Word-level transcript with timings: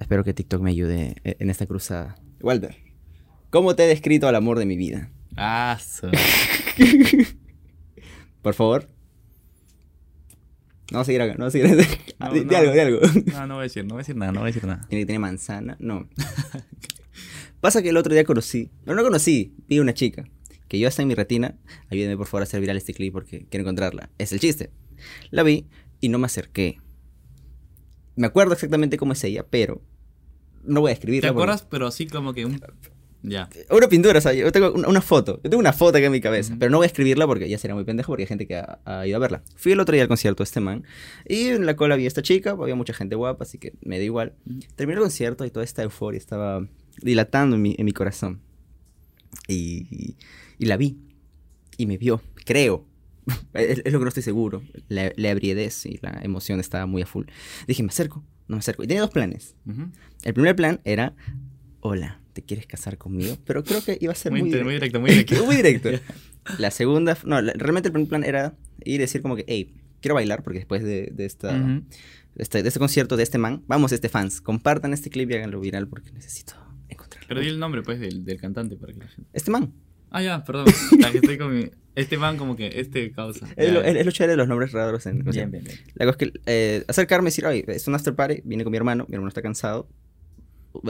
espero 0.00 0.24
que 0.24 0.34
TikTok 0.34 0.60
me 0.60 0.70
ayude 0.70 1.16
e- 1.24 1.36
en 1.38 1.50
esta 1.50 1.66
cruzada. 1.66 2.16
Walter, 2.40 2.76
¿cómo 3.50 3.76
te 3.76 3.84
he 3.84 3.86
descrito 3.86 4.26
al 4.28 4.34
amor 4.34 4.58
de 4.58 4.66
mi 4.66 4.76
vida? 4.76 5.10
Ah, 5.36 5.78
Por 8.42 8.54
favor. 8.54 8.88
No, 10.90 11.04
seguir 11.04 11.22
acá, 11.22 11.34
no, 11.38 11.50
seguir 11.50 11.68
No, 12.18 12.32
di, 12.32 12.54
algo, 12.54 12.72
di 12.72 12.78
algo. 12.80 13.00
No, 13.32 13.46
no 13.46 13.54
voy 13.54 13.60
a 13.60 13.64
decir, 13.64 13.84
no 13.84 13.94
voy 13.94 14.00
a 14.00 14.02
decir 14.02 14.16
nada, 14.16 14.32
no 14.32 14.40
voy 14.40 14.50
a 14.50 14.52
decir 14.52 14.66
nada. 14.66 14.84
Tiene 14.88 15.02
que 15.02 15.06
tener 15.06 15.20
manzana, 15.20 15.76
no. 15.78 16.08
Pasa 17.60 17.82
que 17.82 17.90
el 17.90 17.96
otro 17.96 18.12
día 18.12 18.24
conocí, 18.24 18.70
no, 18.86 18.94
no 18.94 19.02
conocí, 19.02 19.54
vi 19.68 19.78
una 19.78 19.94
chica 19.94 20.24
que 20.66 20.78
yo 20.78 20.88
hasta 20.88 21.02
en 21.02 21.08
mi 21.08 21.14
retina, 21.14 21.56
ayúdeme 21.90 22.16
por 22.16 22.26
favor 22.26 22.42
a 22.42 22.44
hacer 22.44 22.60
viral 22.60 22.76
este 22.76 22.94
clip 22.94 23.12
porque 23.12 23.46
quiero 23.50 23.62
encontrarla. 23.62 24.10
Es 24.18 24.32
el 24.32 24.40
chiste. 24.40 24.70
La 25.30 25.42
vi 25.42 25.66
y 26.00 26.08
no 26.08 26.18
me 26.18 26.26
acerqué. 26.26 26.78
Me 28.14 28.26
acuerdo 28.28 28.54
exactamente 28.54 28.96
cómo 28.96 29.12
es 29.12 29.24
ella, 29.24 29.44
pero 29.50 29.82
no 30.64 30.80
voy 30.80 30.90
a 30.90 30.94
¿Te 30.94 30.98
escribirla. 30.98 31.32
porque- 31.32 31.42
acuerdas? 31.44 31.66
Pero 31.70 31.86
así 31.86 32.06
como 32.06 32.32
que 32.34 32.44
un... 32.46 32.60
Ya. 33.22 33.50
Una 33.68 33.86
pintura, 33.86 34.18
o 34.18 34.22
sea, 34.22 34.32
yo 34.32 34.50
tengo 34.50 34.72
una, 34.72 34.88
una 34.88 35.02
foto. 35.02 35.40
Yo 35.44 35.50
tengo 35.50 35.60
una 35.60 35.74
foto 35.74 35.98
acá 35.98 36.06
en 36.06 36.12
mi 36.12 36.22
cabeza, 36.22 36.56
pero 36.58 36.70
no 36.70 36.78
voy 36.78 36.84
a 36.84 36.86
escribirla 36.86 37.26
porque 37.26 37.50
ya 37.50 37.58
sería 37.58 37.74
muy 37.74 37.84
pendejo 37.84 38.06
porque 38.12 38.22
hay 38.22 38.26
gente 38.26 38.46
que 38.46 38.56
ha, 38.56 38.78
ha 38.86 39.06
ido 39.06 39.16
a 39.16 39.18
verla. 39.20 39.42
Fui 39.56 39.72
el 39.72 39.80
otro 39.80 39.92
día 39.92 40.00
al 40.02 40.08
concierto 40.08 40.42
de 40.42 40.46
este 40.46 40.60
man 40.60 40.84
y 41.28 41.48
en 41.48 41.66
la 41.66 41.76
cola 41.76 41.96
vi 41.96 42.04
a 42.06 42.08
esta 42.08 42.22
chica, 42.22 42.52
había 42.52 42.74
mucha 42.76 42.94
gente 42.94 43.16
guapa, 43.16 43.44
así 43.44 43.58
que 43.58 43.74
me 43.82 43.98
da 43.98 44.04
igual. 44.04 44.32
Ujú. 44.46 44.60
Terminó 44.74 45.00
el 45.00 45.04
concierto 45.04 45.44
y 45.44 45.50
toda 45.50 45.64
esta 45.66 45.82
euforia 45.82 46.16
estaba 46.16 46.66
dilatando 47.02 47.56
en 47.56 47.62
mi, 47.62 47.74
en 47.78 47.84
mi 47.84 47.92
corazón. 47.92 48.40
Y, 49.48 50.16
y 50.58 50.64
la 50.66 50.78
vi 50.78 50.96
y 51.76 51.84
me 51.84 51.98
vio, 51.98 52.22
creo. 52.46 52.86
Es, 53.54 53.82
es 53.84 53.92
lo 53.92 53.98
que 53.98 54.04
no 54.04 54.08
estoy 54.08 54.22
seguro. 54.22 54.62
La, 54.88 55.12
la 55.16 55.30
ebriedez 55.30 55.84
y 55.86 55.98
la 56.02 56.20
emoción 56.22 56.60
estaba 56.60 56.86
muy 56.86 57.02
a 57.02 57.06
full. 57.06 57.26
Dije, 57.66 57.82
me 57.82 57.88
acerco, 57.90 58.24
no 58.48 58.56
me 58.56 58.60
acerco. 58.60 58.82
Y 58.82 58.86
tenía 58.86 59.00
dos 59.02 59.10
planes. 59.10 59.54
Ujú. 59.66 59.90
El 60.22 60.34
primer 60.34 60.54
plan 60.56 60.80
era, 60.84 61.14
hola, 61.80 62.20
¿te 62.32 62.42
quieres 62.42 62.66
casar 62.66 62.96
conmigo? 62.98 63.36
Pero 63.44 63.64
creo 63.64 63.82
que 63.84 63.98
iba 64.00 64.12
a 64.12 64.16
ser 64.16 64.32
Muy, 64.32 64.42
muy, 64.42 64.62
muy 64.62 64.74
directo. 64.74 65.00
muy 65.00 65.10
directo. 65.10 65.44
Muy 65.46 65.56
directo. 65.56 65.90
La 66.58 66.70
segunda, 66.70 67.16
no, 67.24 67.40
la- 67.42 67.52
realmente 67.52 67.88
el 67.88 67.92
primer 67.92 68.08
plan 68.08 68.24
era 68.24 68.56
ir 68.84 68.94
y 68.94 68.98
decir 68.98 69.20
como 69.20 69.36
que, 69.36 69.44
hey, 69.46 69.74
quiero 70.00 70.14
bailar 70.14 70.42
porque 70.42 70.58
después 70.60 70.82
de, 70.82 71.10
de 71.12 71.26
esta, 71.26 71.54
Ujú. 71.54 71.82
este, 72.36 72.62
de 72.62 72.68
este 72.68 72.80
concierto 72.80 73.16
de 73.18 73.22
este 73.24 73.36
man, 73.38 73.62
vamos, 73.66 73.92
este 73.92 74.08
fans, 74.08 74.40
compartan 74.40 74.94
este 74.94 75.10
clip 75.10 75.30
y 75.30 75.34
háganlo 75.34 75.60
viral 75.60 75.86
porque 75.86 76.10
necesito 76.12 76.54
encontrarlo. 76.88 77.28
Pero 77.28 77.40
di 77.40 77.48
el 77.48 77.58
nombre, 77.58 77.82
pues, 77.82 78.00
del, 78.00 78.24
del 78.24 78.40
cantante 78.40 78.76
para 78.76 78.92
que 78.94 79.00
la 79.00 79.08
gente... 79.08 79.28
Este 79.34 79.50
man. 79.50 79.72
Ah, 80.10 80.22
ya, 80.22 80.44
perdón. 80.44 80.66
La 81.00 81.10
que 81.12 81.18
estoy 81.18 81.38
con 81.38 81.56
mi... 81.56 81.70
Este 81.94 82.18
man 82.18 82.36
como 82.36 82.56
que... 82.56 82.70
Este 82.80 83.10
causa. 83.12 83.46
Es 83.56 83.72
lo, 83.72 83.82
ya. 83.82 83.88
es 83.88 84.06
lo 84.06 84.12
chévere 84.12 84.32
de 84.32 84.36
los 84.36 84.48
nombres 84.48 84.72
raros 84.72 85.04
en 85.06 85.26
o 85.28 85.32
sea, 85.32 85.46
Bien, 85.46 85.50
bien, 85.50 85.64
bien. 85.64 85.76
La 85.94 86.06
cosa 86.06 86.16
es 86.20 86.30
que 86.32 86.40
eh, 86.46 86.84
acercarme 86.88 87.28
y 87.28 87.30
decir, 87.30 87.46
oye, 87.46 87.64
es 87.68 87.86
un 87.88 87.94
after 87.94 88.14
party, 88.14 88.42
vine 88.44 88.64
con 88.64 88.70
mi 88.70 88.76
hermano, 88.76 89.06
mi 89.08 89.14
hermano 89.14 89.28
está 89.28 89.42
cansado. 89.42 89.88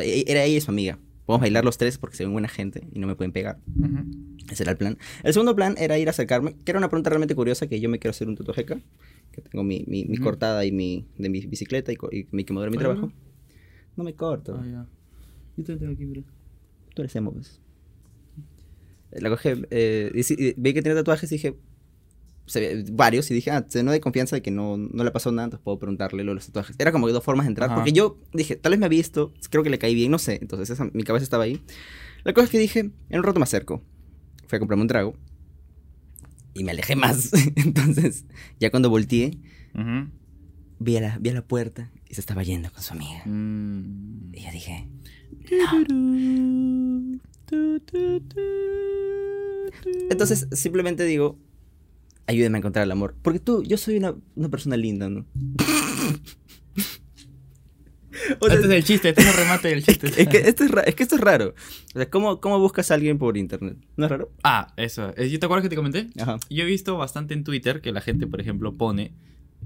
E- 0.00 0.24
Era 0.26 0.44
ella 0.44 0.58
y 0.58 0.60
su 0.60 0.70
amiga. 0.70 0.98
Podemos 1.26 1.42
bailar 1.42 1.64
los 1.64 1.78
tres 1.78 1.96
porque 1.96 2.16
se 2.16 2.24
ven 2.24 2.32
buena 2.32 2.48
gente 2.48 2.88
y 2.92 2.98
no 2.98 3.06
me 3.06 3.14
pueden 3.14 3.32
pegar. 3.32 3.58
Ujú. 3.78 4.04
Ese 4.50 4.62
era 4.64 4.72
el 4.72 4.78
plan. 4.78 4.98
El 5.22 5.32
segundo 5.32 5.54
plan 5.54 5.74
era 5.78 5.96
ir 5.98 6.08
a 6.08 6.10
acercarme, 6.10 6.54
que 6.64 6.70
era 6.72 6.78
una 6.78 6.88
pregunta 6.88 7.08
realmente 7.10 7.34
curiosa, 7.34 7.66
que 7.68 7.80
yo 7.80 7.88
me 7.88 7.98
quiero 7.98 8.10
hacer 8.10 8.26
un 8.28 8.36
tatuaje 8.36 8.62
acá, 8.62 8.80
que 9.32 9.40
tengo 9.42 9.62
mi, 9.62 9.84
mi, 9.86 10.04
mi 10.06 10.16
Ujú. 10.16 10.24
cortada 10.24 10.64
y 10.64 10.72
mi, 10.72 11.06
de 11.18 11.28
mi 11.28 11.40
bicicleta 11.46 11.92
y, 11.92 11.96
y 12.12 12.26
mi 12.32 12.44
quemadura 12.44 12.70
de 12.70 12.76
mi 12.76 12.78
trabajo. 12.78 13.12
No 13.96 14.02
me 14.04 14.14
corto. 14.14 14.58
Ah, 14.60 14.66
ya. 14.66 14.86
Yo 15.56 15.64
también 15.64 15.78
tengo 15.78 15.92
aquí, 15.92 16.04
mira. 16.04 16.22
Tú 16.94 17.02
eres 17.02 17.14
emo, 17.14 17.32
pues. 17.32 17.60
La 19.12 19.28
cogí, 19.30 19.48
eh, 19.70 20.10
y 20.14 20.20
y 20.44 20.54
vi 20.56 20.72
que 20.74 20.82
tenía 20.82 20.96
tatuajes 20.96 21.30
y 21.32 21.34
dije, 21.36 21.56
se 22.46 22.84
varios, 22.92 23.30
y 23.30 23.34
dije, 23.34 23.50
ah, 23.50 23.64
no 23.84 23.92
de 23.92 24.00
confianza 24.00 24.34
de 24.36 24.42
que 24.42 24.50
no, 24.50 24.76
no 24.76 25.04
le 25.04 25.10
pasó 25.12 25.30
nada, 25.32 25.44
entonces 25.46 25.62
puedo 25.64 25.78
preguntarle 25.78 26.24
lo 26.24 26.30
de 26.32 26.34
los 26.36 26.46
tatuajes. 26.46 26.74
Era 26.78 26.90
como 26.92 27.06
que 27.06 27.12
dos 27.12 27.22
formas 27.24 27.46
de 27.46 27.50
entrar, 27.50 27.68
Ajá. 27.68 27.76
porque 27.76 27.92
yo 27.92 28.18
dije, 28.32 28.56
tal 28.56 28.70
vez 28.70 28.80
me 28.80 28.86
ha 28.86 28.88
visto, 28.88 29.32
creo 29.50 29.62
que 29.62 29.70
le 29.70 29.78
caí 29.78 29.94
bien, 29.94 30.10
no 30.10 30.18
sé, 30.18 30.38
entonces 30.42 30.70
esa- 30.70 30.90
mi 30.92 31.02
cabeza 31.04 31.22
estaba 31.24 31.44
ahí. 31.44 31.60
La 32.24 32.32
cosa 32.32 32.44
es 32.46 32.50
que 32.50 32.58
dije, 32.58 32.80
en 32.80 33.18
un 33.18 33.22
rato 33.22 33.38
me 33.38 33.44
acerco, 33.44 33.82
fui 34.46 34.56
a 34.56 34.58
comprarme 34.58 34.82
un 34.82 34.88
trago, 34.88 35.14
y 36.54 36.64
me 36.64 36.72
alejé 36.72 36.96
más. 36.96 37.30
entonces, 37.56 38.24
ya 38.58 38.70
cuando 38.70 38.90
volteé, 38.90 39.38
Ujú. 39.74 40.10
vi 40.80 40.96
a, 40.96 41.00
la, 41.00 41.18
vi 41.18 41.30
a 41.30 41.34
la 41.34 41.42
puerta 41.46 41.92
y 42.08 42.14
se 42.14 42.20
estaba 42.20 42.42
yendo 42.42 42.72
con 42.72 42.82
su 42.82 42.92
amiga. 42.94 43.22
Mm. 43.26 44.34
Y 44.34 44.40
yo 44.42 44.50
dije, 44.52 44.88
Entonces, 50.10 50.48
simplemente 50.52 51.04
digo, 51.04 51.38
ayúdeme 52.26 52.58
a 52.58 52.60
encontrar 52.60 52.84
el 52.84 52.90
amor. 52.92 53.14
Porque 53.22 53.38
tú, 53.38 53.62
yo 53.62 53.76
soy 53.76 53.96
una, 53.96 54.14
una 54.36 54.48
persona 54.48 54.76
linda, 54.76 55.08
¿no? 55.08 55.26
O 58.40 58.46
sea, 58.46 58.56
este 58.56 58.66
es 58.66 58.72
el 58.74 58.84
chiste, 58.84 59.08
este 59.10 59.22
es 59.22 59.28
el 59.28 59.34
remate 59.34 59.68
del 59.68 59.82
chiste. 59.84 60.08
es, 60.08 60.28
que 60.28 60.38
esto 60.38 60.64
es, 60.64 60.70
es 60.84 60.94
que 60.94 61.02
esto 61.04 61.14
es 61.14 61.20
raro. 61.20 61.54
O 61.94 61.98
sea, 61.98 62.10
¿cómo, 62.10 62.40
¿cómo 62.40 62.58
buscas 62.58 62.90
a 62.90 62.94
alguien 62.94 63.18
por 63.18 63.36
internet? 63.36 63.76
¿No 63.96 64.04
es 64.04 64.10
raro? 64.10 64.30
Ah, 64.42 64.74
eso. 64.76 65.14
Eh, 65.16 65.30
¿Yo 65.30 65.38
te 65.38 65.46
acuerdas 65.46 65.62
que 65.62 65.70
te 65.70 65.76
comenté? 65.76 66.08
Ajá. 66.20 66.38
Yo 66.50 66.64
he 66.64 66.66
visto 66.66 66.96
bastante 66.98 67.34
en 67.34 67.44
Twitter 67.44 67.80
que 67.80 67.92
la 67.92 68.00
gente, 68.00 68.26
por 68.26 68.40
ejemplo, 68.40 68.76
pone. 68.76 69.12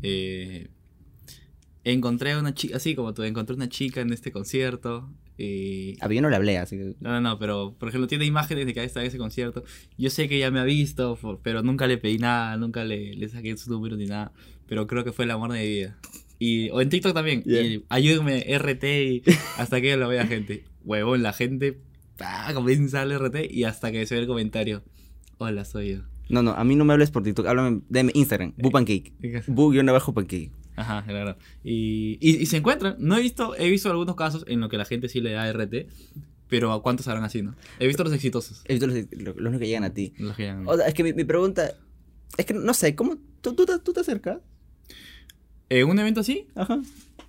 eh, 0.02 0.68
encontré 1.84 2.32
a 2.32 2.38
una 2.38 2.54
chica, 2.54 2.76
así 2.76 2.94
como 2.94 3.14
tú, 3.14 3.22
encontré 3.22 3.54
una 3.54 3.68
chica 3.68 4.00
en 4.00 4.12
este 4.12 4.32
concierto. 4.32 5.08
Y... 5.36 5.96
A 6.00 6.08
mí 6.08 6.16
yo 6.16 6.22
no 6.22 6.30
le 6.30 6.36
hablé, 6.36 6.58
así 6.58 6.76
que... 6.76 6.94
No, 7.00 7.10
no, 7.10 7.20
no, 7.20 7.38
pero 7.38 7.74
por 7.78 7.88
ejemplo 7.88 8.06
tiene 8.06 8.24
imágenes 8.24 8.66
de 8.66 8.74
que 8.74 8.82
está 8.82 9.00
en 9.00 9.06
ese 9.06 9.18
concierto. 9.18 9.64
Yo 9.98 10.10
sé 10.10 10.28
que 10.28 10.36
ella 10.36 10.50
me 10.50 10.60
ha 10.60 10.64
visto, 10.64 11.18
pero 11.42 11.62
nunca 11.62 11.86
le 11.86 11.98
pedí 11.98 12.18
nada, 12.18 12.56
nunca 12.56 12.84
le, 12.84 13.14
le 13.14 13.28
saqué 13.28 13.56
su 13.56 13.70
número 13.70 13.96
ni 13.96 14.06
nada. 14.06 14.32
Pero 14.66 14.86
creo 14.86 15.04
que 15.04 15.12
fue 15.12 15.26
el 15.26 15.30
amor 15.30 15.52
de 15.52 15.60
mi 15.60 15.68
vida. 15.68 15.98
Y, 16.38 16.70
o 16.70 16.80
en 16.80 16.88
TikTok 16.88 17.14
también. 17.14 17.42
Yeah. 17.44 17.62
Y 17.62 17.84
ayúdenme, 17.88 18.44
RT, 18.58 18.84
y 18.84 19.22
hasta 19.58 19.80
que 19.80 19.96
lo 19.96 20.08
vea 20.08 20.26
gente. 20.26 20.64
Huevón, 20.84 21.22
la 21.22 21.32
gente 21.32 21.80
ah, 22.20 22.50
comienza 22.54 23.02
a 23.02 23.04
RT 23.06 23.50
y 23.50 23.64
hasta 23.64 23.92
que 23.92 24.06
se 24.06 24.14
ve 24.14 24.22
el 24.22 24.26
comentario. 24.26 24.82
Hola, 25.38 25.64
soy 25.64 25.90
yo. 25.90 25.98
No, 26.28 26.42
no, 26.42 26.52
a 26.52 26.64
mí 26.64 26.74
no 26.74 26.84
me 26.84 26.94
hables 26.94 27.10
por 27.10 27.22
TikTok, 27.22 27.46
háblame 27.46 27.82
de 27.88 28.10
Instagram, 28.14 28.54
Bu 28.56 28.70
Pancake. 28.70 29.12
Bu-pancake. 29.46 30.50
Ajá, 30.76 31.04
claro. 31.06 31.36
Y, 31.62 32.18
y, 32.20 32.36
y 32.42 32.46
se 32.46 32.56
encuentran. 32.56 32.96
No 32.98 33.16
he 33.16 33.22
visto, 33.22 33.54
he 33.56 33.68
visto 33.70 33.90
algunos 33.90 34.16
casos 34.16 34.44
en 34.48 34.60
los 34.60 34.68
que 34.70 34.76
la 34.78 34.84
gente 34.84 35.08
sí 35.08 35.20
le 35.20 35.32
da 35.32 35.50
RT, 35.52 35.86
pero 36.48 36.72
¿a 36.72 36.82
cuántos 36.82 37.06
habrán 37.08 37.24
así, 37.24 37.42
no? 37.42 37.54
He 37.78 37.86
visto 37.86 38.02
los 38.04 38.12
exitosos. 38.12 38.62
He 38.66 38.74
visto 38.78 38.86
los, 38.86 39.36
los- 39.36 39.58
que 39.60 39.66
llegan 39.66 39.84
a 39.84 39.90
ti. 39.94 40.12
Los 40.18 40.36
que 40.36 40.44
llegan- 40.44 40.66
O 40.66 40.76
sea, 40.76 40.86
es 40.86 40.94
que 40.94 41.02
mi, 41.04 41.12
mi 41.12 41.24
pregunta... 41.24 41.72
Es 42.36 42.46
que 42.46 42.54
no 42.54 42.74
sé, 42.74 42.94
¿cómo... 42.94 43.16
¿Tú, 43.40 43.54
tú, 43.54 43.64
tú 43.84 43.92
te 43.92 44.00
acercas? 44.00 44.38
¿En 45.68 45.88
un 45.88 45.98
evento 45.98 46.20
así? 46.20 46.46
Ajá. 46.54 46.80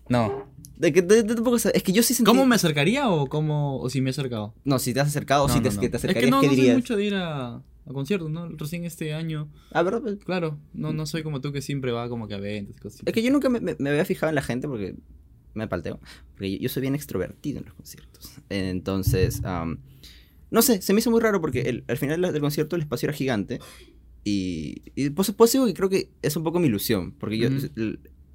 No. 0.09 0.47
De 0.77 0.91
que 0.91 1.01
de- 1.01 1.23
de- 1.23 1.35
tampoco 1.35 1.55
es 1.57 1.83
que 1.83 1.91
yo 1.93 2.03
sí 2.03 2.13
sentí... 2.13 2.27
¿Cómo 2.29 2.45
me 2.45 2.55
acercaría 2.55 3.09
o 3.09 3.27
cómo 3.27 3.79
o 3.79 3.89
si 3.89 4.01
me 4.01 4.09
he 4.09 4.11
acercado? 4.11 4.53
No, 4.65 4.77
si 4.79 4.93
te 4.93 4.99
has 4.99 5.07
acercado 5.07 5.45
o 5.45 5.47
No, 5.47 5.53
si 5.53 5.59
te, 5.61 5.69
no, 5.69 5.75
no. 5.75 5.79
te 5.81 5.85
Es 5.85 5.91
que 5.91 5.97
acercarías, 5.97 6.31
no, 6.31 6.41
¿qué 6.41 6.49
dirías? 6.49 6.75
mucho 6.75 6.95
de 6.97 7.05
ir 7.05 7.15
a, 7.15 7.61
a 7.87 7.93
conciertos, 7.93 8.29
¿no? 8.31 8.47
Recién 8.49 8.83
este 8.85 9.13
año, 9.13 9.49
Ah, 9.71 9.83
¿verdad? 9.83 10.01
Pues, 10.01 10.17
claro, 10.23 10.57
no, 10.73 10.91
no 10.93 11.05
soy 11.05 11.23
como 11.23 11.41
tú 11.41 11.51
que 11.51 11.61
siempre 11.61 11.91
va 11.91 12.09
como 12.09 12.27
que 12.27 12.33
a 12.33 12.37
eventos 12.37 12.75
y 12.75 12.79
cosas. 12.79 13.01
Es 13.05 13.13
que 13.13 13.21
yo 13.21 13.31
nunca 13.31 13.49
me, 13.49 13.59
me- 13.59 13.75
me 13.79 13.89
había 13.89 14.05
fijado 14.05 14.29
en 14.29 14.35
la 14.35 14.41
gente 14.41 14.67
porque 14.67 14.95
me 15.53 15.67
palteo. 15.67 15.99
Porque 16.33 16.51
yo, 16.53 16.57
yo 16.59 16.69
soy 16.69 16.81
bien 16.81 16.95
extrovertido 16.95 17.59
en 17.59 17.65
los 17.65 17.73
conciertos. 17.75 18.31
Entonces, 18.49 19.41
no 20.51 20.61
sé, 20.61 20.81
se 20.81 20.93
me 20.93 20.99
hizo 20.99 21.11
muy 21.11 21.19
raro 21.21 21.41
porque 21.41 21.61
el- 21.61 21.83
al 21.87 21.97
final 21.97 22.21
del 22.21 22.39
concierto 22.41 22.75
el 22.75 22.81
espacio 22.83 23.07
era 23.07 23.15
gigante. 23.17 23.59
Y, 24.23 24.81
y 24.95 25.11
pues, 25.11 25.31
pues 25.31 25.51
digo 25.51 25.65
que 25.67 25.73
creo 25.73 25.89
que 25.89 26.09
es 26.21 26.35
un 26.35 26.43
poco 26.43 26.59
mi 26.59 26.67
ilusión. 26.67 27.11
Porque 27.19 27.37
yo, 27.37 27.49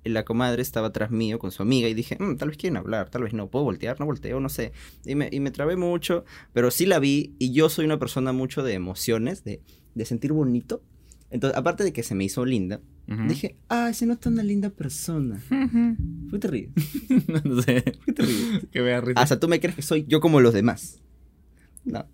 la 0.04 0.24
comadre 0.24 0.62
estaba 0.62 0.88
atrás 0.88 1.10
mío 1.10 1.38
con 1.38 1.50
su 1.52 1.62
amiga 1.62 1.88
y 1.88 1.94
dije, 1.94 2.16
"Mm, 2.18 2.36
tal 2.36 2.48
vez 2.48 2.56
quieren 2.58 2.76
hablar, 2.76 3.10
tal 3.10 3.22
vez 3.22 3.32
no, 3.34 3.48
puedo 3.50 3.64
voltear, 3.64 4.00
no 4.00 4.06
volteo, 4.06 4.40
no 4.40 4.48
sé. 4.48 4.72
Y 5.04 5.14
me, 5.14 5.28
y 5.30 5.40
me 5.40 5.50
trabé 5.50 5.76
mucho, 5.76 6.24
pero 6.52 6.70
sí 6.70 6.86
la 6.86 6.98
vi 6.98 7.34
y 7.38 7.52
yo 7.52 7.68
soy 7.68 7.84
una 7.84 7.98
persona 7.98 8.32
mucho 8.32 8.62
de 8.62 8.72
emociones, 8.74 9.44
de, 9.44 9.60
de 9.94 10.04
sentir 10.04 10.32
bonito. 10.32 10.82
Entonces, 11.30 11.56
aparte 11.56 11.84
de 11.84 11.92
que 11.92 12.02
se 12.02 12.14
me 12.14 12.24
hizo 12.24 12.44
linda, 12.44 12.80
Ujú. 13.10 13.26
Dije, 13.26 13.56
ah, 13.68 13.92
se 13.92 14.06
nota 14.06 14.28
una 14.28 14.44
linda 14.44 14.70
persona. 14.70 15.42
Fue 16.28 16.38
terrible. 16.38 16.72
no 17.44 17.60
sé, 17.60 17.82
Fue 18.04 18.14
terrible. 18.14 18.68
que 18.70 18.80
me 18.80 18.90
da 18.90 19.00
risa. 19.00 19.20
Hasta 19.20 19.40
tú 19.40 19.48
me 19.48 19.58
crees 19.58 19.74
que 19.74 19.82
soy 19.82 20.04
yo 20.06 20.20
como 20.20 20.40
los 20.40 20.54
demás. 20.54 21.00
No. 21.84 22.06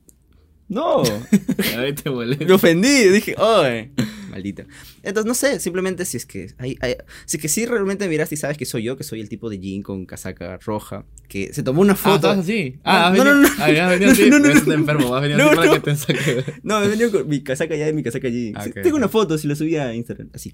No. 0.69 1.03
A 1.77 1.81
ver, 1.81 1.95
te 1.95 2.11
me 2.11 2.53
ofendí. 2.53 3.05
Dije, 3.09 3.37
¡ay! 3.39 3.93
Maldita. 4.31 4.65
Entonces, 5.05 5.27
no 5.29 5.35
sé, 5.35 5.61
simplemente 5.61 6.05
si 6.05 6.17
es 6.17 6.27
que. 6.27 6.53
Hay, 6.59 6.77
hay- 6.81 6.97
si 7.25 7.37
es 7.37 7.43
que 7.43 7.49
sí 7.49 7.67
realmente 7.67 8.09
miraste 8.09 8.35
y 8.35 8.39
sabes 8.39 8.59
que 8.59 8.65
soy 8.67 8.83
yo, 8.83 8.97
que 8.97 9.05
soy 9.05 9.21
el 9.21 9.29
tipo 9.29 9.49
de 9.49 9.59
jean 9.61 9.83
con 9.83 10.07
casaca 10.07 10.59
roja, 10.59 11.05
que 11.29 11.53
se 11.55 11.63
tomó 11.63 11.83
una 11.83 11.93
Ah, 11.93 11.97
foto. 11.97 12.17
¿estabas 12.17 12.39
así? 12.41 12.79
Ah, 12.83 13.09
has 13.09 13.17
No, 13.17 13.25
no, 13.25 13.31
venido- 13.31 13.49
no. 13.49 13.55
Ah, 13.63 13.65
has 13.87 13.91
venido 13.91 14.07
No, 14.07 14.13
así. 14.13 14.31
no, 14.31 14.39
no, 14.41 14.49
Estás 14.49 14.67
no. 14.67 14.75
enfermo, 14.75 15.15
has 15.15 15.23
venido 15.23 15.39
No, 15.39 15.47
así 15.47 15.57
para 15.57 15.67
no. 15.69 15.73
que 15.75 15.81
te 15.81 15.97
saque. 15.97 16.45
No, 16.65 16.81
me 16.81 16.89
venía 16.89 17.11
con 17.11 17.29
mi 17.29 17.43
casaca 17.43 17.77
ya 17.77 17.89
y 17.89 17.93
mi 17.93 18.03
casaca 18.03 18.29
jean. 18.29 18.55
Ah, 18.57 18.65
Sí, 18.65 18.71
ok, 18.71 18.81
tengo 18.83 18.97
una 18.97 19.09
foto, 19.09 19.39
si 19.39 19.47
la 19.47 19.55
subí 19.55 19.77
a 19.77 19.95
Instagram. 19.95 20.31
Así. 20.35 20.53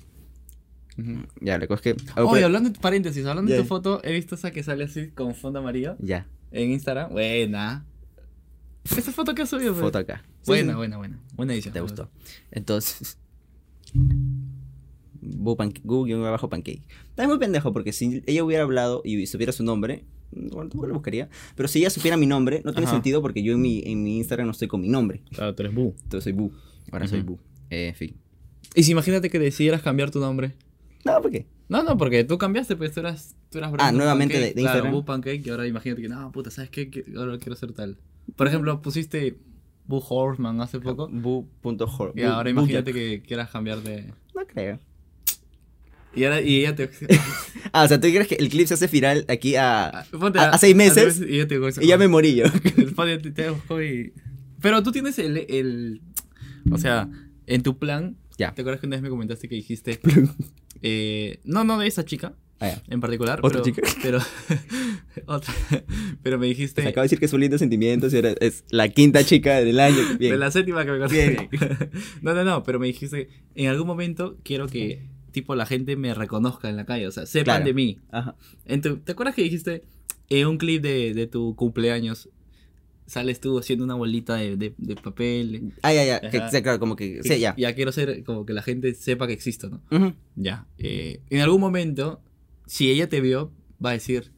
Ya, 1.40 1.58
la 1.58 1.66
cosa 1.66 1.80
es 1.90 1.96
que. 1.96 2.20
Oye, 2.20 2.44
hablando 2.44 2.68
de 2.68 2.78
paréntesis, 2.78 3.24
hablando 3.24 3.50
de 3.50 3.58
tu 3.60 3.64
foto, 3.64 4.00
he 4.04 4.12
visto 4.12 4.34
esa 4.34 4.50
que 4.50 4.62
sale 4.62 4.84
así 4.84 5.08
con 5.08 5.34
fondo 5.34 5.58
amarillo 5.60 5.96
Ya, 6.00 6.26
en 6.50 6.70
Instagram. 6.70 7.10
Buena. 7.12 7.86
Esa 8.96 9.12
foto 9.12 9.34
que 9.34 9.42
has 9.42 9.48
subido, 9.50 9.72
pues. 9.72 9.82
foto 9.82 9.98
acá. 9.98 10.22
Sí, 10.42 10.50
Buena, 10.50 10.72
sí. 10.72 10.76
buena, 10.76 10.96
buena. 10.98 11.20
Buena 11.34 11.54
edición. 11.54 11.72
te 11.74 11.80
gustó. 11.80 12.10
Entonces, 12.50 13.18
Bu 15.20 15.56
Panque- 15.56 15.80
Gu 15.84 16.04
guion 16.04 16.24
abajo 16.24 16.48
pancake. 16.48 16.82
Está 17.10 17.26
muy 17.28 17.38
pendejo 17.38 17.72
porque 17.72 17.92
si 17.92 18.22
ella 18.26 18.42
hubiera 18.42 18.64
hablado 18.64 19.02
y 19.04 19.24
supiera 19.26 19.52
su 19.52 19.62
nombre, 19.64 20.04
Bueno, 20.34 20.70
tampoco 20.70 20.86
lo 20.86 20.94
buscaría. 20.94 21.28
Pero 21.54 21.68
si 21.68 21.80
ella 21.80 21.90
supiera 21.90 22.16
mi 22.16 22.24
nombre, 22.26 22.62
no 22.64 22.72
tiene 22.72 22.86
Ajá. 22.86 22.96
sentido 22.96 23.20
porque 23.20 23.42
yo 23.42 23.52
en 23.52 23.60
mi, 23.60 23.82
en 23.84 24.02
mi 24.02 24.16
Instagram 24.16 24.46
no 24.46 24.52
estoy 24.52 24.66
con 24.66 24.80
mi 24.80 24.88
nombre. 24.88 25.22
Claro, 25.30 25.54
tú 25.54 25.62
eres 25.62 25.74
Bu. 25.74 25.94
Entonces 26.04 26.24
soy 26.24 26.32
Bu. 26.32 26.50
Ahora 26.90 27.06
soy 27.06 27.20
Ujú. 27.20 27.32
Bu. 27.32 27.40
Eh, 27.68 27.88
en 27.88 27.94
fin. 27.94 28.16
Y 28.74 28.82
si 28.84 28.92
imagínate 28.92 29.28
que 29.28 29.38
decidieras 29.38 29.82
cambiar 29.82 30.10
tu 30.10 30.20
nombre. 30.20 30.54
No, 31.04 31.20
¿por 31.20 31.30
qué? 31.30 31.46
No, 31.68 31.82
no, 31.82 31.98
porque 31.98 32.24
tú 32.24 32.38
cambiaste, 32.38 32.76
pues 32.76 32.92
tú 32.92 33.00
eras. 33.00 33.36
Tú 33.50 33.58
eras 33.58 33.70
Ah, 33.78 33.92
nuevamente 33.92 34.34
Pancake, 34.34 34.54
de- 34.54 34.54
de 34.54 34.62
claro, 34.62 34.76
Instagram. 34.78 34.92
Bu 34.94 35.04
Pancake, 35.04 35.42
y 35.44 35.50
ahora 35.50 35.66
imagínate 35.66 36.00
que, 36.00 36.08
no, 36.08 36.32
puta, 36.32 36.50
¿sabes 36.50 36.70
qué? 36.70 37.04
Ahora 37.14 37.36
quiero 37.38 37.54
ser 37.54 37.72
tal. 37.74 37.98
Por 38.36 38.46
ejemplo, 38.46 38.80
pusiste 38.82 39.36
Bu 39.86 40.02
Horseman 40.08 40.60
hace 40.60 40.80
poco. 40.80 41.08
Bu.hor. 41.08 42.12
Y 42.16 42.22
ahora 42.22 42.50
imagínate 42.50 42.92
que 42.92 43.22
quieras 43.26 43.50
cambiar 43.50 43.82
de. 43.82 44.12
No 44.34 44.46
creo. 44.46 44.78
Y 46.14 46.24
ahora 46.24 46.40
y 46.42 46.60
ella 46.60 46.74
te. 46.74 46.90
Ah, 47.74 47.84
o 47.84 47.88
sea, 47.88 47.98
¿tú 47.98 48.06
crees 48.08 48.28
que 48.28 48.34
el 48.34 48.50
clip 48.50 48.66
se 48.66 48.74
hace 48.74 48.86
viral 48.86 49.24
aquí 49.28 49.56
a... 49.56 50.04
Ponte 50.10 50.38
A- 50.38 50.50
a 50.50 50.58
seis 50.58 50.76
meses, 50.76 51.18
Y 51.26 51.46
te 51.46 51.58
ya 51.86 51.96
me 51.96 52.06
morí 52.06 52.34
yo. 52.34 52.44
Te 53.34 53.48
busco 53.50 53.82
y- 53.82 54.12
Pero 54.60 54.82
tú 54.82 54.92
tienes 54.92 55.18
el, 55.18 55.38
el. 55.48 56.02
O 56.70 56.76
sea, 56.76 57.08
en 57.46 57.62
tu 57.62 57.78
plan. 57.78 58.18
Ya. 58.36 58.52
¿Te 58.52 58.60
acuerdas 58.60 58.80
que 58.80 58.86
una 58.86 58.96
vez 58.96 59.02
me 59.02 59.08
comentaste 59.08 59.48
que 59.48 59.54
dijiste. 59.54 60.00
eh, 60.82 61.40
no, 61.44 61.64
no 61.64 61.78
de 61.78 61.86
esa 61.86 62.04
chica 62.04 62.34
Ah, 62.62 62.80
en 62.88 63.00
particular. 63.00 63.40
¿Otra 63.42 63.62
pero, 63.62 63.64
chica? 63.64 63.82
Pero. 64.02 64.18
otra. 65.26 65.52
Pero 66.22 66.38
me 66.38 66.46
dijiste. 66.46 66.82
Se 66.82 66.88
acaba 66.88 67.02
de 67.02 67.06
decir 67.06 67.18
que 67.18 67.26
es 67.26 67.32
un 67.32 67.40
lindo 67.40 67.58
sentimientos 67.58 68.12
y 68.12 68.16
ahora 68.16 68.34
es 68.40 68.64
la 68.70 68.88
quinta 68.88 69.24
chica 69.24 69.60
del 69.60 69.80
año. 69.80 69.96
Bien. 70.18 70.32
De 70.32 70.38
la 70.38 70.50
séptima 70.50 70.84
que 70.84 70.92
me 70.92 70.98
contaste. 70.98 71.48
no, 72.22 72.34
no, 72.34 72.44
no, 72.44 72.62
pero 72.62 72.78
me 72.78 72.86
dijiste, 72.86 73.28
en 73.54 73.68
algún 73.68 73.86
momento 73.86 74.38
quiero 74.44 74.66
que, 74.68 75.02
tipo, 75.32 75.54
la 75.54 75.66
gente 75.66 75.96
me 75.96 76.14
reconozca 76.14 76.68
en 76.68 76.76
la 76.76 76.84
calle, 76.86 77.06
o 77.06 77.10
sea, 77.12 77.26
sepan 77.26 77.44
Claro. 77.56 77.64
de 77.64 77.74
mí. 77.74 77.98
Ajá. 78.10 78.36
En 78.64 78.80
tu- 78.80 78.98
¿Te 78.98 79.12
acuerdas 79.12 79.34
que 79.34 79.42
dijiste 79.42 79.82
en 80.28 80.46
un 80.46 80.58
clip 80.58 80.82
de, 80.82 81.14
de 81.14 81.26
tu 81.26 81.56
cumpleaños, 81.56 82.28
sales 83.06 83.40
tú 83.40 83.58
haciendo 83.58 83.84
una 83.84 83.94
bolita 83.94 84.36
de, 84.36 84.56
de- 84.56 84.74
de 84.78 84.94
papel? 84.94 85.72
Ah, 85.82 85.92
ya, 85.92 86.04
ya. 86.04 86.20
Que, 86.20 86.62
claro, 86.62 86.78
como 86.78 86.96
que... 86.96 87.20
Sí, 87.22 87.38
ya. 87.40 87.54
Ya 87.58 87.74
quiero 87.74 87.92
ser, 87.92 88.22
como 88.24 88.46
que 88.46 88.52
la 88.54 88.62
gente 88.62 88.94
sepa 88.94 89.26
que 89.26 89.32
existo, 89.32 89.68
¿no? 89.68 89.82
Ujú. 89.90 90.14
Ya. 90.36 90.66
eh, 90.78 91.20
en 91.28 91.40
algún 91.40 91.60
momento, 91.60 92.22
si 92.66 92.90
ella 92.90 93.08
te 93.08 93.20
vio, 93.20 93.52
va 93.84 93.90
a 93.90 93.92
decir, 93.94 94.32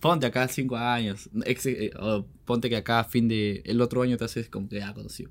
ponte 0.00 0.26
acá 0.26 0.48
cinco 0.48 0.76
años, 0.76 1.30
ex- 1.44 1.66
eh, 1.66 1.90
o 1.98 2.26
ponte 2.44 2.68
que 2.68 2.76
acá 2.76 3.00
a 3.00 3.04
fin 3.04 3.28
de 3.28 3.62
el 3.64 3.80
otro 3.80 4.02
año 4.02 4.16
te 4.16 4.24
haces 4.24 4.48
como 4.48 4.68
que 4.68 4.78
ya 4.80 4.92
conocido. 4.94 5.30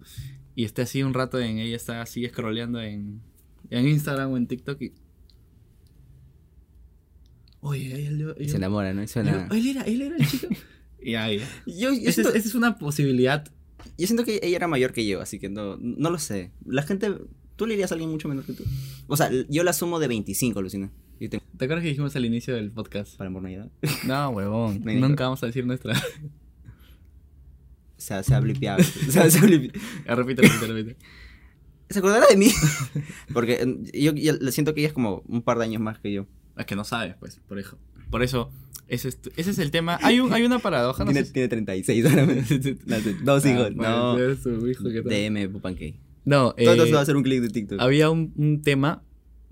Y 0.55 0.63
esté 0.65 0.81
así 0.83 1.01
un 1.03 1.13
rato 1.13 1.39
en 1.39 1.59
ella, 1.59 1.75
está 1.75 2.01
así 2.01 2.25
scrolleando 2.27 2.81
en, 2.81 3.21
en 3.69 3.87
Instagram 3.87 4.31
o 4.31 4.37
en 4.37 4.47
TikTok 4.47 4.81
y... 4.81 4.93
Oye, 7.61 8.07
él, 8.07 8.33
él- 8.37 8.49
se 8.49 8.57
enamora, 8.57 8.93
¿no? 8.93 9.07
Suena... 9.07 9.47
él 9.51 9.67
era, 9.67 9.81
él 9.83 10.01
era 10.01 10.15
el 10.17 10.27
chico. 10.27 10.47
y 11.01 11.13
ahí. 11.15 11.39
Yo, 11.67 11.91
yo, 11.93 12.09
Esa 12.09 12.11
siento, 12.13 12.29
es, 12.31 12.37
esa 12.37 12.47
es 12.49 12.55
una 12.55 12.77
posibilidad. 12.79 13.47
yo 13.97 14.07
siento 14.07 14.23
que 14.25 14.39
ella 14.41 14.55
era 14.55 14.67
mayor 14.67 14.93
que 14.93 15.05
yo, 15.05 15.21
así 15.21 15.37
que 15.39 15.49
no, 15.49 15.77
no 15.77 16.09
lo 16.09 16.17
sé. 16.19 16.51
La 16.65 16.81
gente... 16.83 17.13
¿Tú 17.57 17.67
le 17.67 17.75
irías 17.75 17.91
a 17.91 17.93
alguien 17.95 18.09
mucho 18.09 18.27
menor 18.27 18.43
que 18.45 18.53
tú? 18.53 18.63
O 19.05 19.15
sea, 19.15 19.29
yo 19.47 19.63
la 19.63 19.73
sumo 19.73 19.99
de 19.99 20.07
25, 20.07 20.59
Lucina. 20.63 20.91
Yo 21.21 21.29
tengo 21.29 21.43
¿Te 21.55 21.65
acuerdas 21.65 21.83
que 21.83 21.89
dijimos 21.89 22.15
al 22.15 22.25
inicio 22.25 22.55
del 22.55 22.71
podcast? 22.71 23.15
para 23.15 23.27
amor 23.27 23.43
no. 23.43 23.69
No, 24.07 24.29
huevón. 24.31 24.81
No 24.85 25.07
Nunca 25.07 25.25
vamos 25.25 25.43
a 25.43 25.45
decir 25.45 25.65
nuestra. 25.65 25.93
O 25.93 25.99
sea, 28.03 28.23
se 28.23 28.33
ha 28.33 28.39
blipeado. 28.39 28.79
O 29.07 29.11
sea, 29.11 29.29
se 29.29 29.37
ha 29.37 29.41
blipeado. 29.43 29.79
Ah, 30.07 30.15
repite, 30.15 30.41
repite, 30.41 30.65
repite. 30.67 30.95
¿Se 31.91 31.99
acordará 31.99 32.25
de 32.27 32.37
mí? 32.37 32.47
Porque 33.33 33.53
eh, 33.61 34.01
yo, 34.01 34.13
yo 34.13 34.33
le 34.33 34.51
siento 34.51 34.73
que 34.73 34.81
ella 34.81 34.87
es 34.87 34.93
como 34.93 35.21
un 35.27 35.43
par 35.43 35.59
de 35.59 35.65
años 35.65 35.81
más 35.81 35.99
que 35.99 36.11
yo. 36.11 36.25
Es 36.57 36.65
que 36.65 36.75
no 36.75 36.83
sabes, 36.83 37.15
pues, 37.19 37.39
por 37.47 37.59
eso. 37.59 37.77
Por 38.09 38.23
eso, 38.23 38.51
ese 38.87 39.09
es, 39.09 39.19
ese 39.37 39.51
es 39.51 39.59
el 39.59 39.69
tema. 39.71 39.99
Hay, 40.01 40.19
un, 40.19 40.33
hay 40.33 40.43
una 40.43 40.57
paradoja, 40.59 41.03
no 41.05 41.11
Tiene, 41.11 41.25
sé 41.27 41.33
tiene 41.33 41.47
36 41.49 42.05
ahora. 42.05 42.25
No, 42.25 42.33
Dos 43.23 43.45
Ah, 43.45 43.49
hijos. 43.51 43.71
puede 43.75 43.89
no. 43.89 44.17
ser 44.17 44.37
su 44.37 44.67
hijo 44.67 44.83
que. 44.85 45.01
DM 45.01 45.51
Pupancake. 45.51 45.99
No, 46.25 46.53
eh, 46.57 46.65
Todos 46.65 46.93
va 46.93 46.99
a 46.99 47.01
hacer 47.01 47.15
un 47.15 47.23
clic 47.23 47.41
de 47.41 47.49
TikTok. 47.49 47.79
había 47.79 48.09
un, 48.09 48.33
un 48.37 48.61
tema. 48.63 49.03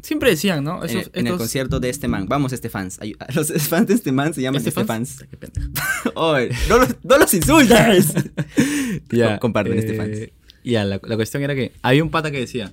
Siempre 0.01 0.30
decían, 0.30 0.63
¿no? 0.63 0.84
en, 0.86 0.98
el, 0.98 1.12
en 1.13 1.38
concierto 1.38 1.80
de 1.80 1.90
este 1.90 2.07
man. 2.07 2.25
Vamos, 2.28 2.54
este 2.54 2.69
fans. 2.69 2.98
Ay- 3.01 3.16
Los 3.36 3.51
fans 3.68 3.88
de 3.88 3.94
este 3.96 4.12
man 4.12 4.34
se 4.34 4.42
llaman 4.42 4.57
¿Este 4.60 4.69
este 4.69 4.86
fans? 4.86 5.16
fans. 5.18 5.30
Qué 5.30 5.38
pendejo. 5.38 5.69
Oye, 6.16 6.50
no, 6.69 6.78
los, 6.78 6.96
no 7.04 7.18
los 7.18 7.34
insultas. 7.34 8.13
Ya, 9.12 9.31
Com- 9.31 9.40
comparten 9.40 9.78
este 9.78 9.94
eh, 9.94 9.98
fans. 9.98 10.19
Ya, 10.63 10.84
la, 10.86 11.00
la 11.04 11.16
cuestión 11.16 11.44
era 11.44 11.54
que 11.56 11.72
había 11.81 12.04
un 12.04 12.10
pata 12.12 12.31
que 12.31 12.40
decía. 12.40 12.72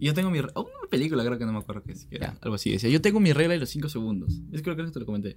Yo 0.00 0.14
tengo 0.14 0.30
mi. 0.30 0.38
oh, 0.54 0.62
una 0.62 0.88
película, 0.90 1.24
creo 1.24 1.38
que 1.38 1.44
no 1.44 1.52
me 1.52 1.58
acuerdo 1.58 1.82
qué 1.84 1.92
es. 1.92 2.06
que 2.06 2.16
era 2.16 2.32
Ya. 2.32 2.38
Algo 2.40 2.54
así. 2.54 2.70
Decía, 2.70 2.88
yo 2.90 3.00
tengo 3.00 3.20
mi 3.20 3.32
regla 3.32 3.54
de 3.54 3.60
los 3.60 3.68
5 3.70 3.88
segundos. 3.88 4.40
Es 4.52 4.62
creo 4.62 4.74
que 4.76 4.82
te 4.84 4.98
lo 5.00 5.06
comenté. 5.06 5.36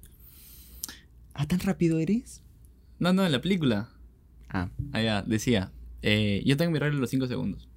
¿Ah, 1.34 1.46
tan 1.48 1.60
rápido 1.60 2.00
eres? 2.00 2.42
No, 3.00 3.12
no, 3.14 3.26
en 3.26 3.32
la 3.32 3.42
película. 3.42 3.90
Ah, 4.50 4.70
Allá, 4.92 5.24
decía, 5.26 5.72
eh, 6.02 6.42
yo 6.46 6.56
tengo 6.58 6.72
mi 6.72 6.80
regla 6.80 6.96
de 6.96 7.02
los 7.02 7.10
5 7.10 7.28
segundos. 7.28 7.68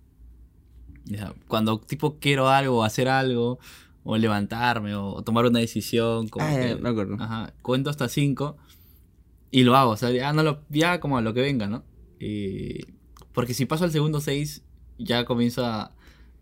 Cuando 1.49 1.79
tipo 1.81 2.19
quiero 2.19 2.49
algo, 2.49 2.85
hacer 2.85 3.09
algo, 3.09 3.59
o 4.05 4.17
levantarme, 4.17 4.95
o, 4.95 5.23
tomar 5.23 5.47
una 5.47 5.59
decisión, 5.59 6.29
como 6.29 6.47
Ah, 6.47 6.55
que- 6.59 6.77
me 6.77 6.89
acuerdo. 6.89 7.17
Ajá, 7.21 7.53
cuento 7.63 7.91
hasta 7.91 8.09
5 8.09 8.57
y 9.51 9.65
lo 9.65 9.77
hago, 9.77 9.91
o 9.93 9.97
sea, 9.97 10.11
ya, 10.11 10.33
no 10.33 10.43
lo, 10.43 10.63
ya 10.69 11.01
como 11.01 11.19
a 11.19 11.21
lo 11.23 11.33
que 11.35 11.41
venga, 11.41 11.67
¿no? 11.67 11.85
Y- 12.21 12.85
porque 13.33 13.53
si 13.55 13.67
paso 13.67 13.85
al 13.85 13.91
segundo 13.93 14.21
6, 14.21 14.63
ya 14.99 15.25
comienzo 15.25 15.65
a, 15.67 15.93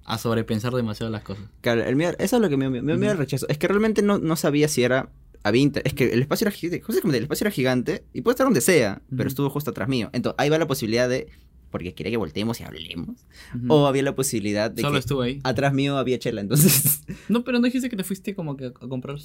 a 0.05 0.19
sobrepensar 0.19 0.73
demasiado 0.75 1.11
las 1.11 1.23
cosas. 1.23 1.45
claro, 1.61 1.83
el 1.85 1.97
miedo, 1.97 2.13
eso 2.19 2.37
es 2.37 2.43
lo 2.43 2.49
que 2.49 2.57
me, 2.57 2.69
me, 2.71 2.83
me 2.83 3.07
da 3.07 3.15
rechazo. 3.15 3.47
Es 3.49 3.59
que 3.59 3.67
realmente 3.69 4.03
no, 4.03 4.19
no 4.19 4.37
sabía 4.37 4.69
si 4.69 4.83
era. 4.83 5.11
Había 5.43 5.61
inter- 5.63 5.83
es 5.87 5.93
que 5.93 6.13
el 6.13 6.21
espacio 6.23 6.47
era 6.47 6.57
gigante. 6.57 6.83
el 7.17 7.23
espacio 7.25 7.45
era 7.47 7.51
gigante 7.51 8.05
y 8.15 8.23
puede 8.23 8.35
estar 8.35 8.47
donde 8.47 8.61
sea, 8.63 9.03
pero 9.15 9.29
estuvo 9.29 9.51
justo 9.51 9.71
atrás 9.73 9.89
mío. 9.89 10.09
Entonces 10.15 10.37
ahí 10.39 10.49
va 10.51 10.59
la 10.59 10.67
posibilidad 10.67 11.09
de. 11.09 11.29
Porque 11.75 11.93
quería 11.93 12.13
que 12.13 12.17
volteemos 12.17 12.61
y 12.61 12.63
hablemos. 12.63 13.27
Ujú. 13.53 13.67
O 13.75 13.87
había 13.89 14.05
la 14.05 14.15
posibilidad 14.15 14.71
de 14.71 14.81
Solo 14.83 14.93
que 14.93 14.99
estuve 15.01 15.27
ahí. 15.27 15.41
atrás 15.43 15.75
mío 15.75 15.97
había 15.99 16.21
chela. 16.21 16.41
Entonces, 16.41 17.03
No, 17.29 17.43
pero 17.43 17.59
no 17.59 17.65
dijiste 17.65 17.91
que 17.91 17.97
te 17.97 18.05
fuiste 18.05 18.33
como 18.37 18.57
que 18.57 18.67
a, 18.67 18.71
comprar. 18.73 19.17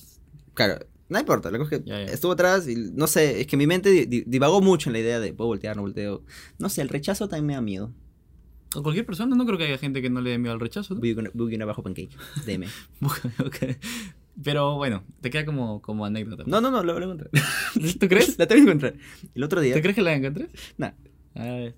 claro, 0.56 0.84
no 1.10 1.20
importa. 1.20 1.52
La 1.52 1.60
cosa 1.60 1.76
es 1.76 1.82
que 1.84 1.88
Ya, 1.90 1.98
ya. 2.06 2.12
estuvo 2.12 2.32
atrás 2.32 2.68
y 2.68 2.76
no 2.76 3.06
sé, 3.06 3.42
es 3.42 3.46
que 3.46 3.56
mi 3.56 3.68
mente 3.68 3.92
di- 3.92 4.06
di- 4.08 4.24
divagó 4.26 4.62
mucho 4.62 4.90
en 4.90 4.94
la 4.94 5.00
idea 5.00 5.20
de 5.20 5.32
puedo 5.32 5.50
voltear, 5.50 5.76
no 5.76 5.84
volteo. 5.84 6.24
No 6.58 6.70
sé, 6.70 6.82
el 6.82 6.90
rechazo 6.90 7.28
también 7.30 7.46
me 7.46 7.54
da 7.54 7.62
miedo. 7.62 7.94
A 8.76 8.82
cualquier 8.82 9.06
persona, 9.06 9.36
no 9.36 9.46
creo 9.46 9.60
que 9.60 9.66
haya 9.66 9.78
gente 9.78 10.02
que 10.02 10.10
no 10.10 10.22
le 10.22 10.32
dé 10.32 10.38
miedo 10.40 10.54
al 10.54 10.60
rechazo. 10.60 10.96
¿no? 10.96 11.02
Boogie 11.36 11.62
abajo 11.62 11.84
pancake. 11.84 12.18
DM. 12.48 12.66
Ok. 13.46 13.58
Pero 14.42 14.76
bueno, 14.78 15.04
te 15.22 15.30
queda 15.30 15.44
como, 15.46 15.82
como 15.82 16.06
anécdota. 16.06 16.44
No, 16.48 16.62
no, 16.62 16.72
no, 16.72 16.82
lo 16.82 16.94
voy 16.94 17.02
a 17.02 17.06
encontrar. 17.06 17.30
¿Tú 18.00 18.08
crees? 18.08 18.36
La 18.40 18.48
tengo 18.48 18.64
que 18.64 18.72
encontrar. 18.72 18.96
El 19.36 19.44
otro 19.44 19.60
día. 19.60 19.76
¿Tú 19.76 19.82
crees 19.82 19.96
que 19.96 20.02
la 20.02 20.14
encontrés? 20.16 20.50
Nah. 20.78 20.92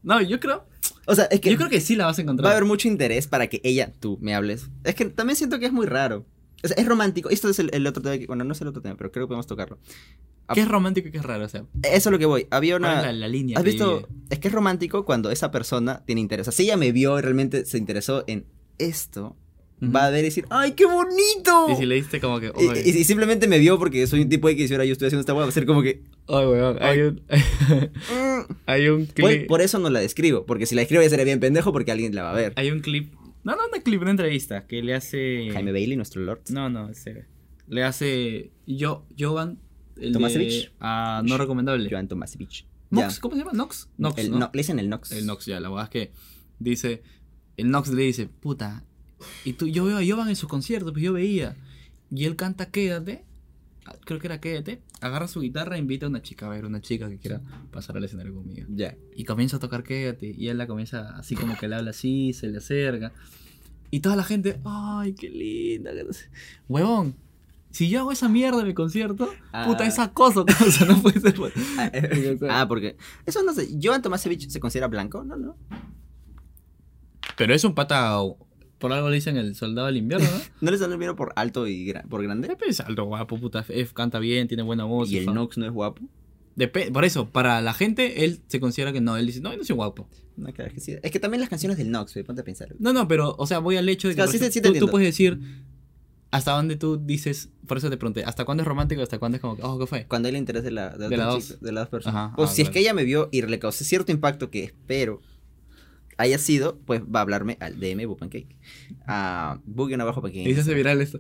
No, 0.04 0.22
yo 0.22 0.40
creo. 0.40 0.66
O 1.08 1.16
sea, 1.16 1.26
es 1.26 1.40
que 1.42 1.50
Yo 1.52 1.58
creo 1.58 1.70
que 1.70 1.82
sí 1.82 1.96
la 1.96 2.06
vas 2.06 2.18
a 2.20 2.22
encontrar. 2.22 2.46
va 2.46 2.50
a 2.52 2.54
haber 2.58 2.66
mucho 2.68 2.88
interés 2.88 3.28
para 3.28 3.48
que 3.48 3.60
ella, 3.64 3.92
tú, 4.00 4.18
me 4.22 4.36
hables. 4.36 4.70
Es 4.84 4.96
que 4.96 5.06
también 5.06 5.36
siento 5.36 5.60
que 5.60 5.66
es 5.66 5.74
muy 5.74 5.86
raro. 5.86 6.26
O 6.64 6.68
sea, 6.68 6.78
es 6.78 6.86
romántico. 6.88 7.30
Esto 7.30 7.50
es 7.50 7.58
el, 7.60 7.70
el 7.74 7.88
otro 7.88 8.04
tema. 8.04 8.18
que- 8.18 8.28
bueno, 8.28 8.44
no 8.44 8.54
es 8.54 8.62
el 8.62 8.68
otro 8.68 8.82
tema, 8.82 8.96
pero 8.96 9.12
creo 9.12 9.26
que 9.26 9.30
podemos 9.30 9.48
tocarlo. 9.48 9.80
¿Qué 10.54 10.62
es 10.62 10.68
romántico 10.68 11.08
y 11.08 11.12
qué 11.12 11.18
es 11.18 11.24
raro? 11.24 11.46
O 11.46 11.50
sea, 11.50 11.64
Eso 11.84 12.10
es 12.10 12.12
lo 12.12 12.20
que 12.20 12.26
voy. 12.26 12.46
Había 12.52 12.78
¿cuál 12.78 12.92
es 12.92 12.98
una. 13.00 13.06
la, 13.08 13.14
la 13.14 13.28
línea? 13.28 13.58
¿Has 13.58 13.64
visto? 13.64 14.00
divide? 14.02 14.08
Es 14.30 14.40
que 14.40 14.48
es 14.50 14.54
romántico 14.54 15.06
cuando 15.06 15.32
esa 15.32 15.50
persona 15.50 16.04
tiene 16.06 16.22
interés. 16.22 16.48
O 16.48 16.52
sea, 16.52 16.58
si 16.58 16.64
ella 16.64 16.78
me 16.78 16.92
vio 16.92 17.18
y 17.18 17.22
realmente 17.22 17.66
se 17.66 17.78
interesó 17.78 18.24
en 18.28 18.46
esto, 18.78 19.36
Va 19.84 20.06
a 20.06 20.10
ver 20.12 20.20
y 20.20 20.24
decir, 20.28 20.46
¡ay, 20.52 20.74
qué 20.74 20.86
bonito! 20.86 21.68
Y 21.72 21.76
si 21.76 21.86
le 21.88 21.96
diste 21.96 22.20
como 22.20 22.40
que. 22.40 22.48
Y, 22.60 22.68
"Oye, 22.68 22.84
y- 22.86 22.90
y 22.90 23.04
simplemente 23.04 23.48
me 23.48 23.58
vio 23.58 23.80
porque 23.80 24.06
soy 24.06 24.22
un 24.22 24.30
tipo 24.30 24.48
que 24.50 24.68
si 24.68 24.74
ahora 24.74 24.86
yo 24.86 24.92
estoy 24.92 25.08
haciendo 25.08 25.22
esta 25.22 25.34
hueá, 25.34 25.44
va 25.46 25.50
a 25.50 25.52
ser 25.52 25.66
como 25.66 25.82
que. 25.82 26.04
Ay, 26.28 26.46
weón, 26.46 26.78
hay 26.82 27.02
un. 27.02 27.22
Hay 28.66 28.88
un 28.90 29.06
clip. 29.06 29.48
por 29.48 29.62
eso 29.62 29.80
no 29.80 29.90
la 29.90 30.00
describo. 30.00 30.46
Porque 30.46 30.66
si 30.66 30.76
la 30.76 30.82
escribo 30.82 31.02
ya 31.04 31.10
sería 31.10 31.26
bien 31.26 31.40
pendejo 31.40 31.72
porque 31.74 31.92
alguien 31.92 32.14
la 32.16 32.24
va 32.24 32.32
a 32.32 32.36
ver. 32.36 32.54
Hay 32.56 32.72
un 32.72 32.80
clip. 32.80 33.14
No, 33.44 33.56
no, 33.56 33.62
una 33.72 33.82
clip, 33.82 34.02
una 34.02 34.12
entrevista 34.12 34.68
que 34.68 34.82
le 34.84 34.94
hace. 34.94 35.50
Jaime 35.52 35.72
Bailey, 35.72 35.96
nuestro 35.96 36.22
Lord. 36.22 36.42
No, 36.50 36.70
no, 36.70 36.90
ese. 36.90 37.26
Le 37.68 37.84
hace. 37.84 38.52
Yo, 38.68 39.06
Jovan. 39.18 39.60
El 40.00 40.14
¿Tomasevich? 40.14 40.72
Ah, 40.80 41.22
no 41.26 41.38
recomendable. 41.38 41.88
Joan 41.90 42.08
Tomasevich. 42.08 42.66
Nox. 42.92 43.20
¿cómo 43.20 43.36
se 43.36 43.40
llama? 43.40 43.54
Nox. 43.54 43.90
Nox. 43.98 44.18
El 44.20 44.32
¿no? 44.32 44.40
no- 44.40 44.52
le 44.54 44.58
dicen 44.60 44.80
el 44.80 44.90
Nox. 44.90 45.12
El 45.12 45.26
Nox, 45.26 45.46
ya, 45.46 45.60
la 45.60 45.70
verdad 45.70 45.86
es 45.86 45.90
que 45.90 46.12
dice, 46.60 47.04
el 47.58 47.70
Nox 47.72 47.90
le 47.90 48.04
dice, 48.04 48.28
puta, 48.28 48.84
y 49.46 49.54
tú, 49.54 49.68
yo 49.68 49.84
veo 49.86 49.98
a 49.98 50.06
Jovan 50.06 50.30
en 50.30 50.36
su 50.36 50.48
concierto, 50.48 50.92
pues 50.92 51.04
yo 51.04 51.14
veía, 51.14 51.56
y 52.10 52.26
él 52.26 52.36
canta 52.36 52.68
Quédate, 52.72 53.24
creo 54.06 54.20
que 54.20 54.28
era 54.28 54.40
Quédate, 54.40 54.82
agarra 55.02 55.28
su 55.28 55.42
guitarra 55.42 55.76
e 55.76 55.80
invita 55.80 56.06
a 56.06 56.10
una 56.10 56.22
chica, 56.22 56.46
a 56.46 56.50
ver, 56.50 56.66
una 56.66 56.82
chica 56.82 57.10
que 57.10 57.18
quiera 57.18 57.42
pasar 57.72 57.98
al 57.98 58.04
escenario 58.04 58.34
conmigo. 58.36 58.68
Ya. 58.70 58.96
Y 59.16 59.24
comienza 59.26 59.58
a 59.58 59.60
tocar 59.60 59.84
Quédate, 59.84 60.34
y 60.38 60.48
él 60.50 60.58
la 60.58 60.68
comienza 60.68 61.18
así 61.18 61.36
como 61.36 61.58
que 61.58 61.68
le 61.68 61.76
habla 61.76 61.92
así, 61.92 62.34
se 62.34 62.48
le 62.48 62.58
acerca, 62.60 63.12
y 63.90 64.00
toda 64.00 64.16
la 64.16 64.24
gente, 64.24 64.60
ay, 64.66 65.14
qué 65.14 65.30
linda, 65.30 65.94
que 65.94 66.04
no 66.04 66.14
sé". 66.14 66.30
huevón. 66.68 67.16
Si 67.74 67.88
yo 67.88 68.02
hago 68.02 68.12
esa 68.12 68.28
mierda 68.28 68.60
en 68.60 68.68
mi 68.68 68.74
concierto, 68.74 69.28
puta, 69.66 69.84
Ah. 69.86 69.88
es 69.88 69.98
acoso, 69.98 70.46
o 70.68 70.72
sea, 70.72 70.86
no 70.88 71.02
puede 71.02 71.22
ser. 71.22 71.36
Ah, 71.78 71.90
eh, 71.94 72.38
ah, 72.50 72.66
porque. 72.68 72.98
Eso 73.26 73.42
no 73.44 73.54
sé. 73.54 73.70
¿Joan 73.82 74.02
Tomasevich 74.02 74.50
se 74.50 74.60
considera 74.60 74.88
blanco? 74.90 75.24
No, 75.24 75.38
no. 75.38 75.56
Pero 77.38 77.54
es 77.54 77.64
un 77.64 77.74
pata 77.74 78.18
Por 78.82 78.92
algo 78.92 79.10
le 79.10 79.16
dicen 79.16 79.38
el 79.38 79.56
soldado 79.56 79.88
del 79.88 79.96
invierno, 79.98 80.28
¿no? 80.30 80.42
¿No 80.62 80.72
le 80.72 80.78
salió 80.78 80.98
bien 80.98 81.16
por 81.16 81.32
alto 81.38 81.68
y 81.68 81.86
gra- 81.88 82.06
por 82.10 82.22
grande? 82.22 82.50
Depende, 82.50 82.72
es 82.72 82.80
alto, 82.82 83.06
guapo, 83.06 83.38
puta. 83.40 83.60
F 83.70 83.94
canta 83.94 84.20
bien, 84.20 84.48
tiene 84.50 84.64
buena 84.64 84.84
voz. 84.84 85.10
Y 85.10 85.20
el 85.20 85.26
fa- 85.26 85.34
Nox 85.34 85.58
no 85.58 85.66
es 85.66 85.72
guapo. 85.72 86.02
Depe- 86.58 86.92
por 86.92 87.06
eso, 87.06 87.30
para 87.30 87.62
la 87.62 87.74
gente, 87.74 88.26
él 88.26 88.42
se 88.48 88.60
considera 88.60 88.92
que 88.92 89.00
no. 89.00 89.16
Él 89.16 89.26
dice, 89.26 89.40
no, 89.40 89.52
yo 89.52 89.58
no 89.58 89.64
soy 89.64 89.76
guapo. 89.78 90.10
No, 90.36 90.52
claro, 90.52 90.68
es 90.70 90.74
que 90.74 90.82
sí. 90.82 90.96
Es 91.02 91.12
que 91.12 91.20
también 91.20 91.40
las 91.40 91.50
canciones 91.50 91.78
del 91.78 91.92
Nox, 91.92 92.14
güey, 92.14 92.26
ponte 92.26 92.42
a 92.42 92.46
pensar. 92.46 92.76
No, 92.80 92.92
no, 92.92 93.08
pero, 93.08 93.36
o 93.38 93.48
sea, 93.48 93.60
voy 93.60 93.78
al 93.78 93.88
hecho 93.88 94.10
de 94.10 94.16
que 94.16 94.18
Claro, 94.18 94.32
sí 94.32 94.40
sí 94.40 94.62
tú, 94.62 94.88
puedes 94.90 95.08
decir 95.08 95.40
hasta 96.32 96.54
dónde 96.54 96.78
tú 96.78 96.98
dices, 96.98 97.50
por 97.68 97.78
eso 97.78 97.90
te 97.90 97.98
pregunté, 97.98 98.24
¿hasta 98.24 98.46
cuándo 98.46 98.62
es 98.64 98.68
romántico? 98.68 99.02
¿Hasta 99.02 99.20
cuándo 99.20 99.36
es 99.36 99.42
como 99.42 99.58
oh, 99.62 99.78
qué 99.80 99.86
fue? 99.86 100.06
Cuando 100.08 100.28
hay 100.28 100.34
el 100.36 100.40
interés 100.40 100.64
de, 100.64 100.72
la, 100.72 100.90
de, 100.90 101.10
De 101.10 101.10
de 101.10 101.18
las 101.18 101.84
dos 101.84 101.90
personas. 101.90 102.16
Ajá, 102.16 102.34
pues 102.38 102.50
ah, 102.50 102.54
si 102.54 102.62
es 102.62 102.70
que 102.70 102.80
ella 102.80 102.94
me 102.94 103.04
vio 103.04 103.28
y 103.34 103.42
le 103.42 103.60
causé 103.60 103.84
cierto 103.84 104.12
impacto 104.14 104.50
que 104.50 104.64
espero 104.64 105.22
haya 106.22 106.38
sido, 106.38 106.80
pues 106.86 107.02
va 107.02 107.20
a 107.20 107.22
hablarme 107.24 107.58
al 107.60 107.80
DM 107.80 108.06
Bupancake. 108.08 108.56
A 109.08 109.60
Boogie 109.66 109.96
abajo 109.96 110.22
Pancake. 110.22 110.50
Y 110.50 110.54
se 110.56 110.62
hace 110.62 110.74
viral 110.74 111.02
esto. 111.02 111.20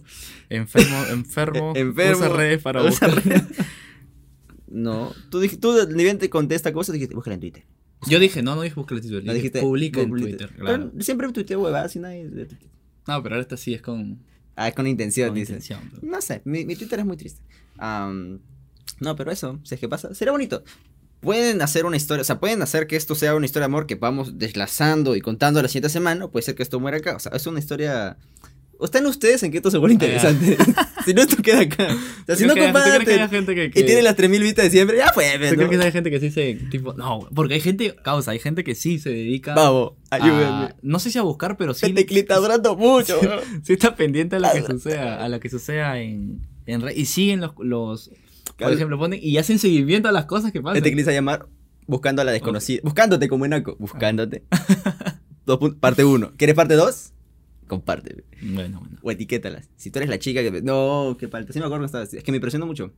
Enfermo, 0.50 1.03
enfermo, 1.12 1.74
Enfermo. 1.75 2.17
usa 2.20 2.29
redes 2.29 2.62
para 2.62 2.84
Usa 2.84 3.08
buscar. 3.08 3.46
No, 4.67 5.12
tú, 5.29 5.41
dij- 5.41 5.60
tú 5.60 5.74
ni 5.93 6.03
bien 6.03 6.17
te 6.17 6.29
contesta 6.29 6.72
cosas, 6.72 6.93
dijiste, 6.93 7.13
búscala 7.15 7.34
en 7.36 7.41
Twitter. 7.41 7.65
Yo 8.08 8.20
dije, 8.20 8.41
no, 8.41 8.55
no 8.55 8.62
dije 8.62 8.75
buscar 8.75 8.98
el 8.98 9.01
Twitter, 9.03 9.24
No 9.25 9.34
dijiste, 9.34 9.60
publica 9.62 10.01
en. 10.01 10.10
Twitter. 10.12 10.50
Pero 10.53 10.65
Claro. 10.65 10.91
siempre 11.00 11.27
tuiteo 11.34 11.60
huevadas 11.62 11.96
y 11.96 12.00
nadie. 12.00 12.24
No, 13.08 13.22
pero 13.22 13.36
ahora 13.36 13.41
esta 13.41 13.58
sí 13.58 13.74
es 13.74 13.81
con, 13.81 14.20
Ah, 14.55 14.67
es 14.70 14.75
con 14.75 14.88
intención, 14.88 15.29
con 15.29 15.36
dice. 15.36 15.53
intención. 15.53 15.79
pero- 15.93 16.08
No 16.12 16.22
sé, 16.22 16.41
mi, 16.46 16.65
mi 16.65 16.75
Twitter 16.75 17.00
es 17.00 17.05
muy 17.05 17.17
triste. 17.17 17.41
No, 17.79 19.15
pero 19.15 19.31
eso, 19.31 19.60
si 19.63 19.75
es 19.75 19.81
que 19.81 19.89
pasa, 19.89 20.13
será 20.13 20.31
bonito. 20.31 20.63
Pueden 21.22 21.62
hacer 21.62 21.86
una 21.86 21.98
historia, 21.98 22.22
o 22.22 22.25
sea, 22.25 22.40
pueden 22.40 22.62
hacer 22.63 22.88
que 22.88 22.96
esto 22.96 23.13
sea 23.16 23.36
una 23.36 23.46
historia 23.46 23.63
de 23.68 23.72
amor 23.72 23.86
que 23.86 23.96
vamos 23.96 24.40
deslazando 24.40 25.16
y 25.16 25.22
contando 25.22 25.62
la 25.62 25.68
siguiente 25.68 25.90
semana, 25.90 26.28
puede 26.28 26.44
ser 26.44 26.56
que 26.56 26.63
esto 26.63 26.80
muera 26.80 26.98
acá. 26.98 27.16
O 27.16 27.20
sea, 27.20 27.32
es 27.36 27.46
una 27.46 27.60
historia. 27.60 28.18
O 28.80 28.86
están 28.86 29.06
ustedes 29.06 29.44
en 29.44 29.51
que 29.51 29.58
esto 29.58 29.70
se 29.70 29.78
vuelve 29.78 29.94
Ah, 29.94 30.06
interesante. 30.06 30.58
si 31.06 31.13
no, 31.13 31.22
esto 31.22 31.36
queda 31.44 31.60
acá. 31.62 31.84
O 31.94 32.25
sea, 32.25 32.36
si 32.36 32.42
¿Tú 32.42 32.48
no 32.48 32.54
crees 32.56 32.66
que- 32.74 32.74
que 32.74 32.90
comparten 32.90 33.30
gente 33.30 33.54
que, 33.54 33.66
y 33.80 33.84
tiene 33.86 34.01
las 34.01 34.16
3000 34.16 34.42
vistas 34.42 34.66
de 34.66 34.72
siempre, 34.72 34.98
ya 34.98 35.13
fue, 35.13 35.25
¿Tú 35.34 35.56
¿no? 35.56 35.68
crees 35.68 35.80
que 35.82 35.86
hay 35.86 35.92
gente 35.92 36.10
que 36.10 36.20
sí 36.20 36.32
se, 36.32 36.56
tipo, 36.72 36.94
no, 36.94 37.30
porque 37.36 37.54
hay 37.54 37.62
gente, 37.62 37.96
causa, 38.04 38.32
hay 38.32 38.40
gente 38.40 38.63
que 38.63 38.74
sí 38.74 38.98
se 38.98 39.12
dedica 39.12 39.54
Vamos, 39.54 39.92
a, 40.10 40.16
ayúdenme. 40.16 40.74
no 40.82 40.98
sé 40.98 41.12
si 41.12 41.20
a 41.20 41.22
buscar, 41.22 41.56
pero 41.58 41.75
sí, 41.75 41.86
Este 41.86 42.08
clip 42.08 42.24
está 42.24 42.38
durando 42.38 42.75
mucho. 42.75 43.20
sí 43.62 43.74
está 43.74 43.96
pendiente 43.96 44.38
a 44.38 44.40
lo 44.40 44.51
que 44.51 44.62
suceda, 44.74 45.24
a 45.24 45.30
lo 45.30 45.40
que 45.40 45.50
suceda 45.51 46.00
en, 46.00 46.40
en 46.66 46.84
y 46.96 47.06
siguen 47.06 47.42
los, 47.42 47.51
los 47.60 48.10
por 48.58 48.74
ejemplo, 48.74 48.98
ponen 48.98 49.20
y 49.22 49.38
hacen 49.38 49.60
seguimiento 49.60 50.10
a 50.10 50.12
las 50.12 50.26
cosas 50.26 50.52
que 50.52 50.62
pasan. 50.62 50.84
Este 50.84 51.10
a 51.10 51.14
llamar 51.14 51.48
Buscando 51.88 52.22
a 52.22 52.26
la 52.26 52.32
desconocida. 52.32 52.80
Buscándote 52.84 53.28
como 53.28 53.46
enaco. 53.46 53.76
Buscándote. 53.80 54.44
Dos 55.46 55.60
parte 55.80 56.06
1. 56.06 56.34
¿Quieres 56.38 56.56
parte 56.56 56.76
2? 56.76 57.14
Comparte. 57.68 58.24
Bueno, 58.42 58.80
bueno. 58.80 58.98
O 59.02 59.12
etiquétalas. 59.12 59.70
Si 59.76 59.92
tú 59.92 60.00
eres 60.00 60.10
la 60.10 60.20
chica 60.20 60.42
que... 60.42 60.62
No, 60.62 61.18
qué 61.20 61.28
falta. 61.28 61.52
Sí 61.52 61.60
me 61.60 61.66
acuerdo 61.66 61.84
que 61.84 61.86
estaba 61.88 62.04
así. 62.04 62.18
Es 62.18 62.24
que 62.24 62.32
me 62.32 62.38
impresionó 62.38 62.66
mucho. 62.66 62.94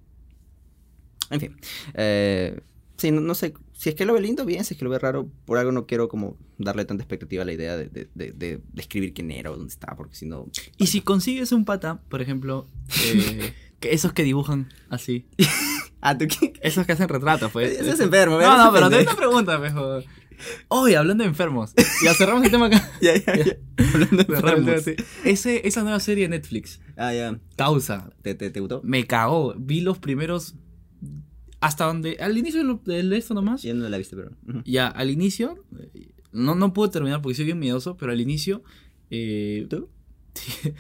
En 1.30 1.40
fin. 1.40 1.58
Eh, 1.94 2.60
sí, 2.98 3.12
no, 3.12 3.22
no 3.22 3.34
sé. 3.36 3.54
Si 3.74 3.90
es 3.90 3.96
que 3.96 4.06
lo 4.06 4.14
ve 4.14 4.22
lindo, 4.22 4.46
bien. 4.46 4.64
Si 4.64 4.74
es 4.74 4.78
que 4.78 4.84
lo 4.86 4.92
ve 4.92 5.00
raro, 5.00 5.30
por 5.46 5.58
algo 5.58 5.72
no 5.72 5.88
quiero 5.88 6.08
como 6.10 6.38
darle 6.58 6.86
tanta 6.86 7.04
expectativa 7.04 7.44
a 7.44 7.46
la 7.46 7.54
idea 7.54 7.78
de, 7.78 7.88
de, 7.88 8.10
de, 8.14 8.32
de 8.32 8.62
describir 8.74 9.14
quién 9.14 9.32
era 9.32 9.52
o 9.52 9.56
dónde 9.56 9.72
está. 9.72 9.96
Porque 9.96 10.16
si 10.16 10.26
no... 10.26 10.50
Y 10.78 10.88
si 10.88 11.02
consigues 11.02 11.52
un 11.52 11.66
pata, 11.66 12.02
por 12.10 12.22
ejemplo, 12.22 12.68
eh, 13.06 13.54
que 13.54 13.54
esos 13.92 14.14
que 14.14 14.24
dibujan 14.24 14.70
así, 14.90 15.26
Ah, 16.02 16.18
¿tú 16.18 16.26
qué? 16.28 16.54
esos 16.62 16.86
que 16.86 16.92
hacen 16.92 17.08
retratos, 17.08 17.52
pues. 17.52 17.80
Ese 17.80 17.92
es 17.92 18.00
enfermo. 18.00 18.40
No, 18.40 18.58
no, 18.66 18.74
pero 18.74 18.90
tengo 18.90 19.04
una 19.04 19.16
pregunta, 19.16 19.58
mejor. 19.58 20.04
Oye, 20.68 20.98
hablando 20.98 21.24
de 21.24 21.30
enfermos. 21.30 21.74
Ya 22.04 22.14
cerramos 22.14 22.44
el 22.44 22.52
tema 22.52 22.66
acá. 22.66 22.92
Ya, 23.02 23.16
ya, 23.16 23.36
ya. 23.38 23.58
Hablando 23.94 24.24
de 24.24 24.34
enfermos. 24.36 24.84
Ese, 25.24 25.66
esa 25.66 25.84
nueva 25.84 26.02
serie 26.02 26.24
de 26.26 26.30
Netflix, 26.30 26.82
Ah, 26.98 27.14
ya. 27.14 27.40
Causa, 27.56 28.10
¿Te, 28.22 28.36
te, 28.36 28.50
te 28.50 28.60
gustó? 28.60 28.82
me 28.84 29.06
cagó. 29.08 29.56
Vi 29.58 29.80
los 29.80 30.00
primeros. 30.00 30.56
Hasta 31.62 31.86
donde. 31.86 32.18
Al 32.20 32.38
inicio 32.38 32.60
de 32.60 32.66
lo- 32.66 32.82
de 32.84 33.18
esto 33.18 33.34
nomás. 33.34 33.62
Yo 33.64 33.74
no 33.74 33.88
la 33.88 33.98
viste, 33.98 34.18
pero... 34.18 34.32
Ya, 34.66 34.88
al 34.88 35.10
inicio. 35.10 35.64
eh, 35.94 36.10
No, 36.34 36.56
no 36.56 36.74
puedo 36.74 36.90
terminar 36.90 37.22
porque 37.22 37.36
soy 37.36 37.46
bien 37.46 37.60
miedoso, 37.60 37.96
pero 37.96 38.12
al 38.12 38.20
inicio. 38.20 38.62
eh, 39.10 39.68
¿Tú? 39.70 39.88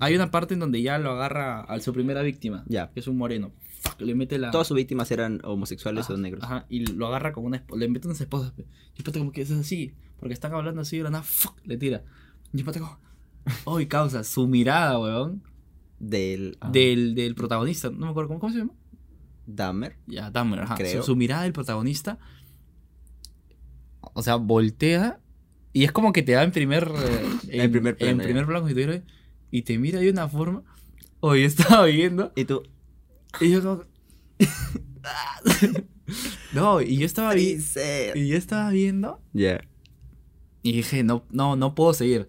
hay 0.00 0.14
una 0.14 0.30
parte 0.30 0.54
en 0.54 0.60
donde 0.60 0.80
ya 0.82 0.98
lo 0.98 1.10
agarra 1.12 1.60
a 1.60 1.80
su 1.80 1.92
primera 1.92 2.22
víctima, 2.22 2.64
Ya. 2.68 2.90
que 2.92 3.00
es 3.00 3.06
un 3.08 3.16
moreno. 3.16 3.52
Fuck, 3.82 4.00
le 4.00 4.14
mete 4.14 4.38
la. 4.38 4.50
Todas 4.50 4.66
sus 4.66 4.76
víctimas 4.76 5.10
eran 5.10 5.40
homosexuales 5.44 6.04
Ajá, 6.06 6.14
o 6.14 6.16
negros. 6.16 6.42
Ajá, 6.44 6.66
y 6.70 6.86
lo 6.86 7.06
agarra 7.06 7.32
con 7.32 7.44
una 7.44 7.58
esposa. 7.58 7.78
Le 7.80 7.88
mete 7.88 8.06
unas 8.08 8.20
esposas. 8.20 8.52
Y 8.58 8.62
el 8.98 9.04
pata 9.04 9.18
como 9.18 9.30
que 9.32 9.42
es 9.42 9.50
así. 9.50 9.94
Porque 10.18 10.32
están 10.32 10.54
hablando 10.54 10.80
así 10.80 10.96
y 10.96 11.02
la 11.02 11.10
nada, 11.10 11.22
fuck, 11.22 11.58
le 11.64 11.76
tira. 11.76 12.02
Y 12.52 12.58
el 12.58 12.64
pata 12.64 12.80
como. 12.80 12.98
¡Uy, 13.66 13.86
causa! 13.86 14.24
Su 14.24 14.46
mirada, 14.46 14.98
weón. 14.98 15.42
Del... 15.98 16.56
ah, 16.60 16.70
Del, 16.70 17.14
del 17.14 17.34
protagonista. 17.34 17.90
No 17.90 18.06
me 18.06 18.08
acuerdo 18.08 18.28
cómo, 18.28 18.40
cómo 18.40 18.52
se 18.52 18.60
llama. 18.60 18.72
Dahmer. 19.46 19.96
Ya, 20.06 20.30
Dahmer, 20.30 20.60
ajá. 20.60 20.76
Creo. 20.76 21.02
Su, 21.02 21.08
su 21.12 21.16
mirada 21.16 21.42
del 21.42 21.52
protagonista. 21.52 22.18
O 24.00 24.22
sea, 24.22 24.36
voltea. 24.36 25.20
Y 25.72 25.84
es 25.84 25.92
como 25.92 26.12
que 26.12 26.22
te 26.22 26.32
da 26.32 26.42
en 26.42 26.52
primer. 26.52 26.90
eh, 26.90 27.38
En 27.64 27.70
primer 27.70 27.96
plano, 27.96 28.12
En 28.12 28.18
ya. 28.18 28.24
primer 28.24 28.46
plano. 28.46 28.70
Y 28.70 28.74
te, 28.74 29.02
y 29.54 29.62
te 29.62 29.78
mira 29.78 30.00
de 30.00 30.10
una 30.10 30.28
forma. 30.28 30.64
Yo 31.22 31.34
estaba 31.34 31.86
viendo. 31.86 32.32
Y 32.34 32.44
tú... 32.44 32.64
Y 33.40 33.52
yo 33.52 33.62
como. 33.62 33.84
no, 36.52 36.80
y 36.80 36.98
yo 36.98 37.06
estaba 37.06 37.34
viendo. 37.34 37.64
Y 38.16 38.26
yo 38.26 38.36
estaba 38.36 38.70
viendo. 38.70 39.22
Ya. 39.32 39.64
Y 40.64 40.72
dije, 40.72 41.04
no, 41.04 41.24
no, 41.30 41.54
no 41.54 41.76
puedo 41.76 41.94
seguir. 41.94 42.26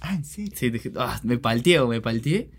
Ah, 0.00 0.16
¿en 0.16 0.24
serio? 0.24 0.50
Sí, 0.56 0.70
dije, 0.70 0.90
ah, 0.96 1.20
me 1.22 1.38
palteé, 1.38 1.80
me 1.86 2.00
palteé. 2.00 2.50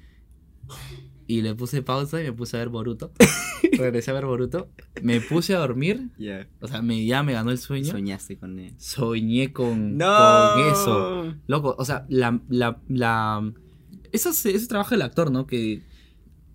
Y 1.28 1.42
le 1.42 1.54
puse 1.54 1.82
pausa 1.82 2.22
y 2.22 2.24
me 2.24 2.32
puse 2.32 2.56
a 2.56 2.60
ver 2.60 2.70
Boruto. 2.70 3.12
Regresé 3.78 4.12
a 4.12 4.14
ver 4.14 4.26
Boruto. 4.26 4.70
Me 5.02 5.20
puse 5.20 5.56
a 5.56 5.60
dormir. 5.60 6.10
Ya. 6.18 6.48
O 6.62 6.70
sea, 6.70 6.82
me, 6.82 7.06
ya 7.06 7.22
me 7.22 7.34
ganó 7.34 7.52
el 7.52 7.58
sueño. 7.58 7.92
Soñaste 7.92 8.38
con 8.38 8.60
él. 8.60 8.76
Soñé 8.78 9.52
con, 9.52 9.98
¡No! 9.98 10.06
con 10.54 10.72
eso. 10.72 11.36
Loco, 11.48 11.76
o 11.78 11.84
sea, 11.84 12.06
la. 12.08 12.40
la, 12.48 12.82
la 12.88 13.54
eso 14.14 14.30
es 14.30 14.46
ese 14.46 14.68
trabajo 14.68 14.92
del 14.92 15.02
actor, 15.02 15.30
¿no? 15.32 15.46
Que, 15.48 15.82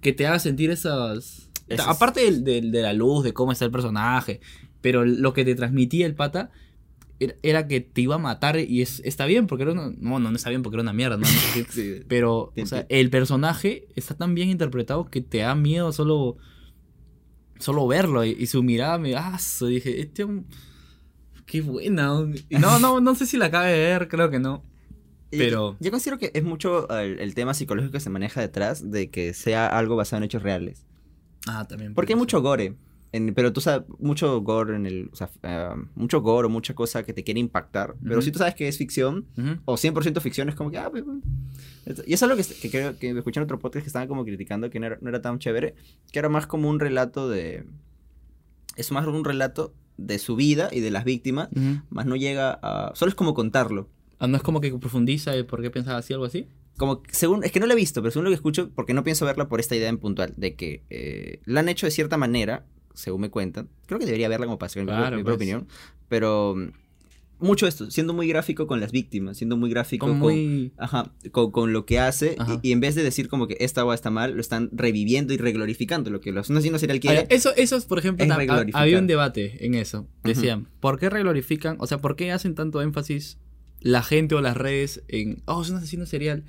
que 0.01 0.13
te 0.13 0.27
haga 0.27 0.39
sentir 0.39 0.71
esas. 0.71 1.51
Aparte 1.87 2.21
del- 2.21 2.45
del- 2.45 2.71
de 2.73 2.81
la 2.83 2.95
luz, 2.95 3.23
de 3.25 3.35
cómo 3.35 3.53
está 3.53 3.67
el 3.67 3.71
personaje. 3.71 4.41
Pero 4.81 5.05
lo 5.05 5.33
que 5.35 5.45
te 5.45 5.55
transmitía 5.55 6.07
el 6.07 6.15
pata 6.15 6.51
era, 7.21 7.35
era 7.43 7.67
que 7.67 7.81
te 7.81 8.01
iba 8.01 8.15
a 8.15 8.19
matar 8.19 8.59
y 8.59 8.81
es, 8.81 9.03
está 9.05 9.27
bien, 9.27 9.47
porque 9.49 9.65
era 9.65 9.73
una. 9.73 9.91
No, 9.99 10.19
no, 10.21 10.31
no 10.31 10.37
está 10.37 10.51
bien 10.51 10.63
porque 10.63 10.77
era 10.77 10.83
una 10.83 10.93
mierda, 10.93 11.17
¿no? 11.19 11.27
Sí. 11.71 12.01
Pero, 12.09 12.53
o 12.57 12.67
sea, 12.67 12.87
el 12.89 13.11
personaje 13.11 13.89
está 13.97 14.15
tan 14.17 14.35
bien 14.35 14.49
interpretado 14.49 15.05
que 15.11 15.21
te 15.21 15.39
da 15.39 15.55
miedo 15.55 15.93
solo. 15.93 16.37
Solo 17.59 17.87
verlo. 17.89 18.25
Y, 18.25 18.31
y 18.39 18.47
su 18.47 18.63
mirada 18.63 18.99
me. 18.99 19.15
Ah, 19.17 19.37
dije, 19.69 20.01
este. 20.01 20.25
Qué 21.45 21.61
buena. 21.61 22.25
No, 22.51 22.79
no, 22.79 23.01
no 23.01 23.15
sé 23.15 23.27
si 23.27 23.37
la 23.37 23.47
acabe 23.47 23.73
de 23.73 23.79
ver, 23.79 24.09
creo 24.09 24.31
que 24.31 24.39
no. 24.39 24.63
Pero- 25.31 25.77
Yo 25.81 25.91
considero 25.91 26.19
que 26.19 26.31
es 26.35 26.43
mucho 26.45 26.89
el, 26.99 27.21
el 27.21 27.35
tema 27.35 27.55
psicológico 27.55 27.93
que 27.93 28.01
se 28.01 28.11
maneja 28.11 28.41
detrás 28.41 28.91
de 28.91 29.11
que 29.11 29.35
sea 29.35 29.67
algo 29.67 29.97
basado 29.97 30.19
en 30.19 30.25
hechos 30.25 30.43
reales. 30.43 30.87
Ah, 31.47 31.67
también. 31.69 31.95
Porque 31.95 32.13
hay 32.15 32.19
mucho 32.19 32.41
gore. 32.43 32.77
en- 33.13 33.33
pero 33.35 33.53
tú 33.55 33.61
sabes, 33.63 33.87
mucho 33.99 34.41
gore 34.43 34.77
en 34.77 34.85
el. 34.87 35.09
O 35.13 35.17
sea, 35.17 35.31
ah, 35.43 35.77
mucho 35.95 36.21
gore 36.21 36.47
o 36.47 36.51
mucha 36.51 36.75
cosa 36.75 37.03
que 37.05 37.13
te 37.15 37.25
quiere 37.25 37.41
impactar. 37.41 37.95
Pero 38.03 38.21
si 38.23 38.31
tú 38.33 38.39
sabes 38.39 38.55
que 38.55 38.69
es 38.69 38.77
ficción, 38.77 39.27
Ujú. 39.37 39.57
o 39.65 39.77
100% 39.77 40.21
ficción, 40.21 40.49
es 40.51 40.55
como 40.55 40.71
que. 40.71 40.79
Ah, 40.79 40.91
pues, 40.91 41.05
bueno. 41.05 41.23
y 42.07 42.13
es 42.13 42.23
algo 42.23 42.37
que, 42.37 42.45
que 42.45 42.71
creo 42.71 42.99
que 42.99 43.11
escuché 43.17 43.41
en 43.41 43.45
otro 43.45 43.59
podcast 43.59 43.83
que 43.85 43.89
estaban 43.89 44.09
como 44.09 44.25
criticando 44.25 44.69
que 44.69 44.79
no 44.81 44.87
era, 44.87 44.99
no 45.01 45.09
era 45.09 45.23
tan 45.23 45.39
chévere. 45.39 45.75
Que 46.13 46.19
era 46.19 46.29
más 46.29 46.47
como 46.47 46.69
un 46.69 46.81
relato 46.81 47.29
de. 47.31 47.65
Es 48.77 48.93
más 48.93 49.07
un 49.07 49.25
relato 49.25 49.75
de 49.97 50.19
su 50.19 50.37
vida 50.37 50.69
y 50.71 50.81
de 50.81 50.91
las 50.91 51.05
víctimas. 51.05 51.49
Más 51.91 52.05
no 52.07 52.15
llega 52.17 52.59
a. 52.63 52.93
Solo 52.95 53.09
es 53.09 53.15
como 53.15 53.33
contarlo. 53.35 53.89
Ah, 54.19 54.27
no 54.27 54.37
es 54.37 54.43
como 54.43 54.61
que 54.61 54.73
profundiza 54.79 55.35
el 55.35 55.47
por 55.47 55.63
qué 55.63 55.71
pensaba 55.71 55.99
así, 55.99 56.13
algo 56.13 56.25
así. 56.25 56.47
como 56.77 57.03
según 57.11 57.45
es 57.45 57.53
que 57.53 57.61
no 57.61 57.67
la 57.67 57.75
he 57.75 57.77
visto, 57.77 58.03
pero 58.03 58.11
según 58.11 58.25
lo 58.25 58.31
que 58.31 58.35
escucho, 58.37 58.71
porque 58.75 58.95
no 58.95 59.05
pienso 59.05 59.25
verla 59.27 59.49
por 59.49 59.61
esta 59.61 59.77
idea 59.77 59.89
en 59.89 59.99
puntual, 59.99 60.35
de 60.37 60.55
que 60.55 60.83
eh, 60.91 61.41
la 61.45 61.61
han 61.61 61.69
hecho 61.69 61.87
de 61.87 61.91
cierta 61.93 62.17
manera, 62.17 62.67
según 62.95 63.21
me 63.23 63.31
cuentan. 63.31 63.69
Creo 63.87 63.99
que 63.99 64.07
debería 64.07 64.29
verla 64.29 64.47
como 64.47 64.59
para 64.59 64.73
mi, 64.77 64.85
Claro, 64.87 65.17
mi 65.17 65.23
pues. 65.23 65.37
propia 65.37 65.57
opinión, 65.57 65.69
pero 66.09 66.55
mm, 66.57 66.69
mucho 67.41 67.69
esto, 67.69 67.89
siendo 67.93 68.13
muy 68.15 68.27
gráfico 68.27 68.67
con 68.67 68.81
las 68.81 68.91
víctimas, 68.91 69.37
siendo 69.37 69.57
muy 69.57 69.71
gráfico 69.71 70.07
con, 70.07 70.19
muy. 70.19 70.73
ajá, 70.77 71.13
con, 71.31 71.53
con 71.53 71.73
lo 71.73 71.87
que 71.87 72.01
hace, 72.01 72.37
y, 72.63 72.71
y 72.71 72.73
en 72.73 72.81
vez 72.81 72.97
de 72.97 73.05
decir 73.05 73.29
como 73.29 73.47
que 73.47 73.57
esta 73.61 73.85
o 73.85 73.93
está 73.93 74.11
mal, 74.11 74.35
lo 74.35 74.41
están 74.41 74.69
reviviendo 74.73 75.33
y 75.33 75.37
reglorificando, 75.37 76.11
lo 76.11 76.21
que 76.21 76.33
los 76.33 76.51
asesinos 76.51 76.81
serial 76.81 76.99
quieren. 76.99 77.27
Eso, 77.31 77.53
eso 77.57 77.77
es, 77.77 77.85
por 77.85 78.01
ejemplo, 78.01 78.25
es 78.25 78.31
había 78.75 78.99
un 78.99 79.07
debate 79.07 79.65
en 79.65 79.75
eso. 79.75 80.09
Decían, 80.25 80.67
¿por 80.81 80.99
qué 80.99 81.09
reglorifican? 81.09 81.77
O 81.79 81.87
sea, 81.87 81.99
¿por 81.99 82.17
qué 82.17 82.33
hacen 82.33 82.57
tanto 82.57 82.83
énfasis 82.83 83.39
la 83.81 84.03
gente 84.03 84.35
o 84.35 84.41
las 84.41 84.57
redes 84.57 85.03
en, 85.09 85.43
oh, 85.47 85.63
es 85.63 85.71
un 85.71 85.77
asesino 85.77 86.07
serial? 86.07 86.45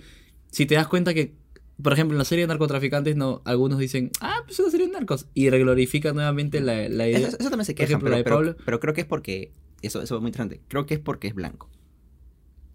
Si 0.52 0.66
te 0.66 0.76
das 0.76 0.88
cuenta 0.88 1.14
que, 1.14 1.34
por 1.82 1.94
ejemplo, 1.94 2.16
en 2.16 2.20
la 2.20 2.26
serie 2.26 2.44
de 2.44 2.48
narcotraficantes, 2.50 3.16
no, 3.16 3.42
algunos 3.46 3.80
dicen, 3.80 4.12
ah, 4.22 4.38
pues 4.46 4.54
es 4.54 4.60
una 4.62 4.72
serie 4.72 4.88
de 4.88 4.94
narcos. 4.94 5.28
Y 5.34 5.50
reglorifican 5.50 6.16
nuevamente 6.16 6.60
la, 6.62 6.90
la 6.90 7.08
idea. 7.08 7.20
Eso, 7.28 7.38
eso 7.40 7.50
también 7.50 7.66
se 7.66 7.74
Por 7.76 7.88
de 7.88 7.98
pero, 7.98 8.24
pero, 8.24 8.36
Pablo. 8.36 8.56
pero 8.66 8.80
creo 8.80 8.94
que 8.94 9.02
es 9.02 9.08
porque, 9.08 9.52
eso, 9.82 10.02
eso 10.02 10.16
es 10.16 10.22
muy 10.22 10.30
interesante, 10.30 10.62
creo 10.68 10.86
que 10.86 10.96
es 10.96 11.00
porque 11.00 11.28
es 11.28 11.36
blanco. 11.36 11.70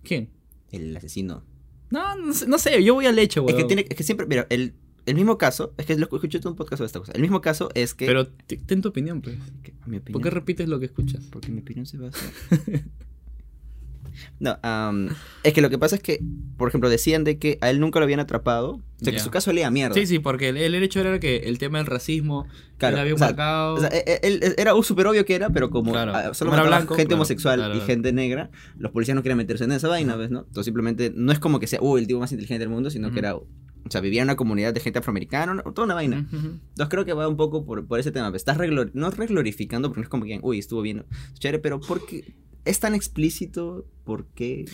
¿Quién? 0.02 0.30
el 0.70 0.96
asesino. 0.96 1.44
No, 1.90 2.16
no 2.16 2.32
sé, 2.32 2.48
no 2.48 2.58
sé, 2.58 2.82
yo 2.82 2.94
voy 2.94 3.06
al 3.06 3.18
hecho, 3.18 3.40
Es 3.42 3.46
weón. 3.54 3.58
que, 3.58 3.64
tiene, 3.64 3.86
es 3.88 3.96
que 3.96 4.02
siempre, 4.02 4.26
mira, 4.26 4.44
el, 4.50 4.74
el 5.06 5.14
mismo 5.14 5.38
caso, 5.38 5.72
es 5.78 5.86
que 5.86 5.96
lo 5.96 6.04
escuché 6.06 6.38
en 6.38 6.48
un 6.48 6.56
podcast 6.56 6.78
sobre 6.78 6.86
esta 6.86 6.98
cosa. 6.98 7.12
El 7.12 7.20
mismo 7.22 7.40
caso 7.40 7.68
es 7.74 7.94
que. 7.94 8.06
Pero 8.06 8.26
ten 8.66 8.82
tu 8.82 8.88
opinión, 8.88 9.20
pues. 9.22 9.36
mi 9.86 9.98
¿Por 10.00 10.00
opinión- 10.00 10.22
qué 10.22 10.30
repites 10.30 10.68
lo 10.68 10.80
que 10.80 10.86
escuchas? 10.86 11.22
Porque 11.30 11.52
mi 11.52 11.60
opinión 11.60 11.86
se 11.86 11.98
basa. 11.98 12.18
no, 14.40 14.58
am, 14.62 15.08
es 15.42 15.52
que 15.52 15.60
lo 15.60 15.70
que 15.70 15.78
pasa 15.78 15.96
es 15.96 16.02
que, 16.02 16.20
por 16.56 16.68
ejemplo, 16.68 16.88
decían 16.88 17.24
de 17.24 17.38
que 17.38 17.58
a 17.60 17.70
él 17.70 17.80
nunca 17.80 17.98
lo 17.98 18.04
habían 18.04 18.20
atrapado. 18.20 18.80
O 19.00 19.04
sea, 19.04 19.12
que 19.12 19.18
su 19.20 19.30
caso 19.30 19.52
leía 19.52 19.70
mierda. 19.70 19.94
Sí, 19.94 20.06
sí, 20.06 20.18
porque 20.18 20.48
el, 20.48 20.56
el 20.56 20.74
hecho 20.76 21.00
era 21.00 21.18
que 21.20 21.36
el 21.38 21.58
tema 21.58 21.76
del 21.78 21.86
racismo 21.86 22.46
Claro, 22.78 22.96
él 22.96 23.00
había 23.02 23.14
o 23.14 23.18
sea, 23.18 23.26
marcado. 23.28 23.74
O 23.74 23.80
sea, 23.80 23.88
e- 23.90 24.04
e- 24.06 24.20
él, 24.22 24.40
él- 24.42 24.54
era 24.56 24.72
súper 24.82 25.06
obvio 25.08 25.24
que 25.26 25.34
era, 25.34 25.50
pero 25.50 25.68
como 25.68 25.92
Claro, 25.92 26.32
solo 26.32 26.50
mataba 26.52 26.68
blanco, 26.68 26.94
gente 26.94 27.08
claro, 27.08 27.18
homosexual 27.20 27.72
y 27.76 27.80
gente 27.80 28.12
negra, 28.12 28.50
los 28.78 28.92
policías 28.92 29.14
no 29.14 29.22
querían 29.22 29.36
meterse 29.38 29.64
en 29.64 29.72
esa 29.72 29.88
vaina, 29.88 30.16
¿ves? 30.16 30.30
¿no? 30.30 30.40
Entonces 30.40 30.64
simplemente 30.64 31.12
no 31.14 31.32
es 31.32 31.38
como 31.38 31.60
que 31.60 31.66
sea, 31.66 31.80
uh, 31.82 31.98
el 31.98 32.06
tipo 32.06 32.18
más 32.20 32.32
inteligente 32.32 32.60
del 32.60 32.68
mundo, 32.70 32.88
sino 32.90 33.12
que 33.12 33.18
era, 33.18 33.34
o 33.36 33.46
sea, 33.90 34.00
vivía 34.00 34.22
en 34.22 34.26
una 34.28 34.36
comunidad 34.36 34.72
de 34.72 34.80
gente 34.80 35.00
afroamericana, 35.00 35.52
no- 35.54 35.62
toda 35.74 35.84
una 35.84 35.94
vaina. 35.94 36.26
Ujú, 36.26 36.36
ujú. 36.36 36.46
Entonces 36.70 36.88
creo 36.88 37.04
que 37.04 37.12
va 37.12 37.28
un 37.28 37.36
poco 37.36 37.66
por, 37.66 37.86
por 37.86 38.00
ese 38.00 38.10
tema. 38.10 38.32
Estás 38.34 38.56
reglor- 38.56 38.90
no 38.94 39.10
reglorificando 39.10 39.88
porque 39.88 40.00
no 40.00 40.04
es 40.04 40.08
como 40.08 40.24
que, 40.24 40.38
uy, 40.42 40.58
estuvo 40.60 40.80
bien. 40.80 41.04
Chévere, 41.38 41.58
pero 41.58 41.80
¿por 41.80 42.06
qué 42.06 42.24
es 42.64 42.80
tan 42.80 42.94
explícito? 42.94 43.86
¿Por 44.04 44.26
qué? 44.28 44.64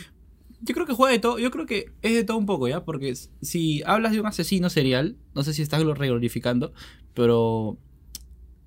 Yo 0.62 0.74
creo 0.74 0.86
que 0.86 0.92
juega 0.92 1.12
de 1.12 1.18
todo, 1.18 1.38
yo 1.38 1.50
creo 1.50 1.64
que 1.66 1.86
es 2.02 2.12
de 2.14 2.24
todo 2.24 2.36
un 2.36 2.46
poco, 2.46 2.68
¿ya? 2.68 2.84
Porque 2.84 3.14
si 3.40 3.82
hablas 3.86 4.12
de 4.12 4.20
un 4.20 4.26
asesino 4.26 4.68
serial, 4.68 5.16
no 5.34 5.42
sé 5.42 5.54
si 5.54 5.62
estás 5.62 5.82
lo 5.82 5.94
reglorificando, 5.94 6.72
pero 7.14 7.78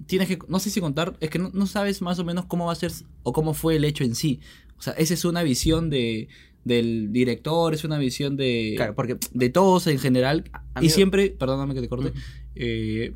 tienes 0.08 0.28
que, 0.28 0.40
no 0.48 0.60
sé 0.60 0.70
si 0.70 0.82
contar, 0.82 1.16
es 1.20 1.30
que 1.30 1.40
no, 1.40 1.52
no 1.54 1.68
sabes 1.68 2.02
más 2.02 2.18
o 2.20 2.26
menos 2.26 2.46
cómo 2.46 2.66
va 2.66 2.72
a 2.74 2.76
ser 2.76 2.92
o 3.24 3.32
cómo 3.32 3.54
fue 3.54 3.76
el 3.76 3.86
hecho 3.86 4.04
en 4.04 4.16
sí. 4.16 4.40
O 4.78 4.82
sea, 4.82 4.94
esa 4.94 5.14
es 5.14 5.24
una 5.24 5.44
visión 5.44 5.90
de, 5.92 6.28
del 6.66 7.12
director, 7.14 7.74
es 7.74 7.84
una 7.84 7.98
visión 8.00 8.38
de, 8.38 8.74
Claro, 8.76 8.96
porque 8.96 9.18
de 9.32 9.50
todos 9.50 9.86
en 9.88 10.00
general. 10.00 10.46
Y 10.82 10.90
siempre, 10.90 11.30
perdóname 11.30 11.74
que 11.76 11.82
te 11.82 11.90
corte, 11.90 12.12
eh, 12.56 13.14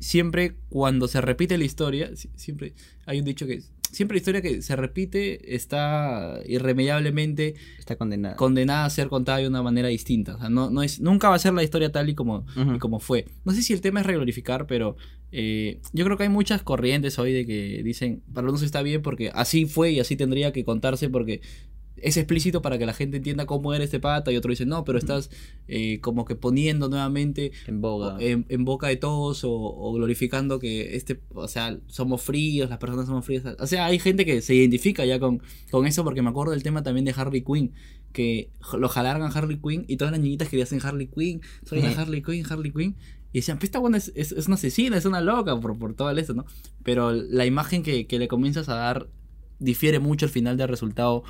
siempre 0.00 0.56
cuando 0.68 1.06
se 1.06 1.20
repite 1.20 1.58
la 1.58 1.64
historia, 1.64 2.14
si- 2.16 2.30
siempre 2.34 2.74
hay 3.04 3.18
un 3.18 3.24
dicho 3.26 3.46
que 3.46 3.62
siempre 3.96 4.16
la 4.16 4.18
historia 4.18 4.42
que 4.42 4.60
se 4.60 4.76
repite 4.76 5.54
está 5.54 6.40
irremediablemente 6.46 7.54
está 7.78 7.96
condenado. 7.96 8.36
condenada 8.36 8.84
a 8.84 8.90
ser 8.90 9.08
contada 9.08 9.38
de 9.38 9.48
una 9.48 9.62
manera 9.62 9.88
distinta. 9.88 10.34
O 10.34 10.38
sea, 10.38 10.50
no, 10.50 10.68
no 10.68 10.82
es, 10.82 11.00
nunca 11.00 11.30
va 11.30 11.36
a 11.36 11.38
ser 11.38 11.54
la 11.54 11.62
historia 11.62 11.90
tal 11.90 12.10
y 12.10 12.14
como, 12.14 12.44
y 12.74 12.78
como 12.78 13.00
fue. 13.00 13.24
No 13.46 13.52
sé 13.52 13.62
si 13.62 13.72
el 13.72 13.80
tema 13.80 14.00
es 14.00 14.06
reglorificar, 14.06 14.66
pero 14.66 14.96
eh, 15.32 15.80
yo 15.94 16.04
creo 16.04 16.18
que 16.18 16.24
hay 16.24 16.28
muchas 16.28 16.62
corrientes 16.62 17.18
hoy 17.18 17.32
de 17.32 17.46
que 17.46 17.82
dicen, 17.82 18.22
para 18.34 18.48
unos 18.48 18.62
está 18.62 18.82
bien 18.82 19.00
porque 19.00 19.30
así 19.34 19.64
fue 19.64 19.92
y 19.92 20.00
así 20.00 20.14
tendría 20.14 20.52
que 20.52 20.64
contarse 20.64 21.08
porque 21.08 21.40
es 21.96 22.16
explícito 22.16 22.62
para 22.62 22.78
que 22.78 22.86
la 22.86 22.92
gente 22.92 23.16
entienda 23.16 23.46
cómo 23.46 23.72
era 23.74 23.82
este 23.84 24.00
pata 24.00 24.30
y 24.32 24.36
otro 24.36 24.50
dice, 24.50 24.66
no, 24.66 24.84
pero 24.84 24.98
estás 24.98 25.30
eh, 25.68 25.98
como 26.00 26.24
que 26.24 26.34
poniendo 26.36 26.88
nuevamente 26.88 27.52
En 27.66 27.80
boga. 27.80 28.16
en, 28.20 28.44
en 28.48 28.64
boca 28.64 28.88
de 28.88 28.96
todos 28.96 29.44
o, 29.44 29.50
o 29.52 29.92
glorificando 29.94 30.58
que 30.58 30.96
este, 30.96 31.20
o 31.34 31.48
sea, 31.48 31.78
somos 31.86 32.22
fríos, 32.22 32.68
las 32.70 32.78
personas 32.78 33.06
somos 33.06 33.24
frías. 33.24 33.44
O 33.58 33.66
sea, 33.66 33.86
hay 33.86 33.98
gente 33.98 34.24
que 34.24 34.42
se 34.42 34.54
identifica 34.54 35.04
ya 35.04 35.18
con, 35.18 35.42
con 35.70 35.86
eso 35.86 36.04
porque 36.04 36.22
me 36.22 36.30
acuerdo 36.30 36.52
del 36.52 36.62
tema 36.62 36.82
también 36.82 37.04
de 37.04 37.14
Harley 37.16 37.42
Quinn, 37.42 37.72
que 38.12 38.50
lo 38.78 38.88
jalaron 38.88 39.22
a 39.22 39.26
Harley 39.28 39.58
Quinn 39.58 39.84
y 39.88 39.96
todas 39.96 40.12
las 40.12 40.20
niñitas 40.20 40.48
querían 40.48 40.66
ser 40.68 40.80
Harley 40.84 41.06
Quinn, 41.08 41.40
soy 41.64 41.78
Ujú. 41.80 42.00
Harley 42.00 42.22
Quinn, 42.22 42.44
Harley 42.48 42.72
Quinn. 42.72 42.96
Y 43.32 43.40
decían, 43.40 43.58
pues 43.58 43.64
esta 43.68 43.78
buena 43.80 43.98
es, 43.98 44.12
es, 44.14 44.32
es 44.32 44.46
una 44.46 44.54
asesina, 44.54 44.96
es 44.96 45.04
una 45.04 45.20
loca 45.20 45.58
por, 45.60 45.78
por 45.78 45.92
todo 45.94 46.10
eso, 46.10 46.32
¿no? 46.32 46.46
Pero 46.82 47.12
la 47.12 47.44
imagen 47.44 47.82
que, 47.82 48.06
que 48.06 48.18
le 48.18 48.28
comienzas 48.28 48.68
a 48.70 48.76
dar 48.76 49.08
difiere 49.58 49.98
mucho 49.98 50.24
al 50.26 50.30
final 50.30 50.56
del 50.56 50.68
resultado 50.68 51.22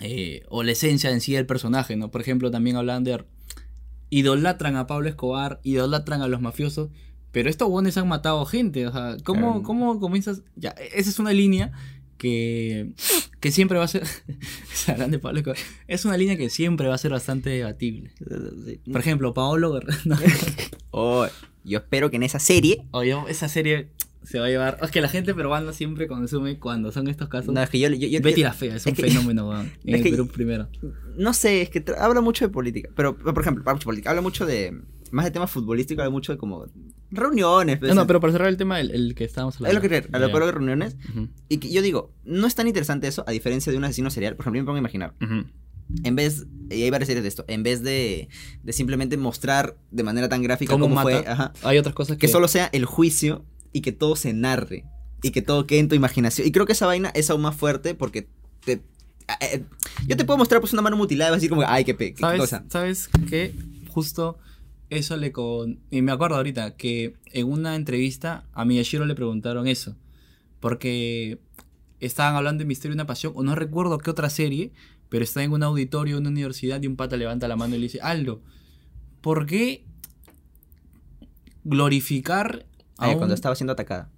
eh, 0.00 0.42
o 0.48 0.62
la 0.62 0.72
esencia 0.72 1.10
en 1.10 1.20
sí 1.20 1.32
del 1.32 1.46
personaje, 1.46 1.96
¿no? 1.96 2.10
Por 2.10 2.20
ejemplo, 2.20 2.50
también 2.50 2.76
hablan 2.76 3.04
de 3.04 3.24
idolatran 4.10 4.76
a 4.76 4.86
Pablo 4.86 5.08
Escobar, 5.08 5.60
idolatran 5.62 6.22
a 6.22 6.28
los 6.28 6.40
mafiosos, 6.40 6.90
pero 7.30 7.48
estos 7.48 7.68
buenos 7.68 7.96
han 7.96 8.08
matado 8.08 8.44
gente, 8.44 8.86
o 8.86 8.92
sea, 8.92 9.16
¿cómo, 9.24 9.62
cómo 9.62 9.98
comienzas? 10.00 10.42
Ya, 10.54 10.70
esa 10.70 11.08
es 11.08 11.18
una 11.18 11.32
línea 11.32 11.72
que, 12.18 12.92
que 13.40 13.50
siempre 13.50 13.78
va 13.78 13.84
a 13.84 13.88
ser, 13.88 14.04
se 14.74 14.92
hablan 14.92 15.10
de 15.10 15.18
Pablo 15.18 15.38
Escobar, 15.38 15.58
es 15.88 16.04
una 16.04 16.16
línea 16.16 16.36
que 16.36 16.50
siempre 16.50 16.88
va 16.88 16.94
a 16.94 16.98
ser 16.98 17.10
bastante 17.12 17.50
debatible. 17.50 18.12
Por 18.90 19.00
ejemplo, 19.00 19.32
Paolo 19.34 19.72
Guerrero, 19.72 19.98
Oh, 20.90 21.26
yo 21.64 21.78
espero 21.78 22.10
que 22.10 22.16
en 22.16 22.22
esa 22.24 22.38
serie. 22.38 22.84
oye, 22.90 23.16
esa 23.28 23.48
serie 23.48 23.88
se 24.24 24.38
va 24.38 24.46
a 24.46 24.48
llevar, 24.48 24.78
es 24.82 24.90
que 24.90 25.00
la 25.00 25.08
gente 25.08 25.34
peruana 25.34 25.72
siempre 25.72 26.06
consume 26.06 26.58
cuando 26.58 26.92
son 26.92 27.08
estos 27.08 27.28
casos. 27.28 27.52
No, 27.54 27.62
es 27.62 27.70
que 27.70 27.78
yo, 27.78 27.88
yo- 27.90 28.08
yo- 28.08 28.20
Betty 28.20 28.40
yo- 28.42 28.46
la 28.48 28.52
Fea, 28.52 28.76
es 28.76 28.82
es 28.82 28.86
un 28.86 28.94
que- 28.94 29.02
fenómeno, 29.02 29.48
weón, 29.48 29.72
en 29.84 29.94
es 29.94 30.00
el 30.00 30.02
que- 30.04 30.10
Perú 30.10 30.28
primero. 30.28 30.68
no 31.16 31.32
sé, 31.34 31.62
es 31.62 31.70
que 31.70 31.84
habla 31.98 32.20
mucho 32.20 32.44
de 32.44 32.50
política. 32.50 32.88
Pero, 32.94 33.16
por 33.16 33.40
ejemplo, 33.40 33.62
habla 33.62 33.72
mucho 33.74 33.80
de 33.80 33.86
política, 33.86 34.10
habla 34.10 34.22
mucho 34.22 34.46
de. 34.46 34.80
Más 35.10 35.26
de 35.26 35.30
temas 35.30 35.50
futbolísticos, 35.50 36.00
habla 36.02 36.10
mucho 36.10 36.32
de 36.32 36.38
como. 36.38 36.64
Reuniones. 37.10 37.78
pues, 37.78 37.90
No, 37.94 38.00
no, 38.02 38.06
pero 38.06 38.20
para 38.20 38.32
cerrar 38.32 38.48
el 38.48 38.56
tema, 38.56 38.80
el, 38.80 38.90
el 38.90 39.14
que 39.14 39.24
estábamos 39.24 39.56
hablando. 39.56 39.70
Es 39.70 39.74
lo 39.74 39.80
que 39.82 39.88
creer, 39.88 40.08
a 40.12 40.18
lo 40.18 40.30
peor 40.30 40.46
de 40.46 40.52
reuniones. 40.52 40.96
Ujú, 41.10 41.28
Y 41.48 41.58
que 41.58 41.70
yo 41.70 41.82
digo, 41.82 42.14
no 42.24 42.46
es 42.46 42.54
tan 42.54 42.66
interesante 42.66 43.08
eso, 43.08 43.22
a 43.26 43.32
diferencia 43.32 43.70
de 43.70 43.76
un 43.78 43.84
asesino 43.84 44.08
serial. 44.10 44.36
Por 44.36 44.44
ejemplo, 44.44 44.58
yo 44.58 44.62
me 44.62 44.66
pongo 44.66 44.76
a 44.76 44.80
imaginar. 44.80 45.14
ujú. 45.20 45.44
En 46.04 46.16
vez, 46.16 46.46
y 46.70 46.82
hay 46.84 46.90
varias 46.90 47.08
series 47.08 47.22
de 47.22 47.28
esto, 47.28 47.44
en 47.48 47.62
vez 47.62 47.82
de, 47.82 48.28
de 48.62 48.72
simplemente 48.72 49.18
mostrar 49.18 49.76
de 49.90 50.02
manera 50.02 50.26
tan 50.30 50.42
gráfica 50.42 50.72
¿Cómo 50.72 50.84
cómo, 50.86 50.94
mata? 50.94 51.02
fue, 51.10 51.28
ajá, 51.28 51.52
Hay 51.64 51.76
otras 51.76 51.94
cosas 51.94 52.16
que, 52.16 52.26
que 52.26 52.32
solo 52.32 52.48
sea 52.48 52.70
el 52.72 52.86
juicio 52.86 53.44
y 53.72 53.80
que 53.80 53.92
todo 53.92 54.16
se 54.16 54.32
narre 54.32 54.84
y 55.22 55.30
que 55.30 55.42
todo 55.42 55.66
quede 55.66 55.80
en 55.80 55.88
tu 55.88 55.94
imaginación. 55.94 56.46
Y 56.46 56.52
creo 56.52 56.66
que 56.66 56.72
esa 56.72 56.86
vaina 56.86 57.10
es 57.14 57.30
aún 57.30 57.42
más 57.42 57.56
fuerte 57.56 57.94
porque 57.94 58.28
te. 58.64 58.82
eh, 59.40 59.64
yo 60.06 60.16
te 60.16 60.24
puedo 60.24 60.36
mostrar 60.38 60.60
pues 60.60 60.72
una 60.72 60.82
mano 60.82 60.96
mutilada 60.96 61.28
y 61.28 61.30
vas 61.30 61.36
a 61.36 61.40
decir 61.40 61.50
como, 61.50 61.62
ay, 61.66 61.84
qué, 61.84 61.94
pe- 61.94 62.12
qué 62.14 62.20
¿Sabes, 62.20 62.40
cosa. 62.40 62.64
¿Sabes 62.68 63.08
qué? 63.28 63.54
Justo 63.88 64.38
eso 64.90 65.16
le 65.16 65.32
con... 65.32 65.80
Y 65.90 66.02
me 66.02 66.12
acuerdo 66.12 66.36
ahorita 66.36 66.76
que 66.76 67.14
en 67.32 67.50
una 67.50 67.76
entrevista 67.76 68.44
a 68.52 68.64
Miyashiro 68.64 69.06
le 69.06 69.14
preguntaron 69.14 69.66
eso. 69.66 69.96
Porque 70.60 71.38
estaban 72.00 72.36
hablando 72.36 72.60
de 72.60 72.66
Misterio 72.66 72.92
y 72.92 72.96
una 72.96 73.06
Pasión, 73.06 73.32
o 73.36 73.42
no 73.42 73.54
recuerdo 73.54 73.98
qué 73.98 74.10
otra 74.10 74.28
serie, 74.28 74.72
pero 75.08 75.24
está 75.24 75.42
en 75.42 75.52
un 75.52 75.62
auditorio, 75.62 76.16
en 76.16 76.22
una 76.22 76.30
universidad, 76.30 76.82
y 76.82 76.86
un 76.88 76.96
pata 76.96 77.16
levanta 77.16 77.48
la 77.48 77.56
mano 77.56 77.74
y 77.74 77.78
le 77.78 77.84
dice, 77.84 78.00
Aldo, 78.02 78.42
¿por 79.20 79.46
qué 79.46 79.84
glorificar 81.64 82.66
a 83.02 83.06
Ay, 83.06 83.12
un- 83.12 83.18
cuando 83.18 83.34
estaba 83.34 83.54
siendo 83.54 83.72
atacada. 83.72 84.10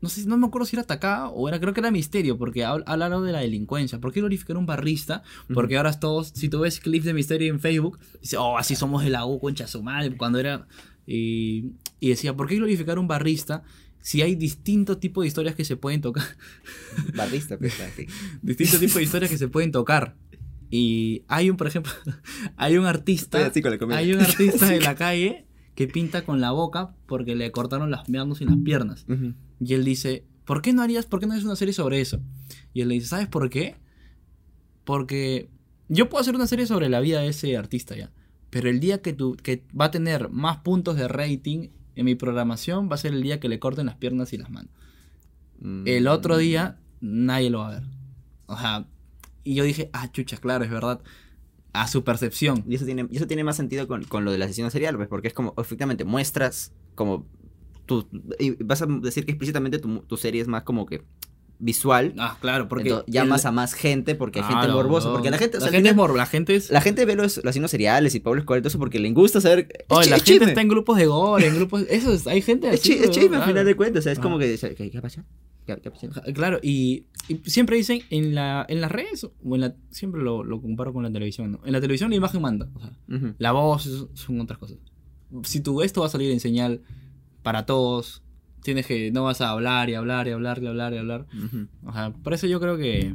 no 0.00 0.08
sé, 0.08 0.26
no 0.26 0.36
me 0.36 0.46
acuerdo 0.46 0.66
si 0.66 0.76
era 0.76 0.82
atacada 0.82 1.28
o 1.30 1.48
era, 1.48 1.58
creo 1.58 1.72
que 1.72 1.80
era 1.80 1.90
misterio, 1.90 2.36
porque 2.38 2.64
habl- 2.64 2.84
hablaron 2.86 3.24
de 3.26 3.32
la 3.32 3.40
delincuencia. 3.40 3.98
¿Por 3.98 4.12
qué 4.12 4.20
glorificar 4.20 4.56
un 4.56 4.66
barrista? 4.66 5.22
Porque 5.52 5.76
ahora 5.76 5.98
todos, 5.98 6.28
si 6.34 6.48
tú 6.48 6.60
ves 6.60 6.80
clips 6.80 7.04
de 7.06 7.14
misterio 7.14 7.52
en 7.52 7.60
Facebook, 7.60 7.98
dice, 8.20 8.36
oh, 8.36 8.58
así 8.58 8.76
somos 8.76 9.02
de 9.02 9.10
la 9.10 9.24
U, 9.26 9.40
concha 9.40 9.66
su 9.66 9.82
madre, 9.82 10.16
cuando 10.16 10.38
era. 10.38 10.66
Y, 11.06 11.72
y 12.00 12.08
decía, 12.10 12.36
¿por 12.36 12.46
qué 12.48 12.56
glorificar 12.56 12.98
un 12.98 13.08
barrista 13.08 13.62
si 14.02 14.22
hay 14.22 14.34
distintos 14.34 15.00
tipos 15.00 15.22
de 15.22 15.28
historias 15.28 15.54
que 15.54 15.64
se 15.64 15.76
pueden 15.76 16.00
tocar? 16.00 16.24
Barrista, 17.14 17.56
pues, 17.58 17.74
distintos 18.42 18.80
tipos 18.80 18.96
de 18.96 19.02
historias 19.04 19.30
que 19.30 19.38
se 19.38 19.48
pueden 19.48 19.72
tocar. 19.72 20.14
Y 20.70 21.22
hay 21.28 21.48
un, 21.48 21.56
por 21.56 21.68
ejemplo, 21.68 21.92
hay 22.56 22.76
un 22.76 22.86
artista. 22.86 23.46
Así 23.46 23.62
con 23.62 23.70
la. 23.88 23.96
Hay 23.96 24.12
un 24.12 24.20
artista 24.20 24.74
en 24.74 24.82
la 24.82 24.94
calle 24.96 25.46
que 25.76 25.86
pinta 25.86 26.24
con 26.24 26.40
la 26.40 26.50
boca 26.50 26.94
porque 27.06 27.36
le 27.36 27.52
cortaron 27.52 27.90
las 27.90 28.08
manos 28.08 28.40
y 28.40 28.46
las 28.46 28.56
piernas. 28.56 29.06
Y 29.60 29.74
él 29.74 29.84
dice, 29.84 30.24
¿por 30.44 30.62
qué 30.62 30.72
no 30.72 30.82
harías, 30.82 31.06
por 31.06 31.20
qué 31.20 31.26
no 31.26 31.34
haces 31.34 31.44
una 31.44 31.54
serie 31.54 31.74
sobre 31.74 32.00
eso? 32.00 32.18
Y 32.72 32.80
él 32.80 32.88
le 32.88 32.94
dice, 32.94 33.08
¿sabes 33.08 33.28
por 33.28 33.50
qué? 33.50 33.76
Porque 34.84 35.50
yo 35.88 36.08
puedo 36.08 36.22
hacer 36.22 36.34
una 36.34 36.46
serie 36.46 36.66
sobre 36.66 36.88
la 36.88 37.00
vida 37.00 37.20
de 37.20 37.28
ese 37.28 37.56
artista 37.56 37.94
ya. 37.94 38.10
Pero 38.48 38.70
el 38.70 38.80
día 38.80 39.02
que, 39.02 39.12
tu, 39.12 39.36
que 39.36 39.64
va 39.78 39.86
a 39.86 39.90
tener 39.90 40.30
más 40.30 40.58
puntos 40.58 40.96
de 40.96 41.08
rating 41.08 41.68
en 41.94 42.04
mi 42.06 42.14
programación 42.14 42.88
va 42.90 42.94
a 42.94 42.98
ser 42.98 43.12
el 43.12 43.22
día 43.22 43.38
que 43.38 43.50
le 43.50 43.58
corten 43.58 43.86
las 43.86 43.96
piernas 43.96 44.32
y 44.32 44.38
las 44.38 44.50
manos. 44.50 44.70
El 45.84 46.08
otro 46.08 46.38
día 46.38 46.78
nadie 47.00 47.50
lo 47.50 47.58
va 47.60 47.68
a 47.68 47.80
ver. 47.80 47.82
O 48.46 48.58
sea, 48.58 48.86
y 49.44 49.54
yo 49.54 49.64
dije, 49.64 49.90
ah, 49.92 50.10
chucha, 50.10 50.38
claro, 50.38 50.64
es 50.64 50.70
verdad. 50.70 51.00
A 51.76 51.86
su 51.88 52.04
percepción. 52.04 52.64
Y 52.68 52.74
eso 52.74 52.84
tiene, 52.84 53.06
y 53.10 53.16
eso 53.16 53.26
tiene 53.26 53.44
más 53.44 53.56
sentido 53.56 53.86
con, 53.86 54.04
con 54.04 54.24
lo 54.24 54.32
del 54.32 54.42
asesino 54.42 54.70
serial, 54.70 54.96
pues, 54.96 55.08
porque 55.08 55.28
es 55.28 55.34
como, 55.34 55.54
efectivamente, 55.58 56.04
muestras 56.04 56.72
como. 56.94 57.26
Y 58.38 58.62
vas 58.64 58.82
a 58.82 58.86
decir 58.86 59.24
que 59.24 59.32
explícitamente 59.32 59.78
tu, 59.78 60.00
tu 60.00 60.16
serie 60.16 60.40
es 60.40 60.48
más 60.48 60.64
como 60.64 60.86
que 60.86 61.02
visual. 61.58 62.14
Ah, 62.18 62.36
claro, 62.40 62.68
porque. 62.68 62.88
Entonces, 62.90 63.12
llamas 63.12 63.44
el- 63.44 63.48
a 63.48 63.52
más 63.52 63.74
gente 63.74 64.14
porque 64.14 64.40
hay 64.40 64.44
Ah, 64.46 64.52
gente 64.52 64.68
no, 64.68 64.74
morbosa. 64.74 65.08
no. 65.08 65.14
Porque 65.14 65.30
la 65.30 65.38
gente. 65.38 65.56
o 65.56 65.60
La 65.60 65.66
sea, 65.66 65.72
gente 65.72 65.90
es 65.90 65.96
morbo, 65.96 66.16
la 66.16 66.26
gente 66.26 66.54
es. 66.54 66.70
La 66.70 66.80
gente 66.80 67.04
ve 67.04 67.14
los, 67.16 67.36
los 67.38 67.44
asesinos 67.46 67.70
seriales 67.70 68.14
y 68.14 68.20
Pablo 68.20 68.40
Escobar 68.40 68.60
todo 68.60 68.68
eso 68.68 68.78
porque 68.78 68.98
le 68.98 69.10
gusta 69.12 69.40
saber. 69.40 69.68
la 69.88 70.02
gente 70.04 70.20
chisme. 70.22 70.46
está 70.46 70.60
en 70.60 70.68
grupos 70.68 70.96
de 70.98 71.06
gore, 71.06 71.46
en 71.46 71.54
grupos. 71.56 71.82
Eso 71.88 72.12
es, 72.12 72.26
hay 72.26 72.42
gente 72.42 72.68
Es 72.70 72.82
chisme 72.82 73.36
al 73.36 73.44
final 73.44 73.64
de 73.64 73.74
cuentas. 73.76 74.00
O 74.00 74.02
sea, 74.04 74.12
es 74.12 74.18
Ah. 74.18 74.22
como 74.22 74.38
que. 74.38 74.56
¿Qué, 74.76 74.90
qué 74.90 75.00
pasa? 75.00 75.24
¿Qué, 75.66 75.76
qué 75.82 75.90
pasa? 75.90 76.08
Claro, 76.32 76.60
y, 76.62 77.06
y 77.28 77.40
siempre 77.50 77.76
dicen 77.76 78.00
en, 78.10 78.34
la, 78.36 78.64
en 78.68 78.80
las 78.80 78.92
redes, 78.92 79.24
o 79.24 79.54
en 79.56 79.60
la, 79.62 79.74
siempre 79.90 80.22
lo, 80.22 80.44
lo 80.44 80.60
comparo 80.62 80.92
con 80.92 81.02
la 81.02 81.10
televisión, 81.10 81.50
¿no? 81.52 81.60
En 81.64 81.72
la 81.72 81.80
televisión 81.80 82.10
la 82.10 82.16
imagen 82.16 82.40
manda, 82.40 82.68
o 82.74 82.78
sea, 82.78 82.92
la 83.38 83.50
voz 83.50 84.08
son 84.14 84.40
otras 84.40 84.60
cosas. 84.60 84.76
Si 85.42 85.60
tu 85.60 85.82
esto 85.82 86.02
va 86.02 86.06
a 86.06 86.10
salir 86.10 86.30
en 86.30 86.38
señal 86.38 86.82
para 87.42 87.66
todos, 87.66 88.22
tienes 88.66 88.86
que, 88.86 89.10
no 89.10 89.24
vas 89.24 89.40
a 89.40 89.48
hablar 89.50 89.88
y 89.88 89.94
hablar 89.94 90.28
y 90.28 90.32
hablar 90.32 90.62
y 90.62 90.66
hablar 90.66 90.92
y 90.92 90.98
hablar. 90.98 91.26
O 91.86 91.92
sea, 91.92 92.10
por 92.12 92.34
eso 92.34 92.46
yo 92.46 92.60
creo 92.60 92.76
que, 92.76 93.14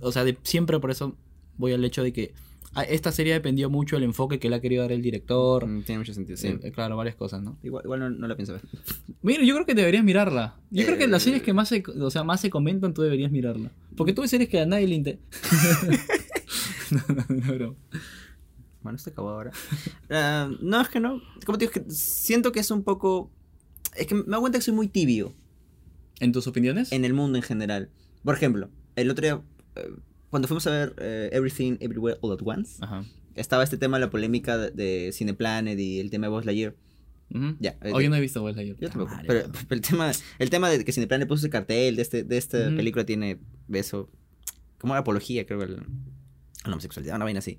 o 0.00 0.12
sea, 0.12 0.24
de- 0.24 0.36
siempre 0.42 0.78
por 0.80 0.90
eso 0.90 1.16
voy 1.56 1.72
al 1.72 1.84
hecho 1.84 2.02
de 2.02 2.12
que 2.12 2.34
a 2.74 2.82
esta 2.84 3.10
serie 3.12 3.32
dependió 3.32 3.70
mucho 3.70 3.96
del 3.96 4.02
enfoque 4.04 4.38
que 4.38 4.50
le 4.50 4.56
ha 4.56 4.60
querido 4.60 4.82
dar 4.82 4.92
el 4.92 5.00
director. 5.00 5.66
Mm, 5.66 5.82
Tiene 5.84 6.00
mucho 6.00 6.12
sentido, 6.12 6.36
sí. 6.36 6.48
Eh, 6.62 6.70
claro, 6.70 6.96
varias 6.96 7.16
cosas, 7.16 7.42
¿no? 7.42 7.56
Igual, 7.62 7.82
igual 7.84 8.00
no, 8.00 8.10
no 8.10 8.28
la 8.28 8.36
pienso 8.36 8.52
ver. 8.52 8.62
Mira, 9.22 9.42
yo 9.42 9.54
creo 9.54 9.66
que 9.66 9.74
deberías 9.74 10.04
mirarla. 10.04 10.54
Yo 10.70 10.84
creo 10.84 10.98
que 10.98 11.08
las 11.08 11.22
Eh. 11.22 11.24
series 11.24 11.42
que 11.42 11.54
más 11.54 11.68
se, 11.70 11.82
o 12.00 12.10
sea, 12.10 12.24
más 12.24 12.40
se 12.42 12.50
comentan, 12.50 12.92
tú 12.92 13.00
deberías 13.02 13.32
mirarla. 13.32 13.70
Porque 13.96 14.12
tú 14.12 14.20
ves 14.20 14.30
series 14.30 14.50
que 14.50 14.60
a 14.60 14.66
nadie 14.66 14.86
le 14.86 14.94
interesa. 14.96 15.22
no, 16.90 17.00
no, 17.08 17.24
no, 17.28 17.54
bro. 17.54 17.76
Bueno, 18.82 18.96
esto 18.96 19.10
acabó 19.10 19.30
ahora. 19.30 19.50
Ah, 20.10 20.48
no, 20.60 20.80
es 20.80 20.88
que 20.88 21.00
no. 21.00 21.20
Como 21.44 21.58
te 21.58 21.66
digo, 21.66 21.72
es 21.74 21.82
que 21.84 21.90
siento 21.90 22.52
que 22.52 22.60
es 22.60 22.70
un 22.70 22.82
poco. 22.82 23.30
Es 23.96 24.06
que 24.06 24.14
me 24.14 24.22
doy 24.22 24.40
cuenta 24.40 24.58
que 24.58 24.64
soy 24.64 24.74
muy 24.74 24.88
tibio 24.88 25.34
¿En 26.20 26.32
tus 26.32 26.46
opiniones? 26.46 26.92
en 26.92 27.04
el 27.04 27.14
mundo 27.14 27.36
en 27.38 27.42
general. 27.42 27.90
Por 28.24 28.34
ejemplo, 28.34 28.70
el 28.96 29.10
otro 29.10 29.22
día, 29.22 29.40
eh, 29.76 29.90
cuando 30.30 30.48
fuimos 30.48 30.66
a 30.66 30.70
ver 30.70 30.94
eh, 30.98 31.30
Everything 31.32 31.76
Everywhere 31.80 32.18
All 32.20 32.32
at 32.32 32.40
Once, 32.44 32.76
Ajá. 32.80 33.04
estaba 33.34 33.62
este 33.64 33.76
tema, 33.76 33.98
la 33.98 34.10
polémica 34.10 34.58
de, 34.58 34.70
de 34.72 35.12
Cineplanet 35.12 35.78
y 35.78 36.00
el 36.00 36.10
tema 36.10 36.26
de 36.26 36.30
Buzz 36.32 36.44
Lightyear. 36.44 36.74
Ujú. 37.34 37.56
Ya, 37.60 37.76
eh, 37.82 37.92
Oh, 37.94 38.00
yo 38.00 38.10
no 38.10 38.16
he 38.16 38.20
visto 38.20 38.40
Buzz 38.42 38.56
Lightyear. 38.56 38.78
Yo 38.80 38.88
tampoco. 38.90 39.12
Madre, 39.14 39.26
Pero, 39.28 39.52
pero 39.68 39.74
el, 39.76 39.80
tema, 39.80 40.10
el 40.38 40.50
tema 40.50 40.70
de 40.70 40.84
que 40.84 40.92
Cineplanet 40.92 41.28
puso 41.28 41.40
ese 41.40 41.50
cartel 41.50 41.96
de, 41.96 42.02
este, 42.02 42.24
de 42.24 42.36
esta 42.36 42.68
Ujú. 42.68 42.76
película 42.76 43.04
tiene 43.06 43.38
beso. 43.68 44.10
Como 44.78 44.92
una 44.92 45.00
apología, 45.00 45.46
creo, 45.46 45.62
al- 45.62 45.86
a 46.64 46.68
la 46.68 46.72
homosexualidad, 46.74 47.16
una 47.16 47.24
vaina 47.24 47.38
así. 47.38 47.58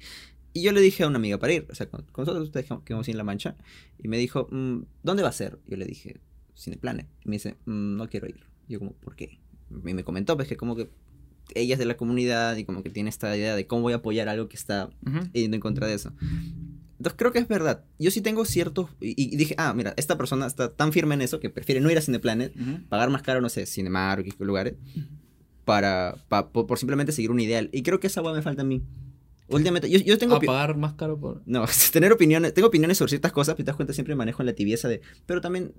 Y 0.54 0.64
yo 0.64 0.72
le 0.72 0.82
dije 0.82 1.04
a 1.04 1.08
una 1.08 1.18
amiga 1.18 1.38
para 1.38 1.54
ir, 1.54 1.68
o 1.70 1.76
sea, 1.76 1.88
con, 1.90 2.04
con 2.12 2.26
nosotros 2.26 2.66
que 2.84 2.94
vamos 2.94 3.08
en 3.08 3.18
La 3.18 3.24
Mancha, 3.24 3.56
y 3.98 4.08
me 4.08 4.18
dijo, 4.18 4.48
"Mm, 4.52 4.82
¿dónde 5.04 5.24
va 5.24 5.30
a 5.30 5.34
ser? 5.34 5.60
Yo 5.68 5.78
le 5.78 5.86
dije, 5.86 6.20
Cineplanet. 6.58 7.08
Y 7.24 7.30
me 7.30 7.36
dice, 7.36 7.56
"Mm, 7.66 7.96
no 7.98 8.10
quiero 8.10 8.28
ir. 8.28 8.42
Y 8.68 8.74
yo 8.74 8.80
como, 8.80 8.94
¿por 8.94 9.16
qué? 9.16 9.40
Y 9.86 9.94
me 9.94 10.04
comentó, 10.04 10.36
pues 10.36 10.48
que 10.48 10.58
como 10.58 10.76
que 10.76 10.90
ella 11.56 11.74
es 11.76 11.80
de 11.80 11.86
la 11.86 11.98
comunidad 11.98 12.58
y 12.58 12.64
como 12.66 12.84
que 12.84 12.90
tiene 12.90 13.10
esta 13.10 13.36
idea 13.38 13.56
de 13.56 13.66
cómo 13.68 13.84
voy 13.84 13.94
a 13.94 13.98
apoyar 13.98 14.28
algo 14.30 14.48
que 14.50 14.56
está 14.58 14.90
Ujú. 15.06 15.30
yendo 15.34 15.56
en 15.56 15.62
contra 15.62 15.88
de 15.88 15.94
eso. 15.96 16.14
Entonces 16.98 17.14
creo 17.18 17.32
que 17.32 17.40
es 17.40 17.48
verdad. 17.48 17.86
Yo 17.98 18.12
sí 18.12 18.22
tengo 18.22 18.44
ciertos... 18.46 18.90
Y, 19.00 19.16
y 19.34 19.36
dije, 19.38 19.56
ah, 19.58 19.74
mira, 19.74 19.94
esta 19.98 20.18
persona 20.18 20.46
está 20.48 20.74
tan 20.76 20.92
firme 20.92 21.16
en 21.16 21.22
eso 21.22 21.40
que 21.40 21.50
prefiere 21.50 21.80
no 21.82 21.90
ir 21.90 21.98
a 21.98 22.02
Cineplanet, 22.02 22.56
Ujú. 22.56 22.84
pagar 22.90 23.10
más 23.10 23.22
caro, 23.22 23.40
no 23.42 23.50
sé, 23.50 23.66
Cinemark 23.66 24.26
y 24.28 24.44
lugares, 24.44 24.74
para, 25.66 26.16
pa- 26.28 26.52
por, 26.52 26.68
por 26.68 26.78
simplemente 26.78 27.12
seguir 27.12 27.32
un 27.32 27.40
ideal. 27.40 27.70
Y 27.72 27.84
creo 27.84 28.00
que 28.00 28.08
esa 28.08 28.22
hueá 28.22 28.34
me 28.34 28.42
falta 28.42 28.64
a 28.64 28.66
mí. 28.66 28.82
Últimamente, 29.50 29.90
yo, 29.90 30.00
yo 30.00 30.18
tengo... 30.18 30.36
A 30.36 30.40
pagar 30.40 30.78
más 30.78 30.94
caro 30.94 31.20
por. 31.20 31.42
No, 31.46 31.66
tener 31.92 32.12
opiniones, 32.12 32.54
tengo 32.54 32.68
opiniones 32.68 32.98
sobre 32.98 33.10
ciertas 33.10 33.32
cosas, 33.32 33.56
pero 33.56 33.66
te 33.66 33.70
das 33.72 33.76
cuenta 33.76 33.94
siempre 33.94 34.16
manejo 34.16 34.42
en 34.42 34.46
la 34.48 34.54
tibieza 34.54 34.88
de... 34.88 35.02
Pero 35.26 35.42
también, 35.42 35.74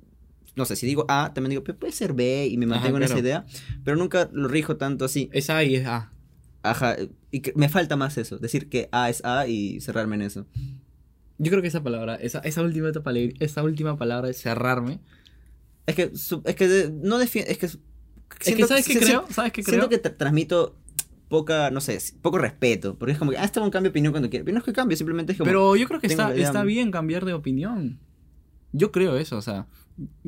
no 0.56 0.64
sé, 0.64 0.76
si 0.76 0.86
digo 0.86 1.04
A, 1.08 1.32
también 1.34 1.50
digo, 1.50 1.64
"Pero 1.64 1.78
puede 1.78 1.92
ser 1.92 2.12
B 2.12 2.46
y 2.50 2.56
me 2.56 2.66
Ajá, 2.66 2.74
mantengo 2.76 2.96
en 2.98 3.02
esa 3.04 3.14
claro. 3.14 3.26
idea, 3.26 3.46
pero 3.84 3.96
nunca 3.96 4.28
lo 4.32 4.48
rijo 4.48 4.76
tanto 4.76 5.04
así. 5.04 5.28
Es 5.32 5.48
A 5.50 5.62
y 5.64 5.76
es 5.76 5.86
A. 5.86 6.12
Ajá, 6.62 6.96
y 7.30 7.42
me 7.54 7.68
falta 7.68 7.96
más 7.96 8.18
eso, 8.18 8.38
decir 8.38 8.68
que 8.68 8.88
A 8.92 9.08
es 9.08 9.24
A 9.24 9.46
y 9.46 9.80
cerrarme 9.80 10.16
en 10.16 10.22
eso. 10.22 10.46
Yo 11.38 11.50
creo 11.50 11.62
que 11.62 11.68
esa 11.68 11.82
palabra, 11.82 12.16
esa, 12.16 12.40
esa, 12.40 12.60
última, 12.62 12.92
palabra, 12.92 13.32
esa 13.40 13.62
última 13.62 13.96
palabra 13.96 14.28
de 14.28 14.34
cerrarme. 14.34 15.00
Es 15.86 15.94
que, 15.94 16.10
es 16.12 16.54
que 16.56 16.90
no 17.02 17.18
defiendo, 17.18 17.50
es 17.50 17.56
que... 17.58 17.66
es 17.66 18.54
que, 18.56 18.66
¿sabes 18.66 18.86
qué 18.86 18.98
creo? 18.98 19.24
¿Sabes 19.30 19.52
qué 19.52 19.62
creo? 19.62 19.80
Siento 19.80 19.88
que 19.88 20.02
tra- 20.02 20.16
transmito 20.16 20.76
poca, 21.30 21.70
no 21.70 21.80
sé, 21.80 21.98
poco 22.20 22.38
respeto, 22.38 22.98
porque 22.98 23.12
es 23.12 23.18
como 23.18 23.30
que, 23.30 23.38
ah, 23.38 23.44
este 23.44 23.60
un 23.60 23.70
cambio 23.70 23.88
de 23.88 23.92
opinión 23.92 24.12
cuando 24.12 24.28
quiero. 24.28 24.44
Pero 24.44 24.54
no 24.56 24.58
es 24.58 24.64
que 24.64 24.72
cambie, 24.72 24.96
simplemente 24.96 25.32
es 25.32 25.38
como... 25.38 25.46
Pero 25.46 25.76
yo 25.76 25.86
creo 25.86 26.00
que 26.00 26.08
está, 26.08 26.34
está 26.34 26.64
bien 26.64 26.90
cambiar 26.90 27.24
de 27.24 27.32
opinión. 27.32 28.00
Yo 28.72 28.92
creo 28.92 29.16
eso, 29.16 29.38
o 29.38 29.42
sea. 29.42 29.66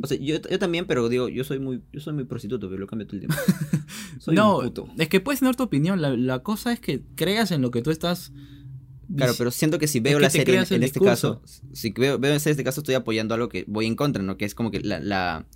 O 0.01 0.07
sea, 0.07 0.17
yo, 0.19 0.37
yo 0.41 0.59
también, 0.59 0.87
pero 0.87 1.09
digo, 1.09 1.29
yo 1.29 1.45
soy 1.45 1.59
muy, 1.59 1.83
yo 1.93 2.01
soy 2.01 2.13
muy 2.13 2.25
prostituto, 2.25 2.69
pero 2.69 2.81
lo 2.81 2.87
cambio 2.87 3.07
todo 3.07 3.17
el 3.17 3.27
tiempo. 3.27 3.37
Soy 4.19 4.35
no, 4.37 4.59
un 4.59 4.65
puto. 4.67 4.89
es 4.99 5.09
que 5.09 5.21
puedes 5.21 5.41
tener 5.41 5.57
tu 5.57 5.63
opinión. 5.63 6.03
La, 6.03 6.11
la 6.11 6.41
cosa 6.41 6.73
es 6.73 6.79
que 6.79 7.03
creas 7.15 7.51
en 7.53 7.63
lo 7.63 7.71
que 7.71 7.81
tú 7.81 7.91
estás. 7.91 8.33
Claro, 9.17 9.33
pero 9.39 9.51
siento 9.51 9.79
que 9.79 9.89
si 9.89 10.01
veo 10.01 10.21
la 10.21 10.31
serie 10.31 10.63
en, 10.71 10.83
este 10.83 11.01
caso, 11.01 11.43
si 11.73 11.91
veo, 11.91 12.19
veo 12.19 12.33
en 12.33 12.37
este 12.37 12.65
caso 12.65 12.81
estoy 12.81 12.95
apoyando 12.95 13.35
algo 13.35 13.49
que 13.49 13.65
voy 13.67 13.87
en 13.87 13.97
contra, 13.97 14.23
¿no? 14.23 14.37
Que 14.37 14.45
es 14.45 14.55
como 14.55 14.71
que 14.71 14.81
la, 14.81 15.01
la, 15.01 15.47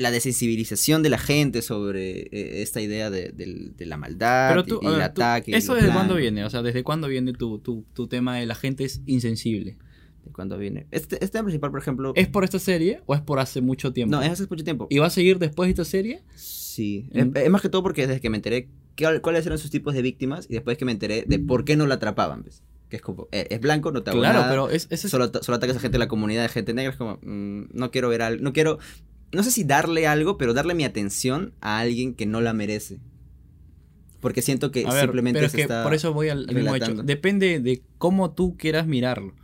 la 0.00 0.10
desensibilización 0.10 1.02
de 1.02 1.10
la 1.10 1.18
gente 1.18 1.60
sobre 1.62 2.20
eh, 2.32 2.62
esta 2.62 2.80
idea 2.80 3.10
de, 3.10 3.34
la 3.78 3.96
maldad 3.96 4.64
tú, 4.64 4.80
y, 4.82 4.86
el 4.86 4.94
tú- 4.94 5.00
ataque. 5.00 5.50
y 5.50 5.54
¿Eso 5.54 5.74
desde 5.74 5.92
cuándo 5.92 6.14
viene? 6.14 6.44
O 6.44 6.50
sea, 6.50 6.62
¿desde 6.62 6.82
cuándo 6.82 7.06
viene 7.08 7.32
tu, 7.34 7.58
tu, 7.58 7.84
tu 7.92 8.06
tema 8.08 8.36
de 8.38 8.46
la 8.46 8.54
gente 8.54 8.84
es 8.84 9.02
insensible? 9.06 9.76
¿De 10.24 10.32
cuándo 10.32 10.56
viene? 10.58 10.86
Este, 10.90 11.16
este 11.16 11.28
tema 11.28 11.44
principal, 11.44 11.70
por 11.70 11.80
ejemplo... 11.80 12.12
¿Es 12.16 12.28
por 12.28 12.44
esta 12.44 12.58
serie 12.58 13.02
o 13.06 13.14
es 13.14 13.20
por 13.20 13.38
hace 13.40 13.60
mucho 13.60 13.92
tiempo? 13.92 14.16
No, 14.16 14.22
es 14.22 14.30
hace 14.30 14.46
mucho 14.48 14.64
tiempo. 14.64 14.86
¿Y 14.90 14.98
va 14.98 15.06
a 15.06 15.10
seguir 15.10 15.38
después 15.38 15.66
de 15.66 15.70
esta 15.72 15.84
serie? 15.84 16.22
Sí, 16.34 17.06
En- 17.12 17.32
es, 17.36 17.44
es 17.44 17.50
más 17.50 17.60
que 17.62 17.68
todo 17.68 17.82
porque 17.82 18.06
desde 18.06 18.20
que 18.22 18.30
me 18.30 18.36
enteré 18.38 18.68
cuál- 18.98 19.20
cuáles 19.20 19.44
eran 19.46 19.58
sus 19.58 19.70
tipos 19.70 19.92
de 19.94 20.02
víctimas 20.02 20.46
y 20.48 20.54
después 20.54 20.78
que 20.78 20.84
me 20.86 20.92
enteré 20.92 21.24
de 21.26 21.38
por 21.38 21.64
qué 21.64 21.76
no 21.76 21.86
la 21.86 21.96
atrapaban, 21.96 22.42
¿ves? 22.42 22.62
Que 22.88 22.96
es 22.96 23.02
como, 23.02 23.28
eh, 23.32 23.46
es 23.50 23.60
blanco, 23.60 23.92
no 23.92 24.02
te 24.02 24.10
hago 24.10 24.20
Claro, 24.20 24.38
nada, 24.40 24.50
pero 24.50 24.70
es, 24.70 24.86
es- 24.90 25.00
solo, 25.02 25.30
solo 25.42 25.56
atacas 25.56 25.76
a 25.76 25.80
gente 25.80 25.94
de 25.96 25.98
la 26.00 26.08
comunidad 26.08 26.42
de 26.42 26.48
gente 26.48 26.74
negra, 26.74 26.90
es 26.92 26.96
como, 26.98 27.18
mm, 27.22 27.68
no 27.72 27.90
quiero 27.90 28.08
ver 28.08 28.22
algo, 28.22 28.42
no 28.42 28.52
quiero, 28.52 28.78
no 29.32 29.42
sé 29.42 29.50
si 29.50 29.64
darle 29.64 30.06
algo, 30.06 30.36
pero 30.38 30.54
darle 30.54 30.74
mi 30.74 30.84
atención 30.84 31.52
a 31.60 31.78
alguien 31.78 32.14
que 32.14 32.26
no 32.26 32.40
la 32.40 32.52
merece. 32.52 32.98
Porque 34.20 34.42
siento 34.42 34.70
que 34.70 34.84
ver, 34.84 35.00
simplemente 35.04 35.38
pero 35.38 35.46
es 35.46 35.52
se 35.52 35.56
que 35.56 35.62
está 35.62 35.82
por 35.82 35.94
eso 35.94 36.12
voy 36.12 36.28
al 36.28 36.46
mismo 36.46 36.74
hecho. 36.74 36.94
Depende 37.02 37.60
de 37.60 37.82
cómo 37.98 38.32
tú 38.32 38.56
quieras 38.56 38.86
mirarlo. 38.86 39.34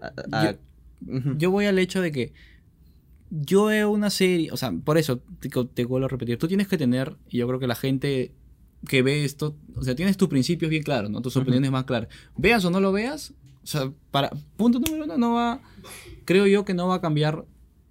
a- 0.00 0.12
a- 0.32 0.56
Ujú. 1.06 1.34
Yo 1.38 1.50
voy 1.50 1.66
al 1.66 1.78
hecho 1.78 2.00
de 2.00 2.10
que 2.12 2.32
yo 3.30 3.66
veo 3.66 3.90
una 3.90 4.10
serie, 4.10 4.50
o 4.52 4.56
sea, 4.56 4.72
por 4.72 4.96
eso 4.98 5.22
te, 5.74 5.84
vuelvo 5.84 6.06
a 6.06 6.08
repetir, 6.08 6.38
tú 6.38 6.46
tienes 6.48 6.68
que 6.68 6.78
tener, 6.78 7.16
y 7.28 7.38
yo 7.38 7.46
creo 7.48 7.58
que 7.58 7.66
la 7.66 7.74
gente 7.74 8.32
que 8.88 9.02
ve 9.02 9.24
esto, 9.24 9.56
o 9.76 9.82
sea, 9.82 9.94
tienes 9.94 10.16
tus 10.16 10.28
principios 10.28 10.70
bien 10.70 10.82
claros, 10.82 11.10
¿no? 11.10 11.20
Tus 11.22 11.36
opiniones 11.36 11.70
más 11.70 11.84
claras. 11.84 12.08
Veas 12.36 12.64
o 12.64 12.70
no 12.70 12.80
lo 12.80 12.92
veas, 12.92 13.32
o 13.62 13.66
sea, 13.66 13.92
para 14.10 14.30
punto 14.56 14.78
número 14.78 15.04
uno, 15.04 15.16
no 15.18 15.34
va, 15.34 15.62
creo 16.24 16.46
yo 16.46 16.64
que 16.64 16.74
no 16.74 16.88
va 16.88 16.96
a 16.96 17.00
cambiar 17.00 17.44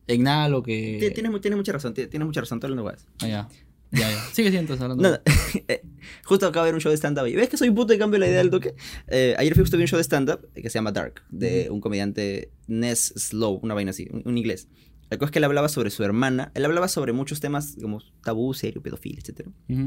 en 0.08 0.24
nada 0.24 0.50
lo 0.50 0.63
que... 0.63 0.98
Ti- 1.00 1.13
Tienes, 1.13 1.42
tienes 1.42 1.58
mucha 1.58 1.72
razón, 1.72 1.94
ti- 1.94 2.08
tienes 2.08 2.26
mucha 2.26 2.42
razón, 2.42 2.60
todo 2.60 2.74
lo 2.74 2.82
guas. 2.82 3.06
Ah, 3.22 3.28
ya, 3.28 3.50
ya, 3.92 4.10
ya. 4.12 4.24
Sigue 4.34 4.50
siendo 4.52 4.74
hablando. 4.74 5.02
Nada, 5.04 5.22
eh, 5.68 5.82
justo 6.24 6.48
acabo 6.48 6.66
de 6.66 6.72
ver 6.72 6.76
un 6.76 6.82
show 6.82 6.89
de 6.92 6.98
stand-up 6.98 7.28
y 7.28 7.36
ves 7.36 7.50
que 7.50 7.58
soy 7.58 7.70
puto 7.72 7.94
de 7.94 8.00
cambio 8.00 8.20
la 8.20 8.28
idea 8.28 8.39
del 8.39 8.50
toque. 8.50 8.76
Eh, 9.08 9.36
ayer 9.38 9.54
fui 9.54 9.62
justo 9.63 9.76
a 9.76 9.80
ver 9.80 9.84
un 9.86 9.88
show 9.89 9.98
de 9.98 10.04
stand-up 10.04 10.50
que 10.54 10.70
se 10.70 10.76
llama 10.80 10.92
Dark, 10.92 11.22
de 11.30 11.70
un 11.70 11.80
comediante 11.80 12.52
Ness 12.68 13.13
Slow, 13.16 13.60
una 13.63 13.74
vaina 13.74 13.92
así, 13.92 14.08
un, 14.12 14.24
un 14.26 14.38
inglés. 14.38 14.68
La 15.10 15.18
cosa 15.20 15.28
es 15.28 15.32
que 15.32 15.39
él 15.39 15.44
hablaba 15.44 15.70
sobre 15.70 15.92
su 15.92 16.04
hermana, 16.04 16.52
él 16.56 16.66
hablaba 16.66 16.88
sobre 16.88 17.13
muchos 17.13 17.39
temas 17.39 17.76
como 17.80 18.02
tabú, 18.24 18.54
serio, 18.56 18.82
pedofilia, 18.82 19.20
etc. 19.24 19.48
Ujú, 19.70 19.86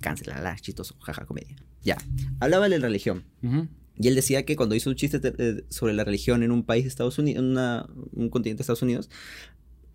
Cáncer, 0.00 0.26
la, 0.26 0.40
la, 0.42 0.54
chistoso, 0.56 0.96
jaja, 1.00 1.24
comedia. 1.24 1.56
Ya, 1.82 1.96
hablaba 2.40 2.68
de 2.68 2.78
la 2.78 2.86
religión. 2.86 3.24
ujú. 3.42 3.68
Y 3.98 4.08
él 4.08 4.14
decía 4.14 4.44
que 4.44 4.56
cuando 4.56 4.74
hizo 4.74 4.90
un 4.90 4.96
chiste 4.96 5.18
te- 5.20 5.32
eh, 5.38 5.64
sobre 5.70 5.94
la 5.94 6.04
religión 6.04 6.42
en 6.42 6.50
un 6.50 6.64
país 6.64 6.84
de 6.84 6.88
Estados 6.88 7.18
Unidos, 7.18 7.42
en 7.42 7.50
una- 7.52 7.88
un 8.12 8.28
continente 8.28 8.58
de 8.58 8.62
Estados 8.64 8.82
Unidos, 8.82 9.08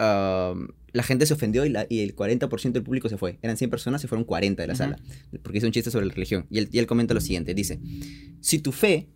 am, 0.02 0.70
la 0.94 1.04
gente 1.04 1.26
se 1.26 1.34
ofendió 1.34 1.66
y, 1.66 1.70
la- 1.70 1.86
y 1.90 2.00
el 2.02 2.16
40% 2.16 2.72
del 2.74 2.84
público 2.84 3.08
se 3.08 3.18
fue. 3.18 3.38
Eran 3.42 3.56
100 3.58 3.70
personas, 3.70 4.02
se 4.02 4.08
fueron 4.08 4.26
40 4.26 4.64
de 4.64 4.68
la 4.68 4.74
Ujú. 4.74 4.78
sala. 4.80 5.00
Porque 5.44 5.60
hizo 5.60 5.68
un 5.68 5.74
chiste 5.74 5.92
sobre 5.92 6.06
la 6.08 6.14
religión. 6.14 6.46
Y 6.50 6.58
él, 6.58 6.70
y 6.72 6.80
él 6.80 6.88
comenta 6.88 7.14
lo 7.14 7.22
siguiente, 7.22 7.54
dice, 7.54 7.80
si 8.42 8.60
tu 8.60 8.72
fe 8.72 9.08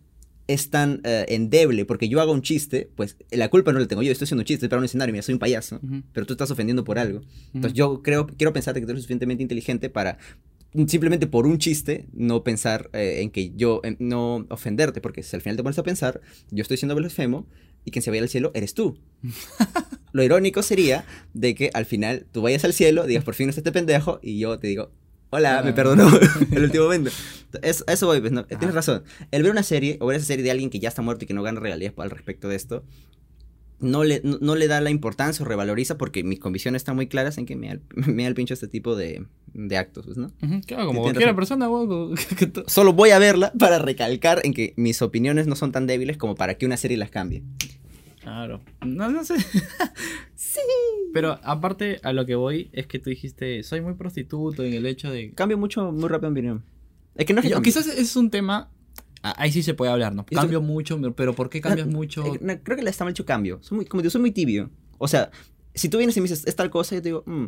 es 0.48 0.70
tan 0.70 1.00
eh, 1.02 1.24
endeble 1.28 1.84
porque 1.84 2.08
yo 2.08 2.20
hago 2.20 2.30
un 2.32 2.40
chiste, 2.40 2.88
pues 2.94 3.16
la 3.32 3.48
culpa 3.50 3.72
no 3.72 3.80
la 3.80 3.86
tengo 3.88 4.02
yo, 4.02 4.12
estoy 4.12 4.26
haciendo 4.26 4.42
un 4.42 4.46
chiste, 4.46 4.68
para 4.68 4.78
un 4.78 4.84
escenario, 4.84 5.12
mira, 5.12 5.22
soy 5.22 5.32
un 5.32 5.40
payaso, 5.40 5.80
Ujú. 5.82 6.02
pero 6.12 6.24
tú 6.24 6.34
estás 6.34 6.50
ofendiendo 6.52 6.84
por 6.84 6.98
algo. 7.00 7.20
Entonces 7.52 7.72
Ujú. 7.72 7.74
yo 7.74 8.02
creo, 8.02 8.26
quiero 8.28 8.52
pensar 8.52 8.72
que 8.74 8.82
tú 8.82 8.90
eres 8.92 9.02
suficientemente 9.02 9.42
inteligente 9.42 9.90
para 9.90 10.18
simplemente 10.86 11.26
por 11.26 11.46
un 11.46 11.58
chiste 11.58 12.06
no 12.12 12.44
pensar 12.44 12.90
eh, 12.92 13.20
en 13.22 13.30
que 13.30 13.54
yo, 13.56 13.80
en 13.82 13.96
no 13.98 14.46
ofenderte, 14.50 15.00
porque 15.00 15.22
si 15.24 15.34
al 15.34 15.42
final 15.42 15.56
te 15.56 15.62
pones 15.62 15.78
a 15.78 15.82
pensar, 15.82 16.20
yo 16.50 16.62
estoy 16.62 16.76
siendo 16.76 16.94
blasfemo 16.94 17.46
y 17.84 17.90
quien 17.90 18.02
se 18.02 18.10
vaya 18.10 18.22
al 18.22 18.28
cielo 18.28 18.52
eres 18.54 18.72
tú. 18.74 18.98
Lo 20.16 20.22
irónico 20.24 20.62
sería 20.62 21.04
de 21.34 21.54
que 21.54 21.70
al 21.74 21.84
final 21.84 22.26
tú 22.32 22.40
vayas 22.42 22.64
al 22.64 22.72
cielo, 22.72 23.06
digas 23.06 23.22
por 23.22 23.34
fin 23.34 23.46
no 23.46 23.50
es 23.50 23.58
este 23.58 23.70
pendejo 23.70 24.18
y 24.22 24.38
yo 24.38 24.58
te 24.58 24.66
digo, 24.66 24.90
hola, 25.30 25.60
me 25.62 25.70
Ah. 25.70 25.74
perdonó 25.74 26.08
el 26.52 26.64
último 26.64 26.84
momento. 26.84 27.10
Eso, 27.62 27.84
eso 27.86 28.06
voy, 28.06 28.20
pues, 28.20 28.32
¿no? 28.32 28.40
Ajá. 28.40 28.58
tienes 28.58 28.74
razón. 28.74 29.02
El 29.30 29.42
ver 29.42 29.52
una 29.52 29.62
serie 29.62 29.98
o 30.00 30.06
ver 30.06 30.16
esa 30.16 30.26
serie 30.26 30.42
de 30.44 30.50
alguien 30.50 30.70
que 30.70 30.78
ya 30.80 30.88
está 30.88 31.02
muerto 31.02 31.24
y 31.24 31.28
que 31.28 31.34
no 31.34 31.42
gana 31.42 31.60
regalías 31.60 31.92
al 31.98 32.10
respecto 32.10 32.48
de 32.48 32.56
esto, 32.56 32.82
no 33.78 34.04
le, 34.04 34.22
no, 34.24 34.38
no 34.40 34.56
le 34.56 34.68
da 34.68 34.80
la 34.80 34.88
importancia 34.88 35.44
o 35.44 35.48
revaloriza 35.48 35.98
porque 35.98 36.24
mis 36.24 36.38
convicciones 36.38 36.80
están 36.80 36.96
muy 36.96 37.08
claras 37.08 37.36
en 37.36 37.44
que 37.44 37.56
me 37.56 37.78
me 37.94 38.22
da 38.22 38.28
el 38.30 38.34
pincho 38.34 38.54
este 38.54 38.68
tipo 38.68 38.96
de, 38.96 39.26
de 39.52 39.76
actos, 39.76 40.06
pues, 40.06 40.16
¿no? 40.16 40.32
Claro, 40.66 40.86
como 40.86 41.02
cualquier 41.02 41.34
persona, 41.34 41.68
que 42.38 42.46
tú- 42.46 42.64
Solo 42.68 42.94
voy 42.94 43.10
a 43.10 43.18
verla 43.18 43.52
para 43.58 43.78
recalcar 43.78 44.40
en 44.44 44.54
que 44.54 44.72
mis 44.78 45.02
opiniones 45.02 45.46
no 45.46 45.56
son 45.56 45.72
tan 45.72 45.86
débiles 45.86 46.16
como 46.16 46.34
para 46.36 46.54
que 46.56 46.64
una 46.64 46.78
serie 46.78 46.96
las 46.96 47.10
cambie. 47.10 47.42
Claro. 48.26 48.60
No, 48.84 49.08
no 49.08 49.24
sé. 49.24 49.36
sí. 50.34 50.60
Pero 51.14 51.38
aparte 51.44 52.00
a 52.02 52.12
lo 52.12 52.26
que 52.26 52.34
voy 52.34 52.70
es 52.72 52.88
que 52.88 52.98
tú 52.98 53.08
dijiste, 53.10 53.62
soy 53.62 53.80
muy 53.80 53.94
prostituto 53.94 54.64
en 54.64 54.74
el 54.74 54.84
hecho 54.86 55.10
de... 55.10 55.32
Cambio 55.32 55.56
mucho, 55.56 55.92
muy 55.92 56.08
rápido 56.08 56.30
mi 56.32 56.40
opinión. 56.40 56.64
Es 57.14 57.24
que 57.24 57.32
no 57.32 57.40
es 57.40 57.44
que 57.46 57.50
Yo- 57.52 57.62
quizás 57.62 57.86
es 57.86 58.16
un 58.16 58.30
tema... 58.30 58.70
ah, 59.22 59.34
Ahí 59.38 59.52
sí 59.52 59.62
se 59.62 59.74
puede 59.74 59.92
hablar, 59.92 60.12
¿no? 60.14 60.26
Eso- 60.28 60.40
Cambio 60.40 60.60
mucho, 60.60 61.00
pero 61.14 61.34
¿por 61.34 61.48
qué 61.50 61.60
cambias 61.60 61.86
No, 61.86 61.92
mucho? 61.96 62.26
eh, 62.26 62.38
no, 62.42 62.58
creo 62.62 62.76
que 62.76 62.82
le 62.82 62.90
está 62.90 63.04
mal 63.04 63.12
hecho 63.12 63.24
cambio. 63.24 63.58
Soy 63.62 63.76
muy, 63.76 63.86
como 63.86 64.02
digo, 64.02 64.10
soy 64.10 64.20
muy 64.20 64.32
tibio. 64.32 64.70
O 64.98 65.06
sea, 65.08 65.30
Si 65.74 65.88
tú 65.90 65.98
vienes 65.98 66.16
y 66.16 66.20
me 66.20 66.24
dices, 66.28 66.46
es 66.46 66.56
tal 66.56 66.70
cosa, 66.70 66.94
yo 66.96 67.02
te 67.02 67.08
digo, 67.10 67.22
mm, 67.26 67.46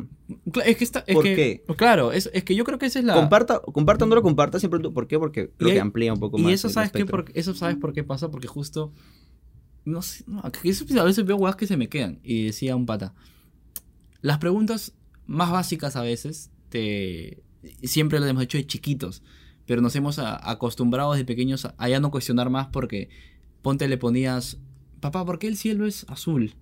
Cla- 0.51 0.63
Es 0.65 0.77
que 0.77 0.83
está. 0.83 1.03
Es 1.07 1.15
¿Por 1.15 1.23
que- 1.23 1.35
qué? 1.35 1.63
Claro, 1.75 2.11
es, 2.13 2.29
es 2.31 2.43
que 2.43 2.53
yo 2.55 2.63
creo 2.63 2.77
que 2.79 2.85
esa 2.85 2.99
es 2.99 3.05
la. 3.05 3.15
comparta, 3.15 3.59
comparta 3.59 4.05
o 4.05 4.07
no 4.07 4.13
lo 4.15 4.21
comparta, 4.21 4.59
siempre 4.59 4.79
tú, 4.79 4.93
¿por 4.93 5.07
qué? 5.07 5.17
Porque 5.19 5.49
creo 5.57 5.69
Y 5.69 5.71
que 5.73 5.79
hay- 5.79 5.81
amplía 5.81 6.13
un 6.13 6.19
poco 6.19 6.37
más. 6.37 6.49
Y 6.49 6.53
eso 6.53 6.67
el 6.67 6.73
sabes, 6.73 6.91
qué 6.91 6.99
espectro. 6.99 7.25
por, 7.25 7.35
eso 7.37 7.53
sabes 7.55 7.75
por 7.77 7.91
qué 7.91 8.03
pasa, 8.03 8.29
porque 8.31 8.47
justo. 8.47 8.93
No 9.85 10.01
sé, 10.01 10.23
no, 10.27 10.41
a 10.41 11.03
veces 11.03 11.25
veo 11.25 11.37
huevas 11.37 11.55
que 11.55 11.67
se 11.67 11.77
me 11.77 11.89
quedan. 11.89 12.19
Y 12.23 12.45
decía 12.45 12.75
un 12.75 12.85
pata. 12.85 13.13
Las 14.21 14.37
preguntas 14.39 14.93
más 15.25 15.51
básicas 15.51 15.95
a 15.95 16.01
veces 16.01 16.51
te. 16.69 17.41
Siempre 17.83 18.19
las 18.19 18.29
hemos 18.29 18.43
hecho 18.43 18.57
de 18.57 18.67
chiquitos. 18.67 19.21
Pero 19.65 19.81
nos 19.81 19.95
hemos 19.95 20.17
acostumbrado 20.19 21.11
desde 21.13 21.25
pequeños 21.25 21.65
a, 21.65 21.75
a 21.77 21.89
ya 21.89 21.99
no 21.99 22.11
cuestionar 22.11 22.49
más 22.49 22.67
porque. 22.67 23.09
Ponte 23.61 23.87
le 23.87 23.97
ponías. 23.97 24.57
Papá, 24.99 25.25
¿por 25.25 25.37
qué 25.39 25.47
el 25.47 25.57
cielo 25.57 25.85
es 25.85 26.05
azul? 26.09 26.55